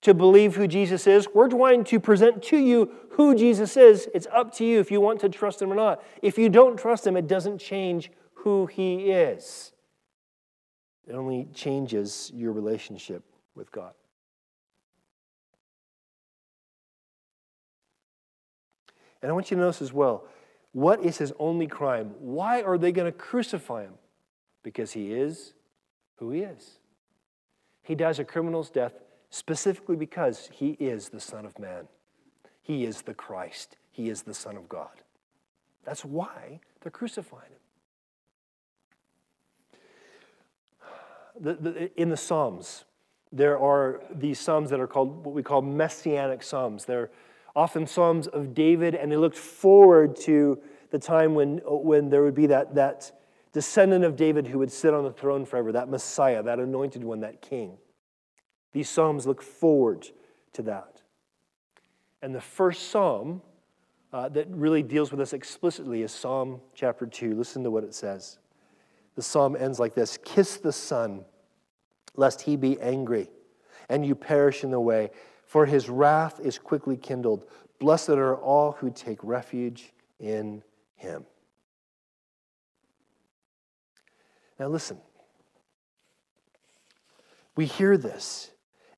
to 0.03 0.14
believe 0.14 0.55
who 0.55 0.68
Jesus 0.68 1.09
is. 1.09 1.27
We're 1.35 1.49
trying 1.49 1.83
to 1.83 1.99
present 1.99 2.41
to 2.45 2.57
you 2.57 2.93
who 3.11 3.35
Jesus 3.35 3.77
is. 3.77 4.09
It's 4.14 4.29
up 4.33 4.55
to 4.55 4.64
you 4.64 4.79
if 4.79 4.93
you 4.93 5.01
want 5.01 5.18
to 5.22 5.29
trust 5.29 5.61
him 5.61 5.72
or 5.72 5.74
not. 5.74 6.05
If 6.22 6.39
you 6.39 6.49
don't 6.49 6.77
trust 6.77 7.05
him, 7.05 7.16
it 7.16 7.27
doesn't 7.27 7.59
change 7.59 8.12
who 8.35 8.66
He 8.66 9.11
is. 9.11 9.72
It 11.09 11.16
only 11.16 11.49
changes 11.53 12.31
your 12.33 12.53
relationship 12.53 13.24
with 13.57 13.72
God. 13.72 13.95
And 19.20 19.33
I 19.33 19.35
want 19.35 19.51
you 19.51 19.57
to 19.57 19.62
notice 19.62 19.83
as 19.83 19.93
well 19.93 20.29
what 20.77 21.03
is 21.03 21.16
his 21.16 21.33
only 21.39 21.66
crime? 21.66 22.12
Why 22.18 22.61
are 22.61 22.77
they 22.77 22.93
going 22.93 23.11
to 23.11 23.18
crucify 23.18 23.85
him? 23.85 23.95
Because 24.62 24.93
he 24.93 25.11
is 25.11 25.55
who 26.16 26.31
he 26.33 26.41
is. 26.41 26.81
He 27.83 27.95
dies 27.95 28.18
a 28.18 28.24
criminal's 28.24 28.68
death 28.68 28.93
specifically 29.31 29.97
because 29.97 30.51
he 30.53 30.72
is 30.72 31.09
the 31.09 31.18
Son 31.18 31.47
of 31.47 31.59
Man. 31.59 31.89
He 32.61 32.85
is 32.85 33.01
the 33.01 33.14
Christ. 33.14 33.79
He 33.91 34.11
is 34.11 34.24
the 34.24 34.35
Son 34.35 34.55
of 34.55 34.68
God. 34.68 35.01
That's 35.87 36.05
why 36.05 36.61
they're 36.83 36.93
crucifying 36.93 37.53
him. 39.72 39.81
the, 41.41 41.55
the, 41.55 42.01
in 42.03 42.11
the 42.11 42.18
Psalms, 42.18 42.85
there 43.33 43.59
are 43.59 44.03
these 44.14 44.39
Psalms 44.39 44.68
that 44.68 44.81
are 44.81 44.87
called 44.87 45.24
what 45.24 45.35
we 45.35 45.43
call 45.43 45.62
messianic 45.62 46.43
Psalms. 46.43 46.85
They're 46.85 47.09
often 47.57 47.87
Psalms 47.87 48.29
of 48.29 48.55
David, 48.55 48.95
and 48.95 49.11
they 49.11 49.17
looked 49.17 49.39
forward 49.39 50.15
to 50.17 50.61
the 50.91 50.99
time 50.99 51.35
when, 51.35 51.59
when 51.65 52.11
there 52.11 52.23
would 52.23 52.35
be 52.35 52.47
that, 52.47 52.77
that 52.77 53.11
descendant 53.53 54.05
of 54.05 54.15
David 54.15 54.47
who 54.47 54.61
would 54.61 54.71
sit 54.71 54.95
on 54.95 55.03
the 55.03 55.11
throne 55.11 55.45
forever, 55.45 55.73
that 55.73 55.89
Messiah, 55.89 56.43
that 56.43 56.61
anointed 56.61 57.03
one, 57.03 57.21
that 57.21 57.43
king. 57.43 57.79
These 58.73 58.89
Psalms 58.89 59.27
look 59.27 59.43
forward 59.43 60.07
to 60.53 60.63
that. 60.63 61.03
And 62.23 62.35
the 62.35 62.41
first 62.41 62.91
Psalm 62.91 63.41
uh, 64.13 64.29
that 64.31 64.47
really 64.51 64.83
deals 64.83 65.11
with 65.11 65.19
this 65.19 65.33
explicitly 65.33 66.03
is 66.03 66.13
Psalm 66.13 66.61
chapter 66.75 67.07
2. 67.07 67.35
Listen 67.35 67.65
to 67.65 67.71
what 67.71 67.85
it 67.85 67.95
says. 67.95 68.39
The 69.15 69.23
psalm 69.23 69.57
ends 69.57 69.81
like 69.81 69.95
this 69.95 70.19
Kiss 70.25 70.59
the 70.59 70.73
Son, 70.73 71.25
lest 72.15 72.43
he 72.43 72.57
be 72.57 72.81
angry, 72.81 73.31
and 73.89 74.07
you 74.07 74.15
perish 74.15 74.63
in 74.63 74.71
the 74.71 74.81
way, 74.81 75.11
for 75.47 75.64
his 75.66 75.88
wrath 75.88 76.40
is 76.40 76.59
quickly 76.59 76.97
kindled. 76.97 77.47
Blessed 77.78 78.11
are 78.11 78.36
all 78.36 78.72
who 78.72 78.90
take 78.90 79.18
refuge 79.22 79.92
in 80.18 80.62
him. 80.97 81.24
Now, 84.59 84.68
listen. 84.68 84.99
We 87.55 87.64
hear 87.64 87.97
this, 87.97 88.51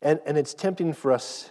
and, 0.03 0.21
and 0.27 0.37
it's 0.37 0.53
tempting 0.55 0.93
for 0.93 1.13
us. 1.13 1.51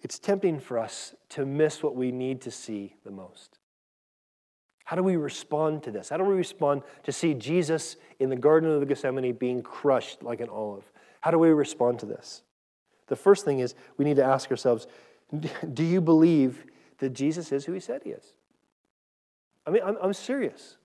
It's 0.00 0.20
tempting 0.20 0.60
for 0.60 0.78
us 0.78 1.14
to 1.30 1.44
miss 1.44 1.82
what 1.82 1.96
we 1.96 2.12
need 2.12 2.40
to 2.42 2.52
see 2.52 2.94
the 3.04 3.10
most. 3.10 3.58
How 4.84 4.96
do 4.96 5.02
we 5.02 5.16
respond 5.16 5.82
to 5.82 5.90
this? 5.90 6.08
How 6.08 6.16
do 6.16 6.24
we 6.24 6.34
respond 6.34 6.82
to 7.02 7.12
see 7.12 7.34
Jesus 7.34 7.96
in 8.20 8.30
the 8.30 8.36
Garden 8.36 8.70
of 8.70 8.80
the 8.80 8.86
Gethsemane 8.86 9.32
being 9.32 9.62
crushed 9.62 10.22
like 10.22 10.40
an 10.40 10.48
olive? 10.48 10.84
How 11.20 11.30
do 11.30 11.38
we 11.38 11.48
respond 11.48 11.98
to 12.00 12.06
this? 12.06 12.42
The 13.08 13.16
first 13.16 13.44
thing 13.44 13.58
is 13.60 13.74
we 13.96 14.04
need 14.04 14.16
to 14.16 14.24
ask 14.24 14.50
ourselves 14.50 14.86
do 15.74 15.84
you 15.84 16.00
believe 16.00 16.64
that 16.98 17.10
Jesus 17.10 17.52
is 17.52 17.64
who 17.64 17.72
he 17.72 17.80
said 17.80 18.02
he 18.02 18.10
is? 18.10 18.32
I 19.66 19.70
mean, 19.70 19.82
I'm, 19.84 19.96
I'm 20.00 20.14
serious. 20.14 20.78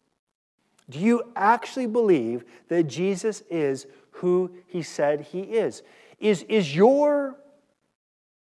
Do 0.90 1.00
you 1.00 1.32
actually 1.36 1.88
believe 1.88 2.44
that 2.68 2.84
Jesus 2.84 3.42
is 3.50 3.88
who 4.12 4.52
he 4.68 4.82
said 4.82 5.22
he 5.22 5.42
is? 5.42 5.82
Is, 6.20 6.44
is 6.44 6.76
your 6.76 7.38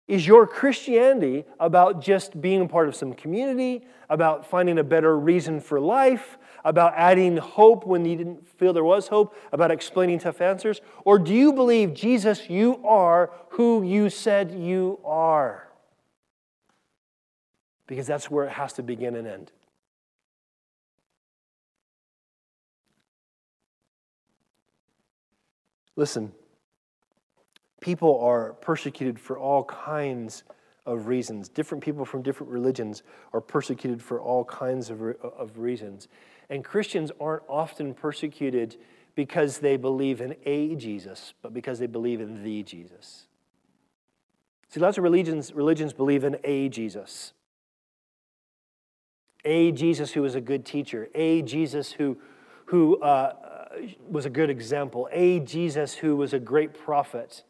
is 0.10 0.26
your 0.26 0.47
Christianity 0.47 1.45
about 1.60 2.01
just 2.01 2.41
being 2.41 2.62
a 2.62 2.68
part 2.68 2.88
of 2.88 2.95
some 2.95 3.14
community, 3.14 3.86
about 4.10 4.43
finding 4.45 4.80
a 4.80 4.84
better 4.84 5.18
reason 5.18 5.62
for 5.62 5.80
life, 5.80 6.39
about 6.66 6.93
adding 6.95 7.38
hope 7.38 7.86
when 7.86 8.03
you 8.03 8.18
didn't 8.18 8.47
feel 8.57 8.74
there 8.74 8.84
was 8.84 9.07
hope, 9.07 9.38
about 9.51 9.70
explaining 9.70 10.18
tough 10.18 10.41
answers? 10.41 10.82
Or 11.05 11.20
do 11.20 11.32
you 11.32 11.53
believe, 11.53 11.93
Jesus, 11.93 12.49
you 12.49 12.84
are 12.84 13.32
who 13.49 13.84
you 13.84 14.10
said 14.10 14.51
you 14.51 14.99
are? 15.05 15.70
Because 17.86 18.07
that's 18.07 18.32
where 18.32 18.45
it 18.45 18.51
has 18.51 18.74
to 18.74 18.84
begin 18.84 19.16
and 19.16 19.28
end. 19.28 19.51
Listen, 25.95 26.32
people 27.80 28.19
are 28.19 28.53
persecuted 28.53 29.19
for 29.19 29.38
all 29.38 29.63
kinds 29.63 30.43
of 30.86 31.07
reasons. 31.07 31.49
Different 31.49 31.84
people 31.84 32.05
from 32.05 32.21
different 32.21 32.51
religions 32.51 33.03
are 33.34 33.41
persecuted 33.41 34.01
for 34.01 34.19
all 34.19 34.43
kinds 34.45 34.89
of, 34.89 35.01
of 35.01 35.57
reasons. 35.57 36.07
And 36.49 36.63
Christians 36.63 37.11
aren't 37.19 37.43
often 37.47 37.93
persecuted 37.93 38.77
because 39.15 39.59
they 39.59 39.77
believe 39.77 40.21
in 40.21 40.36
a 40.45 40.75
Jesus, 40.75 41.34
but 41.41 41.53
because 41.53 41.80
they 41.80 41.88
believe 41.88 42.21
in 42.21 42.43
the 42.43 42.63
Jesus. 42.63 43.27
See, 44.69 44.80
lots 44.80 44.97
of 44.97 45.03
religions, 45.03 45.53
religions 45.53 45.93
believe 45.93 46.23
in 46.23 46.38
a 46.43 46.69
Jesus. 46.69 47.34
A 49.45 49.71
Jesus 49.71 50.11
who 50.11 50.21
was 50.21 50.36
a 50.36 50.41
good 50.41 50.65
teacher, 50.65 51.09
a 51.15 51.41
Jesus 51.41 51.91
who, 51.91 52.17
who 52.65 53.01
uh, 53.01 53.34
was 54.07 54.25
a 54.25 54.30
good 54.30 54.49
example, 54.49 55.07
a 55.11 55.39
Jesus 55.39 55.95
who 55.95 56.15
was 56.15 56.34
a 56.34 56.39
great 56.39 56.73
prophet. 56.73 57.43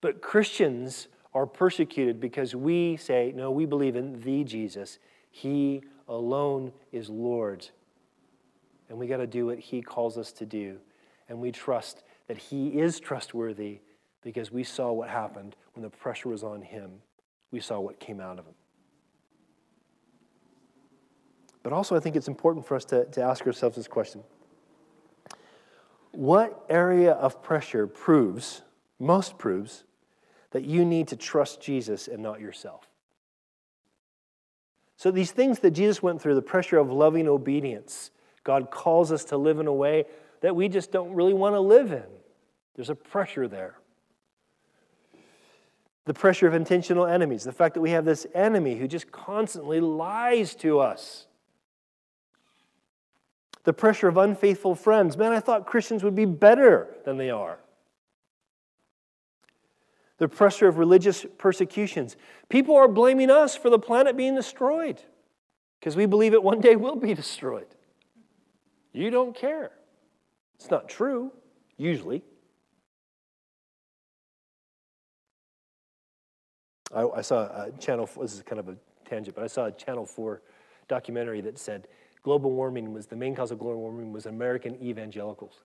But 0.00 0.22
Christians 0.22 1.08
are 1.34 1.46
persecuted 1.46 2.20
because 2.20 2.54
we 2.54 2.96
say, 2.96 3.32
no, 3.34 3.50
we 3.50 3.66
believe 3.66 3.96
in 3.96 4.20
the 4.20 4.44
Jesus. 4.44 4.98
He 5.30 5.82
alone 6.08 6.72
is 6.92 7.08
Lord. 7.08 7.68
And 8.88 8.98
we 8.98 9.06
got 9.06 9.18
to 9.18 9.26
do 9.26 9.46
what 9.46 9.58
He 9.58 9.82
calls 9.82 10.16
us 10.16 10.32
to 10.32 10.46
do. 10.46 10.78
And 11.28 11.38
we 11.38 11.52
trust 11.52 12.02
that 12.26 12.38
He 12.38 12.68
is 12.68 13.00
trustworthy 13.00 13.80
because 14.22 14.50
we 14.50 14.64
saw 14.64 14.92
what 14.92 15.08
happened 15.08 15.56
when 15.74 15.82
the 15.82 15.90
pressure 15.90 16.28
was 16.28 16.42
on 16.42 16.62
Him. 16.62 16.90
We 17.50 17.60
saw 17.60 17.80
what 17.80 18.00
came 18.00 18.20
out 18.20 18.38
of 18.38 18.46
Him. 18.46 18.54
But 21.62 21.72
also, 21.72 21.96
I 21.96 22.00
think 22.00 22.16
it's 22.16 22.28
important 22.28 22.66
for 22.66 22.76
us 22.76 22.84
to, 22.86 23.04
to 23.06 23.22
ask 23.22 23.46
ourselves 23.46 23.76
this 23.76 23.88
question 23.88 24.22
What 26.12 26.64
area 26.70 27.12
of 27.12 27.42
pressure 27.42 27.86
proves, 27.86 28.62
most 28.98 29.38
proves, 29.38 29.84
that 30.52 30.64
you 30.64 30.84
need 30.84 31.08
to 31.08 31.16
trust 31.16 31.60
Jesus 31.60 32.08
and 32.08 32.22
not 32.22 32.40
yourself? 32.40 32.88
So, 34.96 35.12
these 35.12 35.30
things 35.30 35.60
that 35.60 35.70
Jesus 35.70 36.02
went 36.02 36.20
through, 36.20 36.34
the 36.34 36.42
pressure 36.42 36.78
of 36.78 36.90
loving 36.90 37.28
obedience, 37.28 38.10
God 38.42 38.70
calls 38.70 39.12
us 39.12 39.24
to 39.26 39.36
live 39.36 39.60
in 39.60 39.66
a 39.66 39.72
way 39.72 40.06
that 40.40 40.56
we 40.56 40.68
just 40.68 40.90
don't 40.90 41.12
really 41.12 41.34
want 41.34 41.54
to 41.54 41.60
live 41.60 41.92
in. 41.92 42.04
There's 42.74 42.90
a 42.90 42.94
pressure 42.94 43.46
there. 43.46 43.76
The 46.04 46.14
pressure 46.14 46.46
of 46.46 46.54
intentional 46.54 47.06
enemies, 47.06 47.44
the 47.44 47.52
fact 47.52 47.74
that 47.74 47.80
we 47.80 47.90
have 47.90 48.04
this 48.04 48.26
enemy 48.34 48.76
who 48.76 48.88
just 48.88 49.12
constantly 49.12 49.80
lies 49.80 50.54
to 50.56 50.80
us. 50.80 51.26
The 53.64 53.72
pressure 53.72 54.08
of 54.08 54.16
unfaithful 54.16 54.74
friends. 54.74 55.16
Man, 55.16 55.32
I 55.32 55.40
thought 55.40 55.66
Christians 55.66 56.02
would 56.02 56.14
be 56.14 56.24
better 56.24 56.88
than 57.04 57.18
they 57.18 57.30
are. 57.30 57.58
The 60.18 60.28
pressure 60.28 60.68
of 60.68 60.78
religious 60.78 61.24
persecutions. 61.38 62.16
People 62.48 62.76
are 62.76 62.88
blaming 62.88 63.30
us 63.30 63.56
for 63.56 63.70
the 63.70 63.78
planet 63.78 64.16
being 64.16 64.34
destroyed 64.34 65.00
because 65.78 65.96
we 65.96 66.06
believe 66.06 66.34
it 66.34 66.42
one 66.42 66.60
day 66.60 66.76
will 66.76 66.96
be 66.96 67.14
destroyed. 67.14 67.68
You 68.92 69.10
don't 69.10 69.34
care. 69.34 69.70
It's 70.56 70.70
not 70.70 70.88
true, 70.88 71.32
usually. 71.76 72.22
I, 76.92 77.02
I 77.02 77.20
saw 77.20 77.42
a 77.42 77.70
channel, 77.78 78.08
this 78.20 78.34
is 78.34 78.42
kind 78.42 78.58
of 78.58 78.68
a 78.68 78.76
tangent, 79.08 79.36
but 79.36 79.44
I 79.44 79.46
saw 79.46 79.66
a 79.66 79.72
Channel 79.72 80.06
4 80.06 80.42
documentary 80.88 81.40
that 81.42 81.58
said 81.58 81.88
global 82.22 82.52
warming 82.52 82.92
was 82.92 83.06
the 83.06 83.16
main 83.16 83.34
cause 83.34 83.50
of 83.50 83.58
global 83.58 83.80
warming 83.80 84.12
was 84.12 84.26
American 84.26 84.76
evangelicals. 84.82 85.62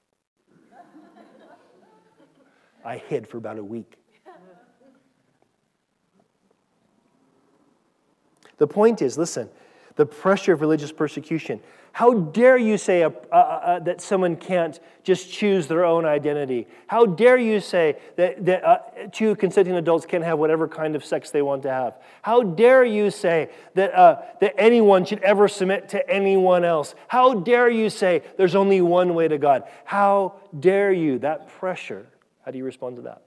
I 2.86 2.97
hid 2.97 3.28
for 3.28 3.38
about 3.38 3.58
a 3.58 3.64
week. 3.64 3.97
The 8.58 8.68
point 8.68 9.01
is 9.01 9.18
listen, 9.18 9.49
the 9.95 10.06
pressure 10.06 10.54
of 10.54 10.62
religious 10.62 10.91
persecution. 10.91 11.60
How 11.93 12.14
dare 12.16 12.58
you 12.58 12.80
say 12.80 13.04
a, 13.04 13.10
a, 13.10 13.38
a, 13.38 13.82
that 13.86 14.01
someone 14.01 14.36
can't 14.36 14.80
just 15.04 15.32
choose 15.32 15.68
their 15.68 15.86
own 15.86 16.06
identity? 16.06 16.68
How 16.88 17.06
dare 17.06 17.38
you 17.38 17.60
say 17.60 17.97
that, 18.16 18.43
that 18.45 18.64
uh, 18.64 18.80
two 19.12 19.36
consenting 19.36 19.76
adults 19.76 20.08
can 20.08 20.24
have 20.24 20.39
whatever 20.39 20.68
kind 20.68 20.95
of 20.95 21.06
sex 21.06 21.30
they 21.30 21.43
want 21.43 21.62
to 21.64 21.70
have? 21.70 22.01
How 22.24 22.41
dare 22.41 22.84
you 22.84 23.12
say 23.12 23.51
that, 23.76 23.93
uh, 23.93 24.22
that 24.41 24.56
anyone 24.58 25.06
should 25.06 25.22
ever 25.22 25.47
submit 25.47 25.89
to 25.89 26.10
anyone 26.10 26.66
else? 26.66 26.95
How 27.08 27.36
dare 27.36 27.70
you 27.70 27.91
say 27.91 28.24
there's 28.38 28.56
only 28.56 28.82
one 28.82 29.14
way 29.14 29.28
to 29.28 29.38
God? 29.38 29.64
How 29.86 30.34
dare 30.60 30.91
you? 30.91 31.20
That 31.20 31.47
pressure. 31.47 32.08
How 32.43 32.49
do 32.49 32.58
you 32.58 32.66
respond 32.66 32.95
to 32.95 33.04
that? 33.04 33.22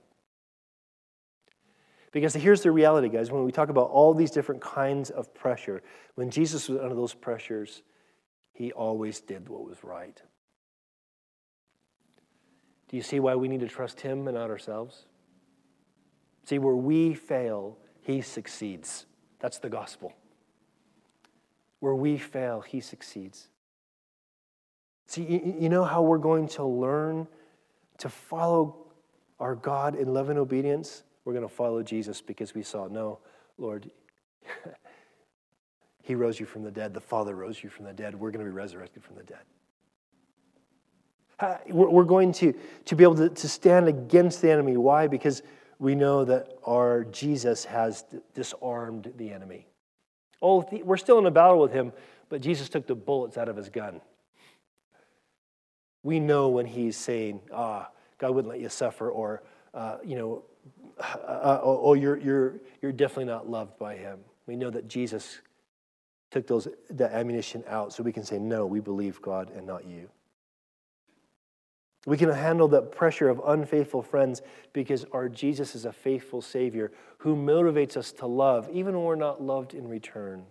Because 2.16 2.32
here's 2.32 2.62
the 2.62 2.70
reality, 2.70 3.10
guys. 3.10 3.30
When 3.30 3.44
we 3.44 3.52
talk 3.52 3.68
about 3.68 3.90
all 3.90 4.14
these 4.14 4.30
different 4.30 4.62
kinds 4.62 5.10
of 5.10 5.34
pressure, 5.34 5.82
when 6.14 6.30
Jesus 6.30 6.66
was 6.66 6.78
under 6.78 6.94
those 6.94 7.12
pressures, 7.12 7.82
he 8.54 8.72
always 8.72 9.20
did 9.20 9.50
what 9.50 9.68
was 9.68 9.84
right. 9.84 10.18
Do 12.88 12.96
you 12.96 13.02
see 13.02 13.20
why 13.20 13.34
we 13.34 13.48
need 13.48 13.60
to 13.60 13.68
trust 13.68 14.00
him 14.00 14.28
and 14.28 14.34
not 14.34 14.48
ourselves? 14.48 15.04
See, 16.44 16.58
where 16.58 16.74
we 16.74 17.12
fail, 17.12 17.76
he 18.00 18.22
succeeds. 18.22 19.04
That's 19.38 19.58
the 19.58 19.68
gospel. 19.68 20.14
Where 21.80 21.94
we 21.94 22.16
fail, 22.16 22.62
he 22.62 22.80
succeeds. 22.80 23.50
See, 25.06 25.54
you 25.60 25.68
know 25.68 25.84
how 25.84 26.00
we're 26.00 26.16
going 26.16 26.48
to 26.48 26.64
learn 26.64 27.28
to 27.98 28.08
follow 28.08 28.86
our 29.38 29.54
God 29.54 29.96
in 29.96 30.14
love 30.14 30.30
and 30.30 30.38
obedience? 30.38 31.02
We're 31.26 31.34
going 31.34 31.46
to 31.46 31.54
follow 31.54 31.82
Jesus 31.82 32.22
because 32.22 32.54
we 32.54 32.62
saw, 32.62 32.86
no, 32.86 33.18
Lord, 33.58 33.90
He 36.06 36.14
rose 36.14 36.38
you 36.38 36.46
from 36.46 36.62
the 36.62 36.70
dead. 36.70 36.94
The 36.94 37.00
Father 37.00 37.34
rose 37.34 37.64
you 37.64 37.68
from 37.68 37.84
the 37.84 37.92
dead. 37.92 38.14
We're 38.14 38.30
going 38.30 38.44
to 38.44 38.48
be 38.48 38.54
resurrected 38.54 39.02
from 39.02 39.16
the 39.16 39.24
dead. 39.24 39.40
We're 41.68 42.04
going 42.04 42.30
to, 42.34 42.54
to 42.84 42.94
be 42.94 43.02
able 43.02 43.16
to, 43.16 43.28
to 43.28 43.48
stand 43.48 43.88
against 43.88 44.40
the 44.40 44.48
enemy. 44.52 44.76
Why? 44.76 45.08
Because 45.08 45.42
we 45.80 45.96
know 45.96 46.24
that 46.24 46.58
our 46.64 47.02
Jesus 47.02 47.64
has 47.64 48.04
disarmed 48.34 49.12
the 49.16 49.32
enemy. 49.32 49.66
Oh, 50.40 50.64
we're 50.84 50.96
still 50.96 51.18
in 51.18 51.26
a 51.26 51.30
battle 51.32 51.58
with 51.58 51.72
him, 51.72 51.92
but 52.28 52.40
Jesus 52.40 52.68
took 52.68 52.86
the 52.86 52.94
bullets 52.94 53.36
out 53.36 53.48
of 53.48 53.56
his 53.56 53.68
gun. 53.68 54.00
We 56.04 56.20
know 56.20 56.50
when 56.50 56.66
he's 56.66 56.96
saying, 56.96 57.40
ah, 57.52 57.90
God 58.18 58.30
wouldn't 58.30 58.52
let 58.52 58.60
you 58.60 58.68
suffer, 58.68 59.10
or, 59.10 59.42
uh, 59.74 59.96
you 60.04 60.14
know, 60.14 60.44
uh, 60.98 61.02
uh, 61.26 61.60
oh, 61.62 61.94
you're, 61.94 62.16
you're, 62.16 62.60
you're 62.80 62.92
definitely 62.92 63.26
not 63.26 63.48
loved 63.48 63.78
by 63.78 63.96
him. 63.96 64.20
We 64.46 64.56
know 64.56 64.70
that 64.70 64.88
Jesus 64.88 65.40
took 66.30 66.46
those, 66.46 66.68
that 66.90 67.12
ammunition 67.12 67.64
out 67.68 67.92
so 67.92 68.02
we 68.02 68.12
can 68.12 68.24
say, 68.24 68.38
no, 68.38 68.66
we 68.66 68.80
believe 68.80 69.20
God 69.20 69.50
and 69.54 69.66
not 69.66 69.86
you. 69.86 70.08
We 72.06 72.16
can 72.16 72.30
handle 72.30 72.68
the 72.68 72.82
pressure 72.82 73.28
of 73.28 73.42
unfaithful 73.44 74.00
friends 74.00 74.40
because 74.72 75.04
our 75.12 75.28
Jesus 75.28 75.74
is 75.74 75.84
a 75.84 75.92
faithful 75.92 76.40
Savior 76.40 76.92
who 77.18 77.34
motivates 77.34 77.96
us 77.96 78.12
to 78.12 78.26
love, 78.26 78.68
even 78.70 78.94
when 78.94 79.04
we're 79.04 79.16
not 79.16 79.42
loved 79.42 79.74
in 79.74 79.88
return. 79.88 80.44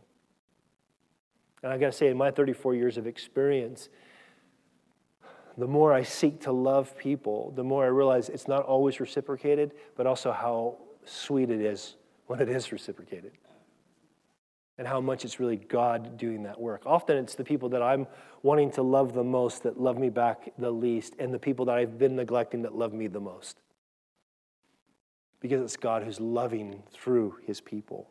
And 1.64 1.72
I 1.72 1.78
got 1.78 1.88
to 1.88 1.92
say, 1.94 2.10
in 2.10 2.18
my 2.18 2.30
34 2.30 2.76
years 2.76 2.98
of 2.98 3.08
experience, 3.08 3.90
the 5.58 5.68
more 5.68 5.94
I 5.94 6.04
seek 6.04 6.42
to 6.42 6.52
love 6.52 6.98
people, 6.98 7.52
the 7.56 7.64
more 7.64 7.86
I 7.86 7.88
realize 7.88 8.30
it's 8.30 8.48
not 8.48 8.64
always 8.66 9.00
reciprocated, 9.00 9.72
but 9.96 10.06
also 10.06 10.32
how 10.32 10.78
sweet 11.06 11.50
it 11.50 11.62
is 11.62 11.96
when 12.28 12.42
it 12.42 12.50
is 12.50 12.72
reciprocated. 12.72 13.32
And 14.78 14.86
how 14.86 15.00
much 15.00 15.24
it's 15.24 15.40
really 15.40 15.56
God 15.56 16.18
doing 16.18 16.44
that 16.44 16.60
work. 16.60 16.82
Often 16.86 17.18
it's 17.18 17.36
the 17.36 17.46
people 17.46 17.70
that 17.70 17.82
I'm 17.82 18.08
wanting 18.44 18.72
to 18.72 18.82
love 18.82 19.14
the 19.14 19.24
most 19.24 19.64
that 19.64 19.80
love 19.80 19.98
me 19.98 20.10
back 20.10 20.52
the 20.58 20.70
least, 20.70 21.16
and 21.18 21.34
the 21.34 21.40
people 21.40 21.64
that 21.66 21.78
I've 21.78 21.98
been 21.98 22.18
neglecting 22.18 22.64
that 22.64 22.76
love 22.76 22.92
me 22.92 23.08
the 23.08 23.22
most. 23.22 23.62
Because 25.40 25.62
it's 25.62 25.78
God 25.78 26.04
who's 26.04 26.20
loving 26.20 26.84
through 26.92 27.38
his 27.46 27.62
people. 27.62 28.10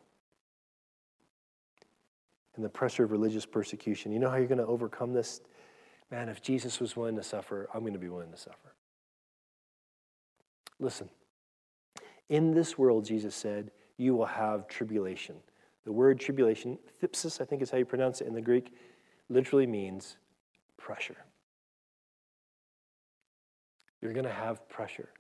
And 2.57 2.65
the 2.65 2.71
pressure 2.71 3.05
of 3.05 3.11
religious 3.11 3.45
persecution. 3.45 4.13
You 4.13 4.19
know 4.19 4.31
how 4.31 4.37
you're 4.37 4.47
going 4.47 4.59
to 4.59 4.67
overcome 4.67 5.13
this? 5.13 5.43
Man, 6.11 6.29
if 6.29 6.43
Jesus 6.43 6.81
was 6.81 6.97
willing 6.97 7.17
to 7.17 7.23
suffer, 7.23 7.69
I'm 7.75 7.81
going 7.81 7.93
to 7.93 7.99
be 7.99 8.09
willing 8.09 8.31
to 8.31 8.37
suffer. 8.37 8.75
Listen, 10.79 11.09
in 12.29 12.53
this 12.53 12.79
world, 12.79 13.05
Jesus 13.05 13.35
said, 13.35 13.71
you 13.97 14.15
will 14.15 14.27
have 14.27 14.67
tribulation. 14.67 15.37
The 15.85 15.93
word 15.93 16.19
tribulation, 16.19 16.79
thlipsis, 17.01 17.41
I 17.41 17.45
think 17.45 17.63
is 17.63 17.71
how 17.71 17.79
you 17.79 17.85
pronounce 17.85 18.21
it 18.21 18.27
in 18.27 18.35
the 18.35 18.41
Greek, 18.41 18.73
literally 19.29 19.67
means 19.67 20.17
pressure. 20.77 21.17
You're 24.01 24.13
going 24.13 24.27
to 24.27 24.33
have 24.33 24.69
pressure. 24.69 25.11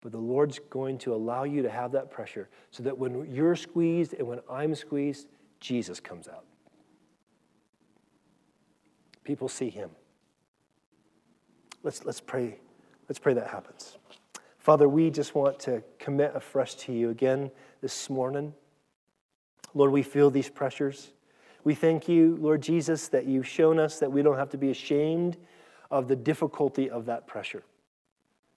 But 0.00 0.12
the 0.12 0.18
Lord's 0.18 0.58
going 0.70 0.98
to 0.98 1.14
allow 1.14 1.44
you 1.44 1.62
to 1.62 1.70
have 1.70 1.92
that 1.92 2.10
pressure 2.10 2.48
so 2.70 2.82
that 2.82 2.96
when 2.96 3.32
you're 3.32 3.56
squeezed 3.56 4.14
and 4.14 4.26
when 4.26 4.40
I'm 4.50 4.74
squeezed, 4.74 5.28
Jesus 5.60 6.00
comes 6.00 6.26
out. 6.26 6.44
People 9.24 9.48
see 9.48 9.68
him. 9.68 9.90
Let's, 11.82 12.04
let's 12.04 12.20
pray. 12.20 12.58
Let's 13.08 13.18
pray 13.18 13.34
that 13.34 13.48
happens. 13.48 13.96
Father, 14.58 14.88
we 14.88 15.10
just 15.10 15.34
want 15.34 15.58
to 15.60 15.82
commit 15.98 16.32
afresh 16.34 16.74
to 16.76 16.92
you 16.92 17.10
again 17.10 17.50
this 17.80 18.10
morning. 18.10 18.52
Lord, 19.74 19.90
we 19.90 20.02
feel 20.02 20.30
these 20.30 20.50
pressures. 20.50 21.12
We 21.64 21.74
thank 21.74 22.08
you, 22.08 22.36
Lord 22.40 22.60
Jesus, 22.60 23.08
that 23.08 23.26
you've 23.26 23.48
shown 23.48 23.78
us 23.78 23.98
that 24.00 24.12
we 24.12 24.22
don't 24.22 24.36
have 24.36 24.50
to 24.50 24.58
be 24.58 24.70
ashamed 24.70 25.36
of 25.90 26.08
the 26.08 26.16
difficulty 26.16 26.88
of 26.88 27.06
that 27.06 27.26
pressure, 27.26 27.62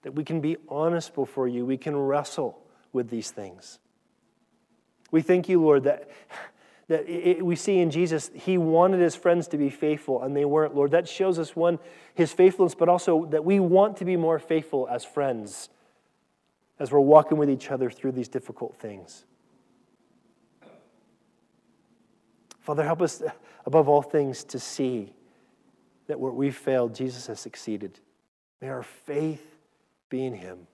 that 0.03 0.13
we 0.13 0.23
can 0.23 0.39
be 0.39 0.57
honest 0.69 1.15
before 1.15 1.47
you, 1.47 1.65
we 1.65 1.77
can 1.77 1.95
wrestle 1.95 2.59
with 2.91 3.09
these 3.09 3.31
things. 3.31 3.79
We 5.11 5.21
thank 5.21 5.49
you, 5.49 5.61
Lord, 5.61 5.83
that, 5.83 6.09
that 6.87 7.07
it, 7.07 7.45
we 7.45 7.55
see 7.55 7.79
in 7.79 7.91
Jesus, 7.91 8.29
he 8.33 8.57
wanted 8.57 8.99
his 8.99 9.15
friends 9.15 9.47
to 9.49 9.57
be 9.57 9.69
faithful 9.69 10.21
and 10.21 10.35
they 10.35 10.45
weren't, 10.45 10.75
Lord. 10.75 10.91
That 10.91 11.07
shows 11.07 11.39
us, 11.39 11.55
one, 11.55 11.79
his 12.13 12.33
faithfulness, 12.33 12.75
but 12.75 12.89
also 12.89 13.25
that 13.27 13.45
we 13.45 13.59
want 13.59 13.97
to 13.97 14.05
be 14.05 14.17
more 14.17 14.39
faithful 14.39 14.87
as 14.89 15.05
friends 15.05 15.69
as 16.79 16.91
we're 16.91 16.99
walking 16.99 17.37
with 17.37 17.49
each 17.49 17.71
other 17.71 17.89
through 17.89 18.11
these 18.11 18.27
difficult 18.27 18.75
things. 18.75 19.25
Father, 22.59 22.83
help 22.83 23.01
us 23.01 23.21
above 23.65 23.87
all 23.87 24.01
things 24.01 24.43
to 24.45 24.59
see 24.59 25.13
that 26.07 26.19
where 26.19 26.31
we've 26.31 26.55
failed, 26.55 26.95
Jesus 26.95 27.27
has 27.27 27.39
succeeded. 27.39 27.99
May 28.61 28.69
our 28.69 28.83
faith 28.83 29.57
be 30.09 30.25
in 30.25 30.33
him. 30.33 30.67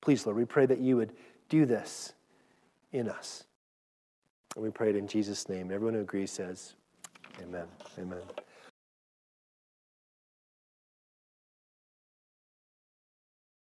Please, 0.00 0.26
Lord, 0.26 0.36
we 0.36 0.44
pray 0.44 0.66
that 0.66 0.78
you 0.78 0.96
would 0.96 1.12
do 1.48 1.66
this 1.66 2.12
in 2.92 3.08
us. 3.08 3.44
And 4.56 4.64
we 4.64 4.70
pray 4.70 4.90
it 4.90 4.96
in 4.96 5.06
Jesus' 5.06 5.48
name. 5.48 5.70
Everyone 5.72 5.94
who 5.94 6.00
agrees 6.00 6.30
says, 6.32 6.74
Amen. 7.42 7.66
Amen. 7.98 8.18